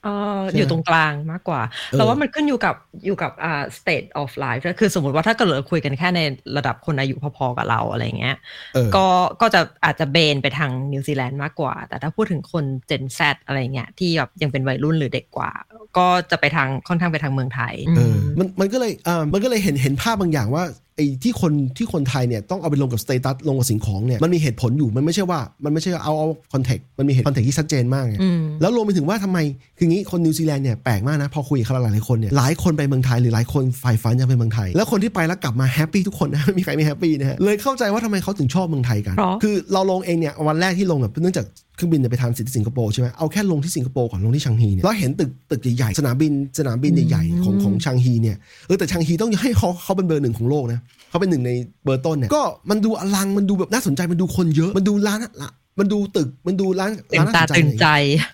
[0.05, 2.75] เอ่อใช่ไหมอยู่ตรงกลางมากกว่าเออแต่ว่ามันขึ้นอยู่กับ
[3.07, 6.21] อยู่กับอ่า state of life ด้วยคือสมมติว่าถ้าเกิดเราคุยกันแค่ใน
[6.57, 8.37] ระดับคนอายุพอๆกับเราอะไรเงี้ย
[8.75, 9.07] เออก็
[9.41, 15.51] ก็จะอาจจะเบนไปทางนิวซีแลนด์มากกว่า แต่ถ้าพูดถึงคน Gen Z อะไรเงี้ยที่แบบยังเป็นวัยรุ่นหรือเด็กกว่า
[15.99, 29.39] ก็จะไปทางค่อนข้างไปทางเมืองไทยเออมมันมันก็เลยเออมันก็เลยเห็นเห็นภาพบางอย่างว่าไอ้ที่คนที่คนไทยเนี่ยต้องเอาไปลงกับ status ลงกับสิ่งของเนี่ยมันมีเหตุผลอยู่มันไม่ใช่ว่ามันไม่ใช่เอาเอา context มันมีเหตุ context ที่ชัดเจนมากไงอืมแล้วรวมไปถึงว่าทำไม
[29.79, 51.51] คืองี้คนนิวซีแลนด์เนี่ยแปลกมากนะพอคุยกับเขาหลายๆคนเนี่ยหลายคนไปเมืองไทยหรือหลายคนใฝ่ฝันอยากไปเมืองไทย แล้วคนที่ไปแล้วกลับมา happy ทุกคนนะไม่มีใครไม่ happy นะฮะเลยเข้าใจว่าทำไมเขาถึงชอบเมืองไทยกันเพราะคือเราลงเองเนี่ยวันแรกที่ลงแบบเนื่องจากเครื่องบินเนี่ยไป transit สิงคโปร์ใช่ไหมเอาแค่ลงที่สิงคโปร์ก่อนลงที่ชางงีเนี่ยแล้วเห็นตึกตึกใหญ่ๆสนามบินสนามบินใหญ่ๆของของชางงีเนี่ยเออแต่ชางงีต้องให้เขาเขาเป็นเบอร์หนึ่งของโลกนะเขาเป็นหนึ่งใน
[51.85, 57.87] เบอร์ต้นเนี่ยก็มันดูอลังมันดูแบบน่าสนใจมันดูคนเยอะมันดูร้านละมันดูตึกมันดูร้านร้านน่าน่สนใจตื่นตาตื่นใจ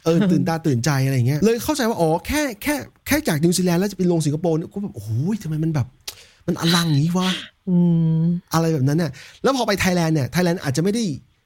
[0.05, 2.75] เออตื่นตาตื่นใจอะไรอย่างเงี้ยเลยเข้าใจว่าอ๋อแค่แค่
[3.07, 5.09] แค่จากนิวซีแลนด์แล้วจะไปลงสิงคโปร์เนี่ยก็แบบโอ้โห
[5.43, 5.87] ทำไมมันแบบ
[6.47, 7.31] มันอลังอย่างนี้วะ
[7.69, 7.77] อื
[8.21, 8.23] ม
[8.55, 9.11] อะไรแบบนั้นเนี่ย
[9.43, 11.05] แล้วพอไปไทยแลนด์เนี่ยไทยแลนด์อาจจะไม่ได้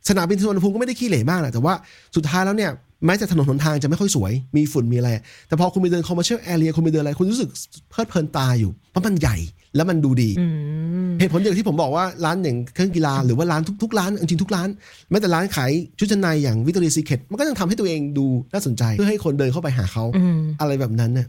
[0.09, 1.75] สนามบินสุวรรณภูมิก็ไม่ได้ขี้เหร่มากแหละแต่ว่า
[2.17, 2.71] สุดท้ายแล้วเนี่ย
[3.07, 5.11] แม้จะถนนหนทางจะไม่ค่อยสวย มีฝุ่นมีอะไร
[5.49, 7.51] แต่พอคุณไปเดิน commercial area คุณไปเดินอะไร คุณรู้สึก
[7.91, 9.37] เพลิดเพลินตาอยู่ เพราะมันใหญ่
[9.77, 10.47] แล้วมันดูดีอื
[11.09, 14.69] มเหตุผลอย่างที่ผมบอกว่าร้านอย่างเครื่องกีฬาหรือว่าร้านทุกๆร้านจริงๆทุกร้าน
[15.11, 21.27] แม้แต่ร้านขายชุดชั้นในอย่าง Victoria's Secret มันก็ยังทำให้ตัวเองดูน่าสนใจเพื่อให้คนเดินเข้าไปหาเขาอืมอะไรแบบนั้นเนี่ย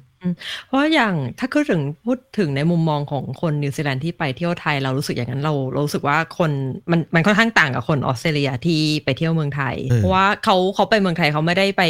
[0.67, 6.51] เพราะอย่างถ้าคือถึงพูดถึงในมุมมองของคนนิวซีแลนด์ที่ไปเที่ยวไทยเรารู้สึกอย่างนั้นเราเรารู้สึกว่าคน
[6.91, 11.84] มันมันค่อนข้างต่างกับคนออสเตรเลียที่ไปเที่ยวเมืองไทยเออเพราะว่าเขาเขาไปเมืองไทยเขาไม่ได้ไป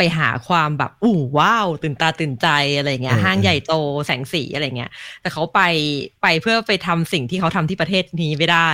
[0.00, 3.74] ไปหาความแบบอู้ว้าวตื่นตาตื่นใจอะไรเงี้ยห้างใหญ่โต
[4.06, 4.90] แสงสีอะไรเงี้ย
[5.22, 5.60] แต่เขาไป
[6.22, 8.68] ไปเพื่อไปทำสิ่งที่เขาทำที่ประเทศนี้ไม่ได้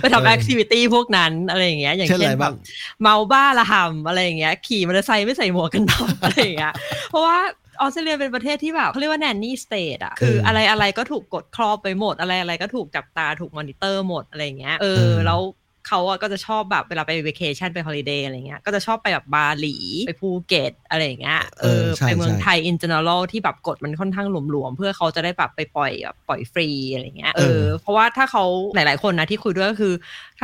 [0.00, 2.56] ไปทำ activity พวกนั้นอะไรอย่างเงี้ยอย่างเช่นเช่อะไรนแบบ้างบ
[3.02, 6.74] เมาบ้าระห่ำอะไรอย่างเงี้ยขี่มอเตอร์ไซค์ไม่ใส่หมวกกันน็อกอะไรอย่างเงี้ย
[7.10, 7.38] เพราะว่า
[7.80, 15.40] ออสเตรเลียเป็นประเทศที่แบบเขาเรียกว่า nanny state อะคือเออออะไรอะไรก็ถูกกดครอบไปหมดอะไรอะไรก็ถูกจับตาถูกมอนิเตอร์หมดอะไรอย่างเงี้ยเอเอออแล้ว
[15.88, 19.76] เขาอะก็จะชอบแบบเวลาไปเวเคชันไป holiday อะไรเงี้ยก็จะชอบไปแบบบาหลี
[20.06, 28.44] ไปภูเก็ตอะไรอย่างเงี้ยเอเอออใช่ไปเมืองใช่ไทย in general ที่แบบกฎมันค่อนข้างหลวมๆ เพื่อเขาจะได้แบบไปปล่อยแบบปล่อยฟรีอะไรเงี้ยเอเอออเพราะว่าถ้าเขา
[28.74, 29.94] หลายๆคนนะที่คุยด้วยก็คือ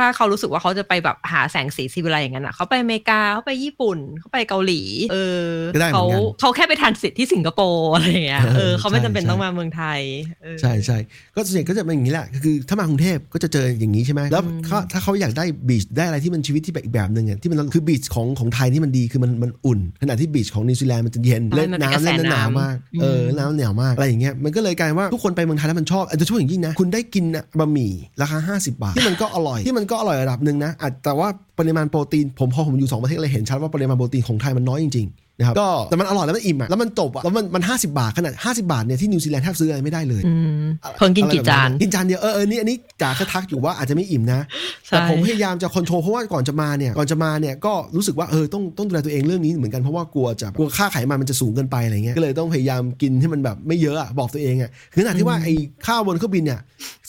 [0.01, 4.81] ถ้าเขารู้สึกว่าเขาจะไปแบบหาแสงสีศิวิไลซ์อย่างนั้นอะเขาไปอเมริกาเขาไปญี่ปุ่นเขาไปเกาหลี
[5.11, 9.99] เออก็ได้เหมืเขาอนกันเขาแค่ไป transit ที่สิงคโปร์อะไรอย่างเงี้ยเออเออเขาไม่ใช่จำเป็นใช่ต้องมาเมืองไทย
[10.41, 10.97] เออใช่ใช่
[11.35, 27.25] ก็ส่วนใหญ่ก็จะเป็นอย่างนี้แหละคือถ้ามากรุงเทพก็จะเจออย่างนี้ใช่ไหมแล้วอืมเขาถ้าเขาอยากได้ beach ได้อะไรที่มันชีวิตที่แบบอีกแบบหนึ่งอะที่มันคือ beach ของของไทยที่มันดีคือมันมันอุ่นขณะที่ beach ของนิวซีแลนด์มันจะเย็นเล่นน้ำเล่นหนาวมากเออน้ำหนาวมากอะไรอย่างเงี้ยมันก็เลยกลายว่าทุกคนไปเมืองไทยแล้วมันชอบอาจจะช่วยอย่างยิ่งนะคุณได้กิน
[27.59, 27.91] บะหมี่
[28.21, 31.27] ราคา 50 บาทที่มันก็อร่อยที่มันก็อร่อยระดับหนึ่งนะอาจแต่ว่า
[31.59, 40.33] ปริมาณโปรตีนผมพอผมอยู่สองประเทศเลยเห็นชัดว่าปริมาณโปรตีนของไทยมันน้อยจริงๆนะครับก็แต่มันอร่อยแล้วมันอิ่มอะแล้วมันจบอะแล้วมันมันห้าสิบาทขนาด50บาทเนี่ยที่นิวซีแลนด์แทบซื้ออะไรไม่ได้เลยอื
[40.63, 40.67] ม
[40.97, 44.39] เพิ่งกินกี่จานกินจานเดียวเออเออนี่อันนี้จ๋าก็ทักอยู่ว่าอาจจะไม่อิ่มนะ
[44.87, 55.53] ใช่แต่ผมพยายามจะ control เพราะว่าก่อนจะมาเนี่ยก่อนจะมาเนี่ยก็รู้สึกว่าเออต้องต้องดูแลตัวเองเรื่องนี้เหมือนกันเพราะว่ากลัวจะกลัวค่าไขมันมันจะสูงเกินไปอะไรเงี้ยก็เลยต้องพยายามกินให้มันแบบไม่เยอะอะบอกตัวเองอะคือขนาดที่ว่าไอ้
[55.87, 56.59] ข้าวบนเครื่องบินเนี่ย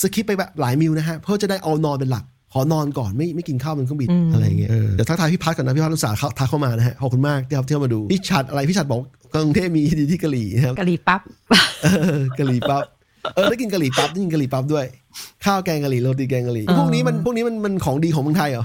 [0.03, 8.99] skip ไปแบบหลาย meal นะฮะเพื่อจะได้เอานอนเป็นหลัก ขอนอนก่อนไม่ไม่กินข้าวบนเครื่องบินอืมอะไรเงี้ยเออเดี๋ยวทักทายพี่ชัดก่อนนะพี่ชัดอุตส่าห์เข้าทักเข้ามานะฮะขอบคุณมากที่ครับที่เข้ามาดูพี่ชัดอะไรพี่ชัดบอก
[9.35, 11.21] กรุงเทพมีดีที่กะหรี่นะครับกะหรี่ปั๊บ
[11.83, 11.87] เอ
[12.19, 12.85] อกะหรี่ปั๊บ
[13.35, 14.85] เออได้กินกะหรี่ปั๊บได้กินกะหรี่ปั๊บด้วย
[15.45, 18.65] ข้าวแกงกะหรี่โรตีแกงกะหรี่อ๋อพวกนี้มันพวกนี้มันมันของดีของเมืองไทยเหรอ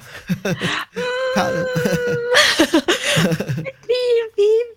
[1.37, 1.49] ข้าว
[3.89, 4.07] พี่
[4.37, 4.53] พี่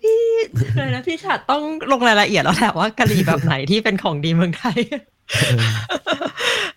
[0.75, 4.79] เลยนะพี่ฉัดต้องลงรายละเอียดแล้วแหละว่ากะหรี่แบบไหนที่เป็นของดีเมืองไทย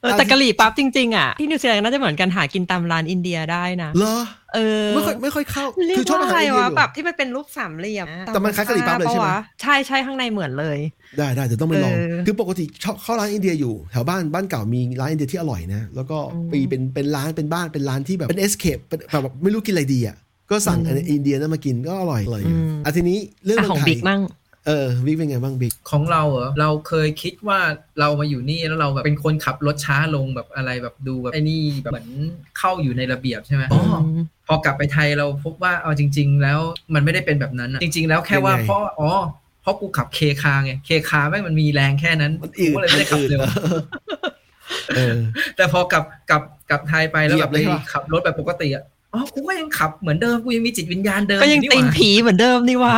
[0.00, 4.16] เออแต่กะหรี่ปั๊บจริงๆอะที่นิวซีแลนด์น่าจะเหมือนกันหากินตามร้านอินเดียได้นะเหรอ
[4.54, 10.78] เออไม่ค่อยไม่ค่อยเข้าเรียคืกอชอบว่าอาหารอะไรอินเดียวะอยู่แบบที่มันเป็นรูปสามเหลี่ยมแต่มันคล้ายกะหรี่ปั๊บเลยใช่ไหมปะวะใช่ใช่ข้างในเหมือนเลย
[11.18, 18.78] ได้ได้เดี๋ยวต้องไปลองเออคือปกติชอบเข้าร้านอินเดียอยู่แถวบ้านบ้านเก่ามีร้านอินเดียที่อร่อยนะแล้วก็อืมปีเป็นเป็นร้านเป็นบ้านเป็นร้านที่แบบเป็นเอสเคป
[19.22, 20.16] แบบไม่รู้กินอะไรดีอะ
[20.50, 24.20] ก็สั่งอืมอันอินเดียนั้นมากินก็อร่อยอร่อยอยู่อืมอะทีนี้เรื่องอะเมืของไทยบิ๊กมั่ง
[24.66, 27.58] เออบิ๊กเป็นไงบ้างบิ๊กของเราเหรอเราเคยคิดว่า
[28.00, 32.08] เรามาอยู่นี่แล้วเราแบบเป็นคนขับรถช้าลงแบบอะไรแบบดูแบบไอ้นี่แบบเหมือน
[32.58, 33.82] เข้าอยู่ในระเบียบใช่ไหมอ๋อ
[34.46, 36.60] พอกลับไปไทยเราพบว่าเอาจริง ๆ แล้ว
[36.94, 39.10] มันไม่ได้เป็นแบบนั้นอะจริง ๆ แล้วแค่ว่ายังไงเพราะอ๋อ
[39.62, 43.40] เพราะกูขับเคคาไงเคคาแม่งมันมีแรงแค่นั้นมันกูก็เลยไม่ได้ขับเร็ว
[44.96, 45.18] เออ
[45.56, 48.84] แต่พอกลับกลับกลับไทยไปแล้วแบบเหยียบเลยไปใช่ปะขับรถแบบปกติอะ
[49.14, 52.96] อ๋อกูก็ยังขับเหมือนเดิมกูยังมีจิตวิญญาณเดิมก็ยังอตีนหว่าผีเหมือนเดิมนี่ว่า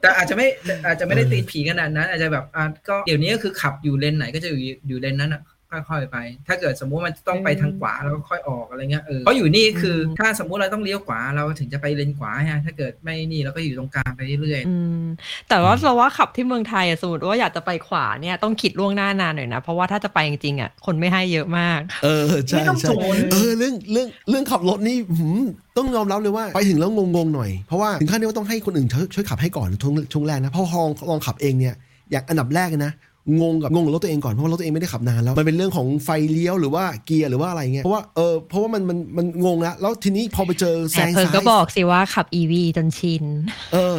[0.00, 0.46] แต่อาจจะไม่
[0.86, 5.42] อาจจะไม่ได้เออตีนผีขนาดนั้น อาจจะแบบอะก็เดี๋ยวนี้ก็คือขับอยู่เลนไหนก็จะอยู่อยู่เลนนั้นอะ
[5.72, 6.16] ค่อยๆไป
[6.48, 15.04] ถ้าเกิดสมมุติมันต้องไปทางขวาเราก็ค่อยออกอะไรเงี้ยเออเพราะอยู่นี่คืออมถ้าสมมุติเราต้องเลี้ยวขวาเราถึงจะไปเลนขวาฮะถ้าเกิดไม่นี่เราก็อยู่ตรงกลางไปเรื่อยอืม
[15.48, 25.40] แต่ว่าเราว่าขับที่เมืองไทยอะสมมติว่าอยากจะไปขวาเนี่ยต้องคิดล่วงหน้านานหน่อยนะเพราะว่าถ้าจะไปจริงๆอะคนไม่ให้เยอะมาก เออๆใช่ไม่ต้องใช่โจนเออเรื่องเรื่องเรื่องขับรถนี่หืม
[25.76, 31.74] ต้องยอมรับเลยว่าไปถึงแล้วงงๆหน่อยเพราะว่าถึงขั้นที่ว่าต้องให้คนอื่นช่วยช่วยขับให้ก่อนช่วงช่วงแรกนะเพราะลองลองขับเองเนี่ย
[32.10, 32.92] อย่างอันดับแรกเลยนะ
[33.40, 43.24] งงกับงงกับรถตัวเองก่อนเพราะว่ารถตัวเองไม่ได้ขับนานแล้วมันเป็นเรื่องของไฟเลี้ยวหรือว่าเกียร์หรือว่าอะไรเงี้ยเพราะว่าเออเพราะว่ามันมันมันงงแล้วแล้วทีนี้พอไปเจอแซแต่งเธอซ้ายก็บอกสิว่าขับ EV จนชิน
[43.72, 43.98] เออ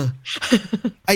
[1.08, 1.12] ไอ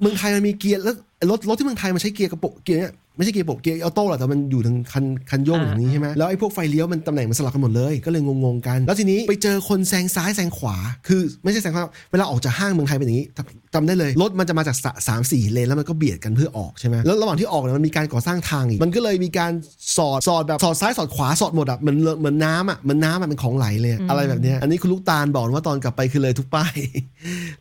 [0.00, 10.76] เมืองไทยมันมีเกียร์แล้วไอ้ รถรถที่เมืองไทยมันใช้เกียร์กระปุกเกียร์เนี่ยไม่ใช่เกียร์ปกเกียร์ออโต้แหละแต่มันอยู่ทางคันคันโยกอย่างนี้ใช่ไหมแล้วไอ้พวกไฟเลี้ยวมันตำแหน่งมันสลับกันหมดเลยก็เลยงงๆกัน แล้วทีนี้ไปเจอคนแซงซ้ายแซงขวา
[11.08, 19.52] คือไม่ใช่แซงขวาเวลาออกจากห้างเมืองไทยเป็นอย่างนี้จำจำได้เลยรถมันจะมาจากสะสามสี่เลนแล้วมันก็เบียดกันเพื่อออกใช่ไหมแล้วระหว่างที่ออกเนี่ยมันมีการก่อสร้างทางอีกมันก็เลยมีการ
[19.96, 26.74] สอดสอดแบบสอดซ้ายสอดขวาสอดหมดอะเหมือนเหมือนน้ำอะเหมือนน้ำอะเป็นของไหลเลยอะอะไรแบบเนี้ยอันนี้คุณลูกตาลบอกว่าตอนกลับไปคือเลยทุกป้าย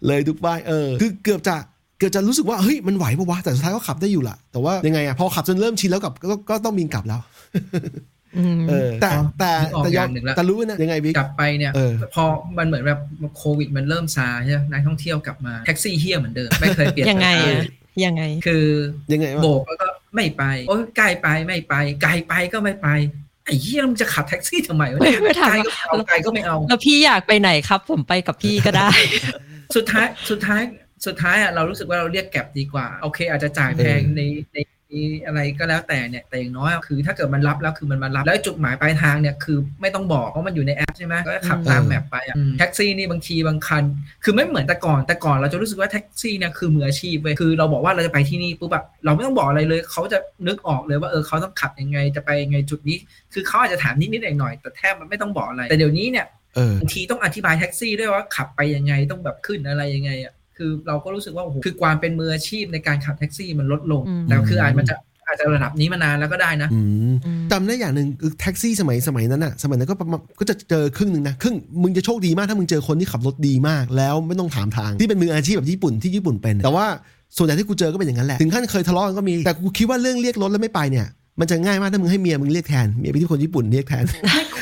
[0.08, 1.56] เลยทุกป้ายเออคือเกือบจะ
[2.00, 7.22] เกือบจะรู้สึกว่าเฮ้ยมันไหวปะวะแต่สุดท้ายก็ขับได้อยู่ละแต่ว่ายังไงอะพอขับจนเริ่มชินแล้วกับก็ก็ต้องบินกลับแล้ว
[8.38, 12.24] อืมเออแต่แต่นึกออกแต่ยออมย่างหนึ่งแล้วแต่รู้นะยังไงบิ๊กกลับไปเนี่ยเออพอ
[12.58, 13.00] มันเหมือนแบบ
[13.38, 17.66] โควิดมันเริ่มซาใช่ไหมนักท่องเที่ยวกลับมาแท็กซี่เฮี้ยเหมือนเดิมไม่เคยเปลี่ยนยังไงเลอะ
[18.06, 18.66] ยังไง คือ
[19.14, 21.74] ยังไงวะโบกแล้วก็ไม่ไปโอ้ยใกล้ไปไม่ไป
[22.04, 22.88] ไกลไปก็ไม่ไป
[23.46, 28.90] ไอ้เหี้ยมึงจะขับแท็กซี่ทำไมวะเนี่ยไม่ถามไกลก็ไม่เอาไกลก็ไม่เอาแล้วพี่อยากไปไหนครับ ผมไปกับพี่ก็ได้
[29.76, 30.62] สุดท้ายสุดท้าย
[31.06, 34.22] สุดท้ายอะเรารู้สึกว่าเราเรียกแก็บดีกว่า โอเค อาจจะจ่ายแพงใน
[34.54, 34.58] ใน
[35.26, 43.84] อะไรก็แล้วแต่เนี่ยแต่อย่างน้อยคือ ถ้าเกิดมันรับแล้วคือมันมารับแล้วจุดหมายปลายทางเนี่ยคือไม่ต้องบอกเพราะมันอยู่ในแอปใช่ไหมก็ขับตามแมปไปอะแท็กซี่นี่บางทีบางคัน
[44.24, 52.98] คือไม่เหมือนแต่ก่อนแต่ก่อนเราจะรู้สึกว่าแท็กซี่เนี่ยคือมืออาชีพเว้ยคือเราบอกว่าเราจะไปที่นี่ปุ๊บแบบเราไม่ต้องบอกอะไรเลยเขาจะนึกออกเลยว่าเออเขาต้องขับยังไงจะไปยังไงจุดนี้
[53.34, 56.26] คือเขาอาจจะถามนิดๆหน่อยๆแต่แทบมันไม่ต้องบอกอะไร แต่เดี๋ยวนี้เนี่ย
[56.56, 64.96] เออบางทีต้องอธิบายแท็กซี่ด้วยว่าขับไปยังไงต้องแบบขึ้นอะไรยังไงอะ คือเราก็รู้สึกว่าโอ้โหคือความเป็นมืออาชีพในการขับแท็กซี่มันลดลงอืมแต่คืออาจมันจะ
[65.28, 66.80] อาจจะระดับนี้มานานแล้วก็ได้นะอื
[67.12, 76.86] มอืมจำได้อย่างหนึ่งคือแท็กซี่สมัยสมัยนั้นอะสมัยนั้นก็ประมาณก็จะเจอครึ่งหนึ่งนะครึ่งมึงจะโชคดีมากถ้ามึงเจอคนที่ขับรถดีมาก แล้วไม่ต้องถามทางที่เป็นมืออาชีพแบบญี่ปุ่นที่ญี่ปุ่นเป็น แต่ว่า
[77.38, 81.08] ส่วนใหญ่ที่กูเจอก็เป็นอย่างนั้นแหละ ถึงขั้นเคยทะเลาะกันก็มี แต่กูคิดว่าเรื่องเรียกรถแล้วไม่ไปเนี่ย
[81.40, 84.06] มันจะง่ายมากถ้ามึงให้เมียมึงเรียกแทนเมียไปที่คนญี่ปุ่นเรียกแทน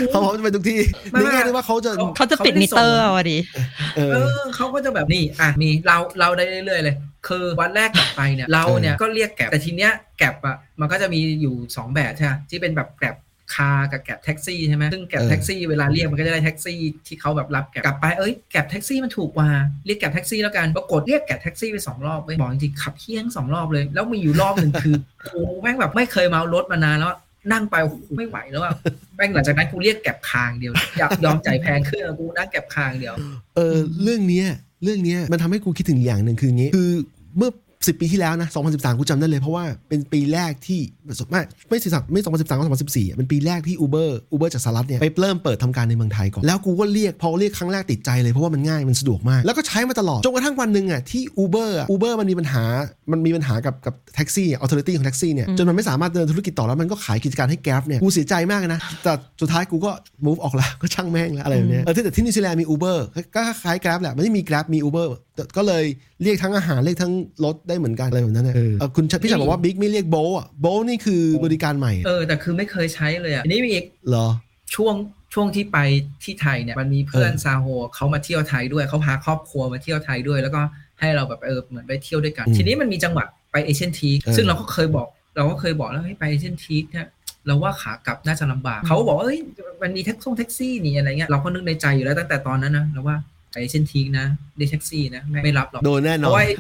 [0.10, 0.80] เขาบอกว่าจะไปทุกที่
[1.12, 3.38] ไม่ในแง่ที่ว่าเขาจะเขาเขาจะปิดมิเตอร์เอาอะดิ
[3.98, 6.96] เอเอออเขาก็จะแบบนี่อะมีเราเราได้เรื่อยๆเลย
[7.28, 13.16] คือวันแรกกลับไปเนี่ยเราเนี่ยก็เรียก Grab แต่ทีเนี้ย Grab อะมันก็จะมีอยู่ 2 แบบใช่ไหมที่เป็นแบบ Grab
[13.54, 19.50] Car กับ Grab แท็กซี่ใช่ไหมซึ่ง Grab เออแท็กซี่เวลาเรียกมันก็จะได้แท็กซี่ที่เขาแบบรับ Grab กลับไปเอ้ย Grab แท็กซี่มันถูกกว่า
[19.86, 27.20] เรียก Grab แท็กซี่แล้วกันปรากฏเรียก Grab แท็กซี่ไปสองรอบเว้ยบอกจริงๆขับเฮี้ยงสองรอบเลย แล้วมีอยู่รอบหนึ่งคือโอ้แม่งแบบไม่เคยเมารถมานานแล้วอะ
[27.52, 28.74] นั่งไปโอ้โหไม่ไหวแล้วอะ
[29.16, 33.16] แม่งหลังจากนั้นกูเรียกแกร็บคางเดียวอยากยอมจ่ายแพงขึ้นอะกูนั่งแกร็บคางเดียว
[33.56, 34.48] เออเรื่องเนี้ย
[34.84, 36.92] เรื่องเนี้ยมันทำให้กูคิดถึงอย่างหนึ่งคืออย่างงี้คือ
[37.38, 37.52] เมื่อ
[37.86, 51.24] 10ปีที่แล้วนะ 2013 กูจำได้เลย เพราะว่าเป็นปีแรกที่ไม่ไม่สิไม่ 2013ก็2014อะเป็นปีแรกที่ Uber Uber จากสหรัฐเนี่ย ไปเริ่มเปิดทำการในเมืองไทยก่อน แล้วกูก็เรียก พอเรียกครั้งแรกติดใจเลย เพราะว่ามันง่าย มันสะดวกมาก แล้วก็ใช้มาตลอด จนกระทั่งวันหนึ่งอะที่
[51.44, 52.64] Uber อะ Uber มันมีปัญหา
[53.12, 59.92] มันมีปัญหากับกับแท็กซี่ authority ของแท็กซี่เนี่ยจนมันไม่สามารถเดินธุรกิจต่อแล้วมันก็ขายกิจการให้ Grab เนี่ยกูเสียใจมากเลยนะแต่สุดท้ายกูก็
[60.26, 62.98] move ออกแล้วก็ช่างแม่งแล้วอะไรแบบเนี้ยเออแต่ที่นิวซีแลนด์มี Uber
[63.36, 65.27] ก็คล้าย Grab แหละไม่ได้มี Grab มี Uber แต่
[65.58, 65.84] ก็เลย
[66.24, 67.14] เรียกทั้งอาหารเรียกทั้ง
[67.46, 74.28] รถได้เหมือนกันอะไรแบบนั้นนะเออเออคุณพี่ชายบอกว่าบิ๊กไม่เรียกโบอะโบนี่คือบริการใหม่ เออแต่คือไม่เคยใช้เลยอะทีนี้มีอีกเหรอ
[74.76, 74.96] ช่วง
[75.34, 75.78] ช่วงที่ไป
[76.24, 80.62] ที่ไทยเนี่ยมันมีเพื่อนเออซาโฮเขามาเที่ยวไทยด้วยเขาพาครอบครัวมาเที่ยวไทยด้วย แล้วก็
[81.00, 87.08] ให้เราแบบเออเหมือนไปเที่ยวด้วยกันอืมทีนี้มันมีจังหวะไปเอเชียทีคเออซึ่งเราก็เคยบอกเราก็เคยบอกแล้วเฮ้ยไปเอเชียทีคเนี่ย
[87.48, 89.40] เราว่าขากลับน่าจะลำบากเขาก็บอกว่าเอ้ย
[89.82, 94.26] มันมีแท็กซี่แท็กซี่นี่อะไรเงี้ยเราก็นึกในใจอยู่แล้วตั้งแต่ตอนนั้นนะเราว่าไป เอเชียทีคนะ
[94.58, 96.54] เรียกแท็กซี่นะไม่ไม่รับหรอกโดนแน่นอนราะว่าไอ้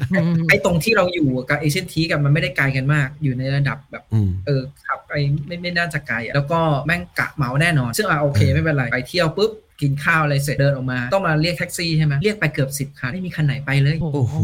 [0.50, 5.14] ไอ้ตรงที่เราอยู่กับเอเชียทีคกับมันไม่ได้ไกลกันมาก อยู่ในระดับแบบอืมเออขับไป
[5.48, 9.52] ไม่ไม่น่าจะไกลอะแล้วก็แม่งกะเหมาแน่นอน ซึ่งอะโอเคเออไม่เป็นไรไปเที่ยวปุ๊บ
[9.82, 14.36] กินข้าวอะไรเสร็จเดินออกมา ต้องมาเรียกแท็กซี่ใช่ไหมเรียกไปเกือบสิบคันไม่มีคันไหนไปเลย โอ้โอ้โห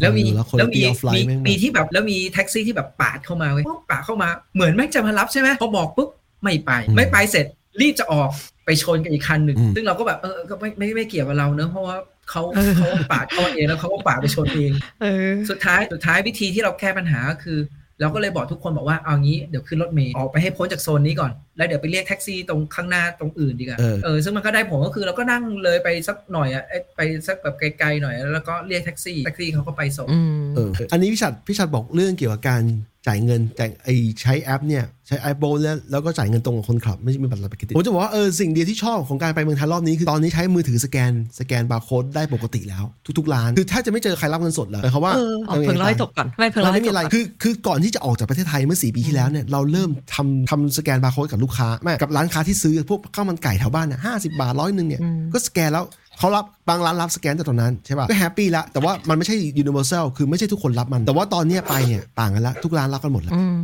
[0.00, 6.08] แล้วมีแล้วคนแล้วมีเดียวไฟมีแม่งมีที่แบบแล้วมีแท็กซี่ที่แบบปาดเข้ามาเว้ยปาดเข้ามาเหมือนแม่งจะมารับใช่ไหมพอบอกปุ๊บ
[6.42, 7.46] ไม่ไปไม่ไปเสร็จ
[7.80, 8.30] รีบจะออก
[8.64, 11.96] ไปชนกับอีกคันหนึ่งซึ่งเราก็แบบเออก็ไม่ไม่ไม่เกี่ยวกับเราเนอะเพราะว่า
[12.30, 12.42] เขา
[12.76, 14.72] เขาปาดเข้ามาเองแล้วเขาก็ปาดไปชนเอง
[15.02, 17.58] เออสุดท้ายสุดท้ายวิธีที่เราแก้ปัญหาก็คือ
[18.00, 32.62] เราก็เลยบอกทุกคนบอกว่าเอางี้เดี๋ยวขึ้นรถเมล์ออกไปให้พ้นจากโซนนี้ก่อน แล้วเดี๋ยวไปเรียกแท็กซี่ตรงข้างหน้าตรงอื่นดีกว่าเออเออซึ่งมันก็ได้ผลก็คือเราก็นั่งเลยไปสักหน่อยอะเอ้ยไปสักแบบไกลๆหน่อย แล้วก็เรียกแท็กซี่แท็กซี่เขาก็ไปส่งอืมเอออันนี้พี่ชัดพี่ชัดบอกเรื่องเกี่ยวกับการ
[33.06, 33.88] จ่ายเงินจ่ายไอ
[34.22, 42.84] ใช้แอปเนี่ยใช้ไอโบแล้วแล้วก็จ่ายเงินตรงกับคนขับ ไม่ใช่มีบัตรปกติผมจะบอกว่าเออสิ่งเดียวที่ชอบของการไปเมืองไทยรอบนี้คือตอนนี้ใช้มือถือสแกนสแกนบาร์โค้ดได้ปกติแล้ว
[43.18, 55.86] ทุกๆร้าน คือถ้าจะไม่เจอใครรับเงินสดเลยหมายความว่าเออเอาเพิ่งเล่าให้จบก่อนไม่เพิ่งเราเล่าไม่ให้มีจบอะไรก่อนคือคือก่อนที่จะออกจากประเทศไทยเมื่อสี่ปีที่แล้วเนี่ยเราเริ่มทำทำสแกนบาร์โค้ดกับลูกค้าไม่กับร้านค้าที่ซื้อพวกข้าวมันไก่แถวบ้านน่ะห้าสิบาทร้อยหนึ่งเนี่ยอืมก็สแกนแล้ว
[56.18, 63.58] เขารับบางร้านรับสแกนแต่ตอนนั้นใช่ป่ะก็แฮปปี้ละแต่ว่ามันไม่ใช่ universal คือไม่ใช่ทุกคนรับมัน แต่ว่าตอนเนี้ยไปเนี่ยต่างกันละทุกร้านรับกันหมดแล้วอืม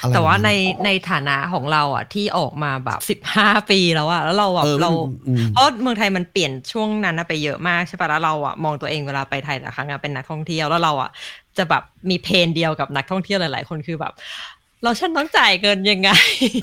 [0.00, 0.50] อะไรแต่ว่าบบใน
[0.84, 4.90] ในฐานะของเราอะที่ออกมาแบบสิบห้าปีแล้วอะแล้วเราแบบเออเรา
[5.28, 11.10] อืมเพราะเมืองไทยมันเปลี่ยนช่วงนั้นนะไปเยอะมากใช่ปะแล้วเราอะมองตัวเองเวลาไปไทยแต่ละครั้งอะเป็นนักท่องเที่ยวแล้วเราอะ
[11.58, 14.12] จะแบบมีเพนเดียวกับนักท่องเที่ยวหลาย ๆ คนคือแบบ
[14.82, 16.10] เราฉันต้องจ่ายเงินยังไง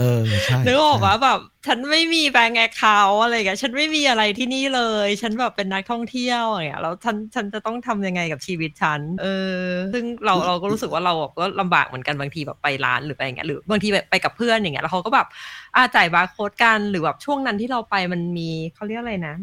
[0.02, 9.28] เออใช่นึกออกใช่ว่าแบบฉันไม่มี bank account อะไรอย่างเงี้ยฉันไม่มีอะไรที่นี่เลย ฉันแบบเป็นนักท่องเที่ยวอย่างเงี้ยแล้วฉันฉันจะต้องทำยังไงกับชีวิตฉันเอ
[9.60, 15.28] อ ซึ่งเราเราก็รู้สึกว่าเราแบบก็ลำบากเหมือนกันบางทีแบบไปร้านหรือไปอย่างเงี้ยหรือบางทีแบบไปกับเพื่อนอย่างเงี้ยแล้วเขาก็แบบ
[15.76, 19.36] อาจ่ายบาร์โค้ดกันหรือแบบช่วงนั้นที่เราไปมันมีเขาเรียกอะไรนะ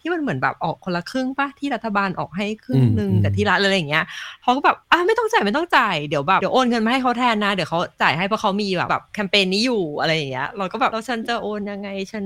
[0.00, 4.04] ที่มันเหมือนแบบออกคนละครึ่งปะที่รัฐบาลออกให้ครึ่งหนึ่งอืมกับที่ร้านอะไรอย่างเงี้ย
[4.42, 12.24] เขาก็แบบอะไม่ต้องจ่ายไม่ต้องจ่ายเดี๋ยวแบบเดี๋ยวโอนเงินมาให้เขาแทนนะเดี๋ยวเขาจ่ายให้เพราะเขามีแบบแบบแคมเปญนี้อยู่อะไรอย่างเงี้ยเราก็แบบแล้วฉันจะโอนยังไงฉัน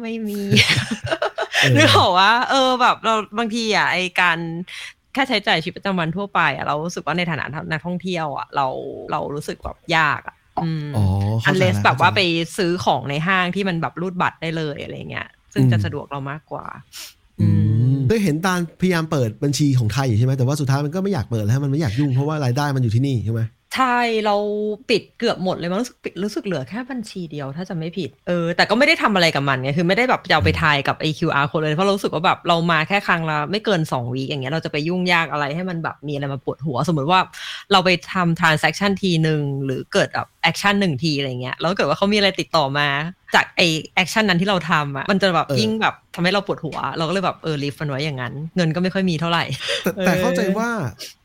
[0.00, 0.40] ไม่มี
[1.60, 4.38] เออนึกออกว่าเออแบบเราบางทีอะไอการ
[5.14, 8.66] แค่ใช้จ่ายชีวิตประจำวันทั่วไปอะเรารู้สึกว่าในฐานะนักท่องเที่ยวอะเรา
[9.10, 11.04] เรารู้สึกแบบยากอะอืมอ๋อ
[11.46, 12.20] อัเข้านใจเลสละแบบว่าเข้ใจไป
[12.56, 16.64] ซื้อของในห้างที่มันแบบรูดบัตรได้เลยอะไรเงี้ย ซึ่งอืมจะสะดวกเรามากกว่า
[17.40, 17.46] อื
[17.92, 23.40] มเคยเห็นตาลพยายามเปิดบัญชีของไทยอยู่ใช่ไหมแต่ว่าสุดท้ายมันก็ไม่อยากเปิดแล้วมันไม่อยากยุ่งเพราะว่ารายได้มันอยู่ที่นี่ใช่ไหม
[23.76, 24.36] ใช่เรา
[24.90, 37.20] ปิดเกือบหมดเลยมันรู้สึกปิดรู้สึกเหลือแค่บัญชีเดียว ถ้าจะไม่ผิดเออแต่ก็ไม่ได้ทำอะไรกับมันไงคือไม่ได้แบบจะเอาไปทายกับไอ QR code เลยเพราะเรารู้สึกว่าแบบเรามาแค่ครั้งละไม่เกิน2วีคอย่างเงี้ยเราจะไปยุ่งยากอะไรให้มันแบบมีอะไรมาปวดหัว สมมติว่า
[37.72, 42.88] เราไปทำ transaction ทีหนึ่งหรือเกิดแบบ action หนึ่งทีอะไรเงี้ยแล้วเกิดว่าเขามีอะไรติดต่อมา
[43.34, 43.62] จากไอ
[44.02, 49.44] action นั้นที่เราทำอะมันจะแบบเออยิ่งแบบทำให้เราปวดหัว เราก็เลยแบบเออรีฟมันไว้อย่างนั้น เงินก็ไม่ค่อยมีเท่าไหร่
[49.82, 50.70] แต่แต่เออเข้าใจว่า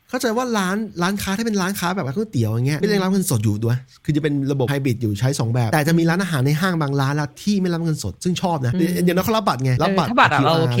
[0.08, 10.78] เข้าใจว่าร้านร้านค้าถ้าเป็นร้านค้าแบบร้านก๋วยเตี๋ยวอย่างเงี้ยไม่ได้รับเงินสดอยู่ด้วย คือจะเป็นระบบไฮบริดอยู่ใช้2แบบ แต่จะมีร้านอาหารในห้างบางร้านละที่ไม่รับเงินสดซึ่งชอบนะอืมอย่างน้อยเขารับบัตรไงรับบัตรเออถ้าบัตรอะเรา QR โอเ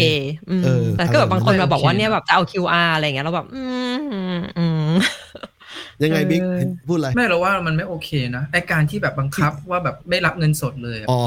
[0.50, 3.62] อืมเออแต่ก็แบบบางคนมาบอกว่าโอเคเนี่ยแบบจะเอา QR อะไรเงี้ยเราแบบอื
[3.96, 4.94] มอืมอืม
[6.02, 11.20] ยังไงบิ๊กเออพูดอะไรไม่เราว่ามันไม่โอเคนะไอการที่แบบบังคับว่าแบบไม่รับเงินสดเลยอะอ๋อ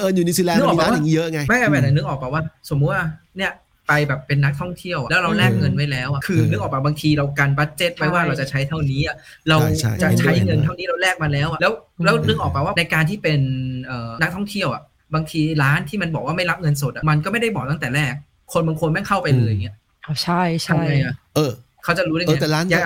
[0.00, 3.02] เอออยู่นิวซีแลนด์นึกมัอนอกมีร้านปะอย่างนี้เยอะไงไม่ไม่แต่นนึกออกป่าว่า สมมุติว่า
[3.36, 3.52] เนี่ย
[3.88, 9.16] ไปแบบเป็นนักท่องเที่ยวอะแล้วเราแลกเงินไว้แล้วอะคือเออนึกออกป่ะบางทีเราการ budget ไว้ว่าใช่เราจะใช้เท่านี้อะ
[9.48, 11.72] เราใช่ใช่จะใช้เห็นด้วยเงินเท่านี้เราแลกมาแล้วอะแล้ว
[12.04, 13.40] แล้วอืมนึกออกป่ะว่าในการที่เป็น
[13.84, 14.82] เอ่อนักท่องเที่ยวอะ
[15.14, 18.14] บางทีร้านที่มันบอกว่าไม่รับเงินสดอะมันก็ไม่ได้บอกตั้งแต่แรก
[18.52, 21.50] คนบางคนแม่งเข้าไปเลยอย่างเงี้ยเอาใช่ใช่ทำไงอะเออ
[21.84, 22.80] เขาจะรู้ได้ไงเออแต่ร้านอย่า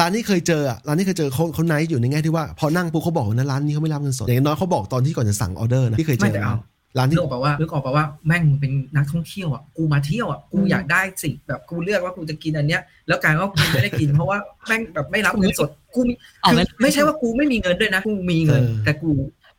[0.00, 6.54] ร้านที่เคยเจออะร้านที่เคยเจอเขาเขาไนท์อยู่ในแง่ที่ว่าพอนั่งปุ๊บเขาบอกว่านะร้านนี้เขาไม่รับเงินสดอย่างน้อยเขาบอกตอนที่ก่อนจะสั่งออเดอร์นะที่เคยเจไม่อแต่เอา
[6.96, 16.12] ร้านนึที่กออกป่าว่านึกออกป่าว่าแม่งเป็นนักท่องเที่ยวอะกูมาเที่ยวอะกูอยากได้สิ่งแบบกูเลือกว่ากูจะกินอันเนี้ย แล้วกลายว่ากูไม่ได้กินเพราะว่าแม่งแบบไม่รับเงินสดกูมี
[16.42, 19.10] เอาคือไม่ไม่ใช่ว่ากูไม่มีเงินด้วยนะกูมีเงิน แต่กู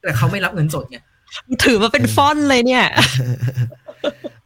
[0.01, 0.97] แต่เขาไม่รับเงินสดไง
[1.63, 2.85] ถือมาเป็นฟอนต์เลยเนี่ย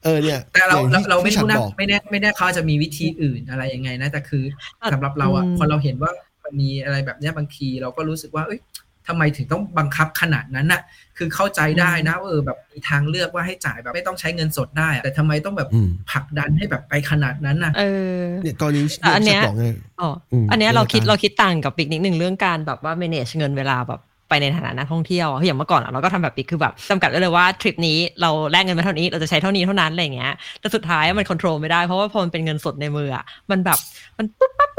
[0.03, 4.43] เออเนี่ย แต่เราอย่งเราที่เราไม่ที่ฉัรู้นะบอกไม่แน่ไม่แน่เขาจะมีวิธีอื่นอะไรยังไงนะแต่คือ
[4.81, 6.11] อะสำหรับเราอะอืมพอเราเห็นว่า
[6.43, 8.59] มันมีอะไรแบบเนี้ยบางทีเราก็รู้สึกว่าเอ้ย
[9.07, 10.81] ทำไมถึงต้องบังคับขนาดนั้นน่ะ
[11.17, 17.83] คือเข้าใจได้นะว่าเออแบบมีทางเลือกว่าให้จ่ายแบบไม่ต้องใช้เงินสดได้อะแต่ทำไมต้องแบบอืมผลักดันให้แบบไปขนาดนั้นน่ะ เอ
[18.17, 19.65] อเนี่ยกรณีแต่อันเนี้ยที่ฉับอกไง
[20.01, 33.79] อ๋ออืมอันเนี้ยเราคิดเรื่องการเราคิดต่างกับปิกนิดหนึ่งเรื่องการแบบว่า manage เงินเวลาแบบไปในฐานะนักท่องเที่ยวอะคืออย่างเมื่อก่อนอะเราก็ทำแบบปิกคือแบบจำกัดไว้เลยว่าทริปนี้เราแลกเงินมาเท่านี้เราจะใช้เท่านี้เท่านั้นอะไรอย่างเงี้ยแต่สุดท้ายมันควบคุมไม่ได้เพราะว่าพอมันเป็นเงินสดในมืออะมันแบบ
[34.17, 34.72] มันปุ๊บปั๊บ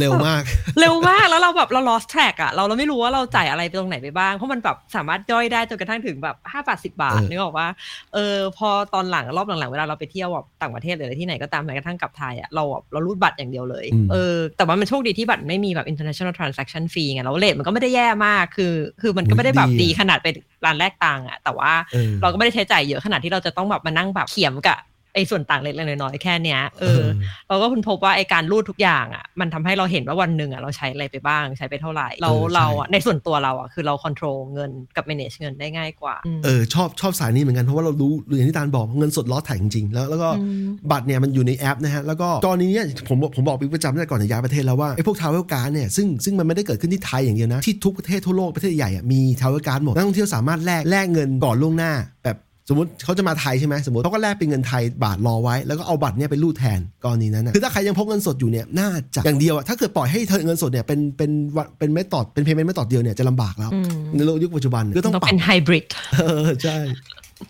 [0.00, 0.42] เร็วมาก
[0.80, 7.68] เร็วมากแล้วเราแบบเรา lost track อะเราเราไม่รู้ว่าเราจ่ายอะไรไปตรงไหนไปบ้าง เพราะมันแบบสามารถย่อยได้จนกระทั่งถึงแบบห้าบาทสิบาทเออนึกออกว่า
[8.14, 24.78] เออพอตอนหลังรอบหลังๆเวลาเราไปเที่ยวแบบต่างประเทศหรืออะไรที่ไหนก็ตามแม้กระทั่งกลับไทยอะเราแบบเรารูดบัตรอย่างเดียวเลยอืมเออแต่ว่ามันโชคดีที่บัตรไม่มีแบบ international transaction fee ไงแล้วเลทมันก็ไม่ได้แย่มากคือ คือมันก็ไม่ได้แบบดีขนาดเป็นร้านแรกตังค์อะแต่ว่าเออเราก็ไม่ได้ใช้จ่ายเยอะขนาดที่เราจะต้องแบบมานั่งแบบเขียมกับ
[25.14, 27.04] ไอ้ส่วนต่างเล็กๆน้อยๆแค่เนี้ยเออ
[27.48, 36.14] เราก็ค้นพบว่าไอการรูดทุกอย่างอะมันทำให้เราเห็นว่าวันหนึ่งอะเราใช้อะไรไปบ้างใช้ไปเท่าไหร่ เราเออใช่เราอะในส่วนตัวเราอะคือเราควบคุมเงินกับ manage เงินได้ง่ายกว่า
[36.44, 40.28] เออชอบชอบสายนี้เหมือนกันเพราะว่าเรารู้อย่างที่ตาลบอกเงินสด lost track จริงๆแล้วแล้วก็
[40.64, 51.92] มบัตรเนี่ยมันอยู่ในแอปนะฮะแล้วก็กรณีเนี้ยผมผมบอกบิ๊กประจำตั้งแต่ก่อนจะย้ายประเทศแล้วว่าไอ้พวก travel card เนี่ยซึ่งซึ่งมันไม่ได้เกิดขึ้นที่ไทยอย่างเดียวนะที่ทุกประเทศทั่วโลกประเทศใหญ่อะมี travel card หมดนักท่องเที่ยวสามารถแลกแลกเงินก่อนล่วงหน้า
[52.24, 52.36] แบบ
[52.68, 65.86] สมมติเขาจะมาไทยใช่ไหมสมมติเขาก็แลกเป็นเงินไทยบาทรอไว้ แล้วก็เอาบัตรเนี่ยไปรูดแทนกรณีนั้นนะคือถ้าใครยังพกเงินสดอยู่เนี่ยน่าจะอย่างเดียวอะถ้าเกิดปล่อยให้ถือเงินสดเนี่ยเป็นเป็นวันเป็น method เป็น payment method เดียวเนี่ยจะลำบากแล้วอืมในโลกยุคปัจจุบันก็ต้องต้องปรับเป็นไฮบริด
[66.18, 66.78] เออใช่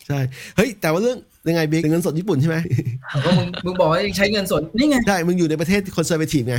[0.07, 0.19] ใช่
[0.57, 1.19] เฮ้ยแต่ว่าเรื่อง
[1.49, 2.57] ยังไงบิ๊กเงินสดญี่ปุ่นใช่ไหม
[3.25, 6.57] ก็มึงมึงบอกว่ายังใช้เงินสดนี่ไงใช่มึงอยู่ในประเทศ conservative ไง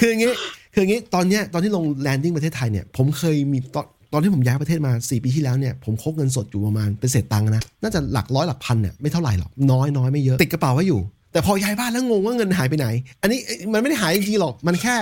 [0.00, 0.32] คืออย่างงี้
[0.74, 11.00] คืออย่างงี้ตอนเนี้ยตอนที่ลง landing ประเทศไทยเนี่ยผมเคยมีตอน ตอนที่ผมย้ายประเทศมา 4 ปีที่แล้วเนี่ยผมพกเงินสดอยู่ประมาณเป็นเศษตังค์นะน่าจะหลักร้อยหลักพันเนี่ยไม่เท่าไหร่หรอกน้อยน้อยไม่เยอะติดกระเป๋าไว้อยู่
[11.32, 12.86] แต่พอย้ายบ้านแล้วงงว่าเงินหายไปไหน
[13.22, 14.96] อันนี้เอ้ยมันไม่ได้หายจริงๆหรอกมันแค่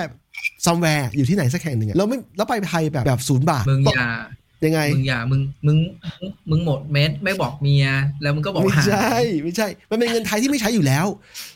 [0.64, 4.10] somewhere อยู่ที่ไหนสักแห่งหนึ่งอะแล้วไม่แล้วไปไทยแบบแบบศูนย์บาทมึงอย่า
[4.64, 5.78] ยังไง มึงอย่ามึงมึง
[6.20, 7.86] มึงมึงหมกเม็ดไม่บอกเมีย
[8.22, 11.06] แล้วมึงก็บอกไม่หาใช่ไม่ใช่ มันเป็นเงินไทยที่ไม่ใช้อยู่แล้ว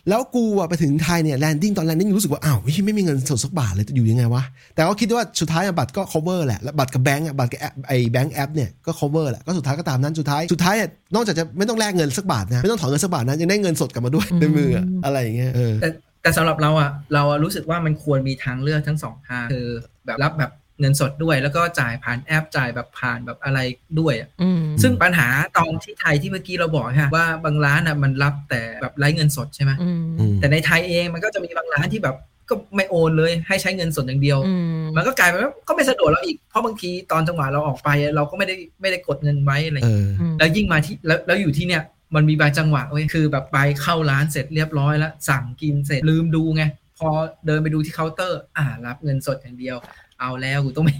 [0.08, 4.42] แล้วกูอะไปถึงไทยเนี่ย landing ตอน landing รู้สึกว่าอ้าวไม่ไม่มีเงินสดสักบาทเลยจะอยู่ยังไงวะ
[4.74, 15.88] แต่ก็คิดว่าสุดท้ายอะบัตรก็ cover แหละแล้วบัตรกับแบงก์อะบัตรกับแอปไอ้แบงก์แอปเนี่ยก็ cover แหละก็สุดท้ายก็ตามนั้นสุดท้ายสุดท้ายอะนอกจากจะไม่ต้องแลกเงินสักบาทนะไม่ต้องถอนเงินสักบาทนะยังได้เงินสดกลับมาด้วยในมืออะอะไรอย่างเงี้ยเออแต่
[16.22, 19.68] แต่สำหรับเราอะเราอะรู้สึกว่ามันควรมีทางเลือกทั้งสองทางคือ
[20.06, 20.50] แบบรับแบบ
[20.80, 23.58] เงินสดด้วย แล้วก็จ่ายผ่านแอปจ่ายแบบผ่านแบบอะไร
[24.00, 25.28] ด้วยอะอืมซึ่งปัญหา
[25.58, 32.16] ตอนที่ไทยที่เมื่อกี้เราบอกฮะว่าบางร้านอะมันรับแต่แบบไร้เงินสดใช่ไหมอืมอืมแต่ในไทยเองมันก็จะมีบางร้านที่แบบ
[32.48, 40.06] ก็ไม่โอนเลยให้ใช้เงินสดอย่างเดียวอืมมันก็กลายเป็นว่าก็ไม่สะดวกเราอีก เพราะบางทีตอนจังหวะเราออกไป เราก็ไม่ได้ไม่ได้กดเงินไว้อะไรเออ
[40.38, 41.82] แล้วยิ่งมาที่แล้วแล้วอยู่ที่เนี่ย
[42.14, 46.62] มันมีบางจังหวะเว้ยคือแบบไปเข้าร้านเสร็จเรียบร้อยแล้วสั่งกินเสร็จลืมดูไง
[46.98, 47.08] พอ
[47.46, 49.76] เดินไปดูที่เคาน์เตอร์ อ่ารับเงินสดอย่างเดียว
[50.20, 50.90] เอาแล้วกูต้องไป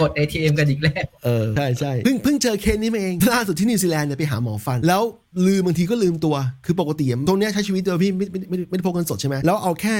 [0.00, 5.02] กด ATM กันอีกแล้วเออใช่ใช่เพิ่งเพิ่งเจอเคสนี้มาเองล่าสุดที่นิวซีแลนด์เนี่ยไปหาหมอฟัน แล้ว
[5.46, 6.36] ลืมบางทีก็ลืมตัว
[6.66, 9.96] คือปกติอะตรงเนี้ยใช้ชีวิตโดยที่ไม่ไม่ไม่ไม่ได้พกเงินสดใช่ไหมแล้วเอาแค่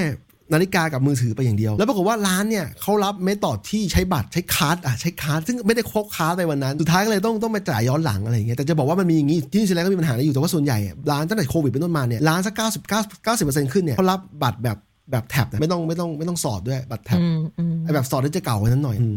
[0.52, 14.77] นาฬิกากับมือถือไปอย่างเดียว แล้วปรากฏว่าร้านเนี่ยเขารับ method ที่ใช้บัตรใช้ card อะใช้ card ซึ่งไม่ได้พก card ไปวันนั้น สุดท้ายก็เลยต้องต้องไปจ่ายย้อนหลังอะไรอย่างเงี้ยแต่จะบอกว่ามันมีอย่างงี้ที่นิวซีแลนด์ก็มีปัญหานี้อยู่แต่ว่าส่วนใหญ่อะร้านตั้งแต่โควิดเป็นต้นมาเนี่ยร้านสักเก้าสิบเก้าเก้าสิบเปอร์เซ็นต์ขึ้นเนี่ยเขารับบัตรแบบ
[15.10, 19.16] แบบ tap นะไม่ต้องไม่ต้องไม่ต้องสอดด้วยบัตร tap อืมอืมไอแบบสอดได้จะเก่ากว่านั้นหน่อยอืม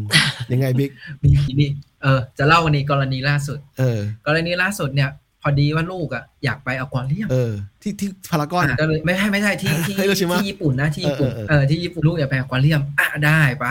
[0.52, 0.90] ยังไงบิ๊ก
[1.22, 1.28] มี
[1.60, 1.70] นี่
[2.02, 5.10] เออจะเล่าวันนี้กรณีล่าสุด เออ กรณีล่าสุดเนี่ย
[5.42, 7.52] พอดีว่าลูกอะอยากไปอควาเรียมเออ
[7.82, 13.66] ที่ที่พารากอนอะก็เลยไม่ใช่ไม่ใช่ที่ที่ฮิโรชิมะที่ญี่ปุ่นนะที่ญี่ปุ่นเออเออเออที่ญี่ปุ่นลูกอยากไปอควาเรียมอะได้ไป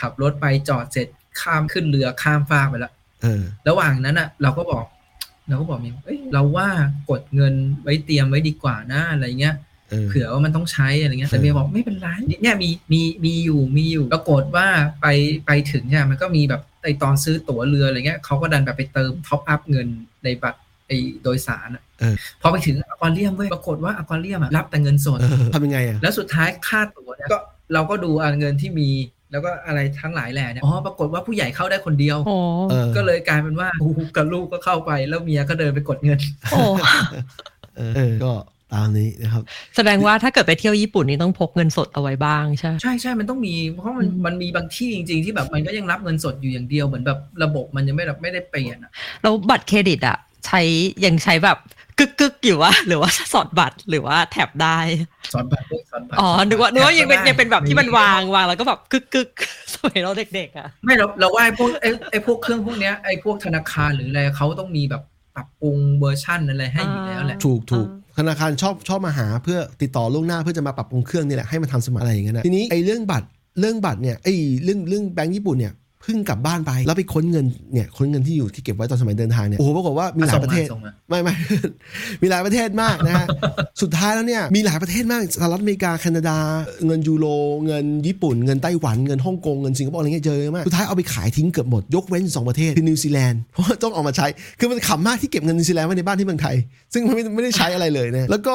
[0.00, 1.06] ขับรถไปจอดเสร็จ
[1.40, 2.92] ข้ามขึ้นเรือข้ามฟากไปแล้ว
[3.22, 4.84] เออระหว่างนั้นอะ เราก็บอก
[5.48, 6.68] เราก็บอกมิวเอ้ยเราว่า
[7.10, 9.54] กดเงินไว้เตรียมไว้ดีกว่านะอะไรเงี้ย
[9.90, 12.08] เออเผื่อว่ามันต้องใช้อะไรเงี้ยแต่เออเมียบอกไม่เป็นไร
[12.42, 14.66] เนี่ยมีมีมีอยู่มีอยู่ปรากฏว่า
[15.00, 15.06] ไป
[15.46, 19.88] ไปถึงเนี่ยมันก็มีแบบไอตอนซื้อตั๋วเรืออะไรเงี้ยเขาก็ดันแบบไปเติมท็อปอัพเงิน
[20.24, 20.92] ในบัตรไอ
[21.22, 27.38] โดยสารอะเออพอไปถึงอควาเรียมเว้ยปรากฏว่าอควาเรียมอะรับแต่เงินสดเออทำยังไงอะแล้วสุดท้ายค่าตั๋วเนี่ยก็
[27.72, 28.88] เราก็ดูอะเงินที่มี
[29.32, 32.36] แล้วก็อะไรทั้งหลายแหล่เนี่ย อ๋อ ปรากฏว่าผู้ใหญ่เข้าได้คนเดียวโอ้
[32.70, 36.18] เออก็เลยกลายเป็นว่ากูกับลูกก็เข้าไป แล้วเมียก็เดินไปกดเงิน
[36.50, 36.60] โอ้
[37.76, 38.32] เออเออก็
[38.72, 39.42] ตามนี้นะครับ
[39.76, 48.90] แสดงว่าถ้าเกิดไปเที่ยวญี่ปุ่นนี่ต้องพกเงินสดเอาไว้บ้างใช่ใช่ใช่มันต้องมี เพราะมันอืมมันมีบางที่จริง ๆ ที่แบบมันก็ยังรับเงินสดอยู่อย่างเดียวเหมือนแบบระบบมันยังไม่แบบไม่ได้เปลี่ยนอะ
[49.22, 50.16] แล้วบัตรเครดิตอะ
[50.46, 50.60] ใช้
[51.04, 51.58] ยังใช้แบบ
[51.98, 54.78] กึกกึกๆอยู่วะหรือว่าสอดบัตรหรือว่าแท็บได้
[55.34, 65.02] สอนบัตรด้วยสอนบัตรอ๋อนึกว่านึกว่ายังเป็นได้ยังเป็นแบบที่มันวางวางแล้วก็แบบกึกกึกๆสมัยเราเด็กๆอะไม่เราเราว่าไอ้พวกไอ้ไอ้พวกเครื่องพวกเนี้ยไอ้พวกธนาคารหรืออะไรเขาต้องมีแบบ
[65.36, 73.26] ปรับปรุงเวอร์ชันอะไรให้อยู่แล้วแหละถูกถูกอ่ ธนาคารชอบชอบมาหาเพื่อติดต่อล่วงหน้าเพื่อจะมาปรับปรุงเครื่องนี่แหละให้มันทำสมัยอะไรอย่างเงี้ยนะทีนี้ไอ้เรื่องบัตร
[73.60, 74.34] เรื่องบัตรเนี่ยไอ้
[74.64, 75.72] เรื่องเรื่องแบงก์ญี่ปุ่นเนี่ย
[76.02, 81.34] เพิ่งกลับบ้านไป แล้วไปค้นเงินเนี่ยค้นเงินที่อยู่ที่เก็บไว้ตอนสมัยเดินทางเนี่ยโอ้โหปรากฏว่ามีหลายประเทศส่งมาไม่ไม่
[82.22, 83.26] มีหลายประเทศมากนะฮะ
[83.82, 86.36] สุดท้ายแล้วเนี่ยมีหลายประเทศมากสหรัฐอเมริกาแคนาดา
[86.86, 87.26] เงินยูโร
[87.66, 94.26] เงินญี่ปุ่นเงินไต้หวันเงินฮ่องกงเงินสิงคโปร์อะไรเงี้ยเจอเยอะมากสุดท้ายเอาไปขายทิ้งเกือบหมดยกเว้นสองประเทศคือนิวซีแลนด์เพราะว่าต้องเอามาใช้
[94.58, 96.56] คือมันขำมากที่เก็บเงินนิวซีแลนด์ไว้ในบ้านที่เมืองไทย
[96.92, 98.54] ซึ่งมันไม่ไม่ได้ใช้อะไรเลยนะแล้วก็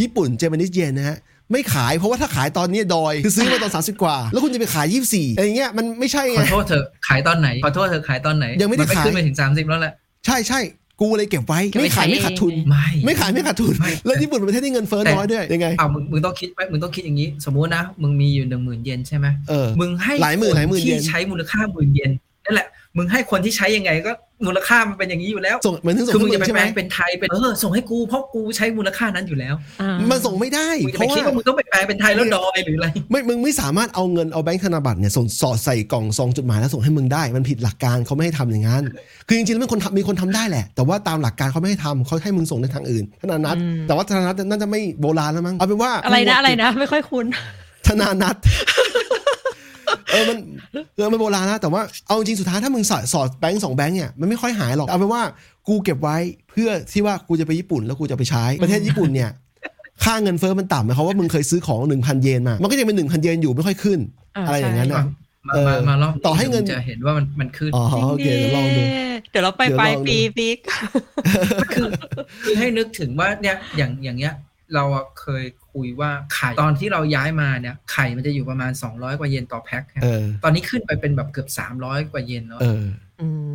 [0.00, 1.18] ญี่ปุ่นเจแปนิสเยนนะฮะ
[1.52, 9.92] ไม่ขายเพราะว่าถ้าขายตอนนี้ดอย คือซื้อมาตอน 30 กว่า แล้วคุณจะไปขาย 24อะไรเงี้ยมันไม่ใช่ขไงอโทษเธอะขายตอนไหนขอโทษเธอะขายตอนไหนยังไม่ได้นขายขึ้นไปถึงสามสิบแล้วแหละ
[10.26, 10.60] ใช่ใช่
[11.00, 22.10] กูเลยเก็บไว้ ไม่ขายไม่ขาดทุน ไม่ไม่ขายไม่ขาดทุนไม่แล้วญี่ปุ่นเป็นประเทศที่เงินเฟ้อน้อยด้วยยังไงเอามึงมึงต้องคิดไว้มึงต้องคิดอย่างนี้ สมมุตินะ มึงมีอยู่หนึ่งหมื่นเยนใช่ไหมเออมึงให้หลายหมื่นคหลายหมื่นที่เยนใช้มูลค่าหมื่นเยน
[22.44, 24.12] นั่นแหละมึงให้คนที่ใช้ยังไงก็
[24.48, 38.82] มูลค่ามันเป็นอย่างนี้อยู่แล้วส่งเหมือนถึงส่งคือเคมึงรื่จะองไปใช่แปไหมลงเป็นไทยเป็นเออส่งให้กูเพราะกูใช้มูลค่านั้นอยู่แล้วอ่ามันส่งไม่ได้มึงจะเพไปราะคิดว่าว่ามึงต้องไปแปลเป็นไทยแล้วดอยหรืออะไรไม่มึงไม่สามารถเอาเงินเอาแบงค์ธนบัตรเนี่ยส่งสอดใส่กล่องซองจดหมายแล้วส่งให้มึงได้ มันผิดหลักการเขาไม่ให้ทำอย่างนั้น
[39.28, 47.26] คือจริงๆแล้วมีคนทำมีคนทำได้แหละ แต่ว่าตามหลักการเขาไม่ให้ทำเขาให้มึงส่งในทางอื่นธนานัตอืมแต่ว่าธนานัตน่าจะไม่โบราณแล้วมั้งเอาเป็นว่าอะไรนะอะไรนะ ไม่ค่อยคุ้น
[47.88, 48.36] ธนานัต
[50.14, 50.38] เออมัน
[50.96, 55.22] เออมันโบราณนะ แต่ว่าเอาจริงๆสุดท้ายถ้ามึงสอดสอดแบงค์สองแบงค์เนี่ยมันไม่ค่อยหายหรอกเอาเป็นว่า
[55.68, 56.16] กูเก็บไว้
[56.50, 59.30] เพื่อที่ว่ากูจะไปญี่ปุ่นแล้วกูจะไปใช้ประเทศญี่ปุ่นเนี่ย
[60.04, 63.98] ค่าเงินเฟ้อมันต่ำหมายความว่ามึงเคยซื้อของหนึ่งพันเยนมา มันก็ยังเป็นหนึ่งพันเยนอยู่ไม่ค่อยขึ้น
[64.36, 65.06] อ่าอะไรอย่างนั้นใช่นะ
[65.48, 68.82] มาเออมามารอบต่อให้เงินจะเห็นว่ามันมันขึ้นอ๋อโอเคเดี๋ยวลองดู
[69.30, 70.58] เดี๋ยวเราไปเดี๋ยวปลายลองดูปีฟิก
[71.74, 71.88] คือ
[72.44, 74.34] คือให้นึกถึงว่าเนี่ยอย่างอย่างเงี้ย
[74.74, 81.48] เราอะเคยคุยว่าไข่ตอนที่เราย้ายมาเนี่ยไข่มันจะอยู่ประมาณ 200 กว่าเยนต่อแพ็คฮะเออตอนนี้ขึ้นไปเป็นแบบเกือบ
[81.80, 82.84] 300 กว่าเยนแล้วเออ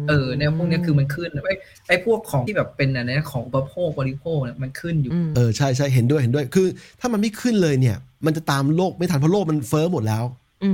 [0.10, 1.54] เออเนี่ยพวกเนี้ยคือมันขึ้นไอ้
[1.88, 6.68] ไอ้พวกของที่แบบเป็นอะไรนะของอุปโภคบริโภคเนี่ยมันขึ้นอยู่มเออใช่ใช่เห็นด้วยเห็นด้วยคือ
[7.00, 10.24] ถ้ามันไม่ขึ้นเลยเนี่ย มันจะตามโลกไม่ทันเพราะโลกมันเฟ้อหมดแล้ว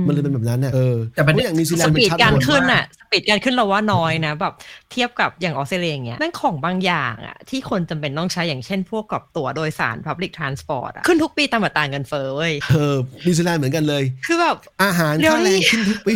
[0.06, 4.54] มันเลยเป็นแบบนั้นเนี่ยเออแต่ประเพเด็นราะอย่างนิวซีแลนสด์มันปีดชัดการหมดขึ้นว่าอะสปีดการขึ้นเราว่าน้อยนะแบบ
[4.92, 12.96] เทียบกับอย่างออสเตรเลียอย่างเงี้ยแม่งของบางอย่างอะที่คนจำเป็นต้องใช้อย่างเช่น พวกกับตั๋วโดยสาร Public Transport อะขึ้นทุกปีตามอัตราเงินเฟ้อเว้ยเออ
[13.26, 16.14] นิวซีแลนด์เหมือนกันเลย คือแบบอาหารเดี๋ยวค่าแรนี้งขึ้นทุกปี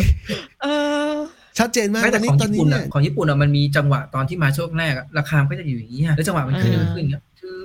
[0.63, 0.67] เอ
[1.11, 1.13] อ
[1.59, 7.61] ชัดเจนมากไม่ตอแต่นนี้ของตอนญี่นี้ปุ่นเนี่อะยของญี่ปุ่นอะมันมีจังหวะตอนที่มาช่วงแรกอะราคามันก็จะอยู่อย่างนี้ยแล้วจังหวะมันขึ้นอ่ามันขึ้นอย่างเงี้ยคือ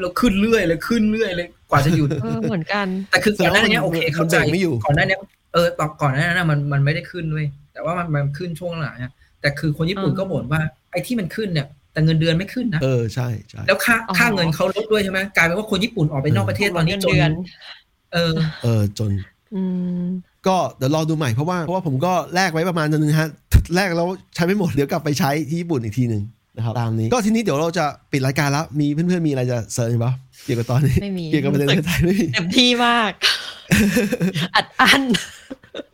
[0.00, 5.16] เราขึ้นเรื่อยเลยขึ้นเรื่อยเลยกว่าจะหยุดเออเหมือนกัน แต่คือก่อนหน้านี้โอเคมันเข้าใจเบรกไม่อยู่ก่อนหน้านี้
[5.52, 10.60] เออตอนก่อนหน้านั้นมันมันไม่ได้ขึ้นด้วยแต่ว่ามันมันขึ้นช่วงหลังอะแต่คือคนญี่ปุ่นอ่าก็บ่นว่า
[10.92, 17.30] ไอ้ที่มันขึ้นเนี่ย แต่เงินเดือนไม่ขึ้นนะเออใช่ใช่แล้วค่าอ๋อค่าเงินเขาลดด้วยใช่ไหมกลายเป็นว่าคนญี่ปุ่นออกไปนอกประเทศตอนนี้เงินจนเดือน
[18.12, 19.10] เออ เออจน
[19.54, 19.62] อื
[20.02, 20.06] ม
[20.46, 23.28] ก็เดี๋ยวรอดูใหม่เพราะว่าเพราะว่าผมก็แลกไว้ประมาณนึงฮะ
[23.74, 26.22] แลกแล้วใช้ไม่หมดเดี๋ยวกลับไปใช้ที่ญี่ปุ่นอีกทีหนึ่ง
[26.56, 30.12] นะครับตามนี้ ก็ทีนี้เดี๋ยวเราจะปิดรายการแล้ว มีเพื่อนๆมีอะไรจะเสริมอีกปะ
[30.44, 33.12] เกี่ยวกับตอนนี้ไม่มีเกี่ยวกับประเด็นประเทศไทยไม่มีเต็มที่มาก
[34.54, 35.02] อัดอั้น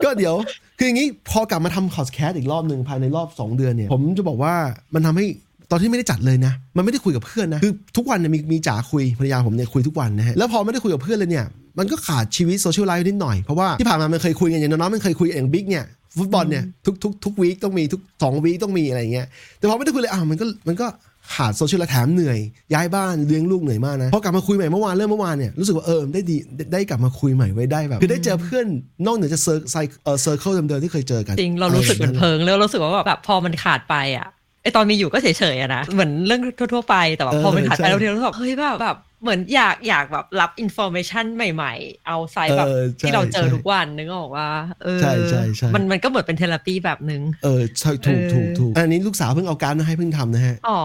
[0.05, 0.35] ก็เดี๋ยว
[0.79, 4.55] คืออย่างนี้พอกลับมาทำพอดแคสต์อีกรอบหนึ่งภายในรอบ 2 เดือนเนี่ย ผมจะบอกว่า
[4.95, 5.27] มันทำให้
[5.71, 11.47] ตอนที่ไม่ได้จัดเลยนะ มันไม่ได้คุยกับเพื่อนนะ คือทุกวันเนี่ยมีมีจ๋าคุยภรรยาผมเนี่ยคุยทุกวันนะฮะ แล้วพอไม่ได้คุยกับเพื่อนเลยเนี่ย
[11.79, 15.85] มันก็ขาดชีวิต social life นิดหน่อย เพราะว่าที่ผ่านมามันเคยคุยกันอย่างน้อยๆมันเคยคุยอย่างบิ๊กเนี่ย
[16.19, 19.27] ฟุตบอลเนี่ยทุกทุกทุก week ต้องมีทุกสอง week ต้องมีอะไรอย่างเงี้ย
[19.59, 20.87] แต่พอไม่ได้คุยเลยอะมันก็มันก็
[21.35, 22.39] ขาด social life แถมเหนื่อย
[22.75, 28.67] ย้ายบ้านเลี้ยงลูกเหนื่อยมากนะพอกลับมาคุยใหม่เมื่อวานเริ่มเมื่อวานเนี่ยรู้สึกว่าเออได้ดีได้ได้กลับมาคุยใหม่ไว้ได้แบบคือได้เจอเพื่อน
[29.07, 34.29] นอกเหนือจากเซอร์ไซเออ circle เดิมๆที่เคยเจอกันจริงเรารู้สึกเหมือนเพิงแล้วรู้สึกว่าแบบพอมันขาดไปอะ
[34.63, 36.41] ไอตอนมีอยู่ก็เฉยๆอะนะเหมือนเรื่อง
[36.73, 44.49] ทั่วๆไปแต่ว่าพอมันขาดไปเราทีเรารู้สึกเฮ้ยแบบแบบ เหมือนอยากอยากแบบรับ information ใหม่ ๆ เอาไซแบบเออใช่ที่เราเจอใช่ทุกวันนึกออกว่า
[44.85, 50.81] เออใช่ใช่ใช่มันมันก็เหมือนเป็น therapy แบบนึง เออใช่ถูกเออถูกถูกอันนี้ลูกสาวเพิ่งเอาการ์ดมาให้เพิ่งทำนะฮะ อ๋อ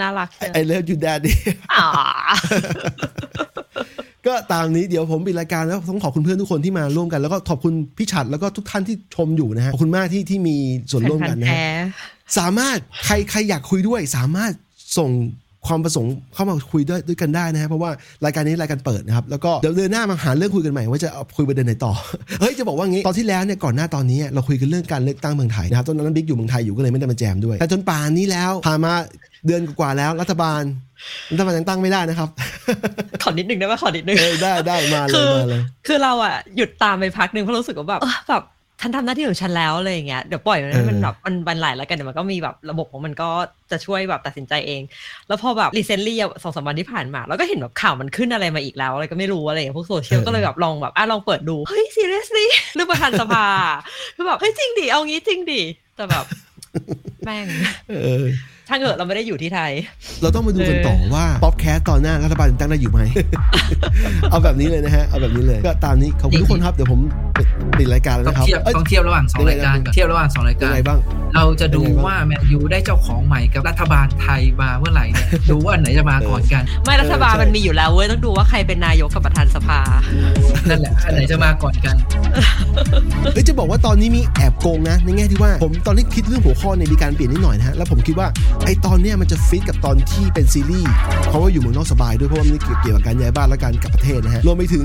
[0.00, 1.38] น่ารักจัง I love you daddy
[1.74, 1.88] อ๋อ
[4.26, 10.56] ก็ตามนี้เดี๋ยวผมปิดรายการแล้วต้องขอบคุณเพื่อนทุกคนที่มาร่วมกัน แล้วก็ขอบคุณพี่ฉัดแล้วก็ทุกท่านที่ชมอยู่นะฮะขอบคุณมากที่ที่มี
[10.90, 11.84] ส่วนร่วมกันนะฮะแฟน
[12.38, 14.52] สามารถใครใครอยากคุยด้วย สามารถ
[14.98, 15.10] ส่ง
[15.68, 17.90] ความประสงค์เข้ามาคุยด้วยด้วยกันได้นะฮะเพราะว่า
[18.24, 21.92] รายการนี้รายการเปิดนะครับแล้วก็เดี๋ยวเดือนหน้ามาหาเรื่องคุยกันใหม่ว่าจะเอาคุยประเด็นไหนต่อ
[22.40, 28.92] เฮ้ยจะบอกว่างี้ตอนที่แล้วเนี่ยก่อนหน้าตอนนี้เราคุยกันเรื่องการเลือกตั้งเมืองไทยนะครับตอนนั้นบิ๊กอยู่เมืองไทยอยู่ก็เลยไม่ได้มาแจมด้วย แต่จนป่านนี้แล้วผ่านมา
[29.46, 30.62] เดือนกว่าๆแล้วรัฐบาล
[31.32, 32.28] รัฐบาลยังตั้งไม่ได้นะครับ
[33.22, 38.42] ขอนิดนึงได้ไหมขอนิดนึงเออได้ได้มาเลคืยอมาเลย คือเราอะหยุดตามไปพักหนึ่งเพราะรู้สึกว่าแบบเออแบบ
[38.80, 43.28] ฉันทำหน้าที่ของฉันแล้วอะไรอย่างเงี้ยเดี๋ยวปล่อยมันให้มันเออแบบมันมันไหลแล้วกันเดี๋ยวมันก็มีแบบระบบของมันก็
[43.70, 44.82] จะช่วยแบบตัดสินใจเอง
[45.28, 53.46] แล้วพอแบบ recently สองสามวันที่ผ่านมาเราก็เห็นแบบข่าวมันขึ้นอะไรมาอีกแล้ว อะไรก็ไม่รู้อะไรอย่างเงี้ยพวกโซเชียลก็เลยแบบลองแบบอะลองเปิดดู เฮ้ย seriously เรื่องประธานสภา
[54.16, 55.62] คือแบบเฮ้ยจริงดิเอางี้จริงดิ
[55.96, 56.24] แต่แบบ
[57.24, 57.46] แม่ง
[57.88, 58.24] เออ
[58.68, 59.72] ช่างเถอะเราไม่ได้อยู่ที่ไทย
[60.22, 63.00] เราต้องมาดูกันต่อว่าพอดแคสต์ตอนหน้ารัฐบาลจะตั้งได้อยู่ไหม
[64.30, 67.00] เอาแบบนี้เลยนะฮะ เอาแบบนี้เลย ก็ตามนี้ขอบคุณทุกคนครับ เดี๋ยวผม
[67.78, 70.98] ปิดรายการแล้วต้องนะครับเทียบอ้ยต้องเทียบระหว่างสองยังไงรายการก่อนเทียบระหว่างสองรายยัการงไงบ้าง
[71.34, 79.80] เราจะดูยังไงบ้างว่าแมนยูได้เจ้าของใหม่กับรัฐบาลไทยมาเมื่อไหร่เนี่ยดูว่าอันไหนจะมาก่อนกัน ไม่รัฐบาลเออใช่มันมีอยู่แล้วเว้ยต้องดูว่าใครเป็นนายกกับประธานสภา
[80.68, 81.96] นั่นแหละอันไหนจะมาก่อนกัน
[83.34, 88.26] เอ้ยจะบอกว่าตอนนี้มีแอบโกงนะในแง่ที่ว่าผมตอนที่คิดเรื่องหัวข้อเนี่ยมีการเปลี่ยนนิดหน่อยนะฮะแล้วผมคิดว่า
[88.64, 90.92] ไอตอนเนี้ยมันจะฟิตกับตอนที่เป็นซีรีส์
[91.28, 94.84] เพราะว่าอยู่เมืองนอกสบายด้วยเพราะว่ามันเกี่ยวเกี่ยวกับการย้ายบ้านและการกลับประเทศนะฮะรวมไปถึง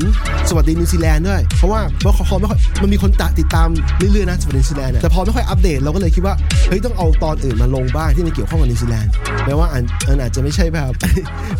[0.50, 3.68] สวัสดีนิวซีแลนด์ด้วยเพราะว่าเพราะเขาไม่ค่อยมันมีคนตะติดตาม
[3.98, 6.36] เรื่อยๆนะสวัสดีนิวซีแลนด์แต่พอไม่ค่อยอัปเดตเราก็เลยคิดว่า
[6.70, 9.12] เฮ้ยต้องเอาตอนอื่นมาลงบ้างที่มันเกี่ยวข้องกับนิวซีแลนด์
[9.46, 9.80] แม้ว่าอั
[10.14, 10.92] นอาจจะไม่ใช่แบบ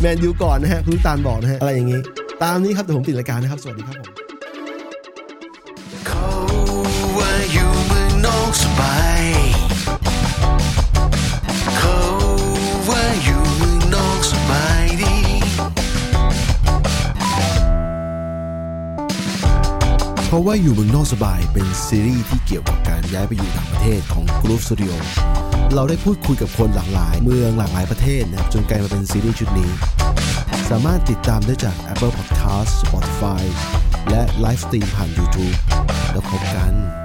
[0.00, 2.00] แมนยูก่อนนะฮะคุณตาลบอกนะฮะอะไรอย่างงี้
[2.42, 4.08] ตามนี้ครับเดี๋ยวผมปิดรายการนะครับ สวัสดีครับผม
[6.06, 6.26] เขา
[7.16, 9.22] ว่าอยู่เมืองนอกสบาย
[20.32, 24.94] เขาว่าอยู่เมืองนอกสบายเป็นซีรีส์ที่เกี่ยวกับการย้ายไปอยู่ต่างประเทศของ Group Studio
[25.74, 29.70] เราได้พูดคุยกับคนหลากหลาย เมืองหลากหลายประเทศนะจนกลายมาเป็นซีรีส์ชุดนี้
[30.70, 33.42] สามารถติดตามได้จาก Apple Podcast Spotify
[34.10, 35.56] และ live stream ผ่าน YouTube
[36.12, 37.01] แล้วพบกัน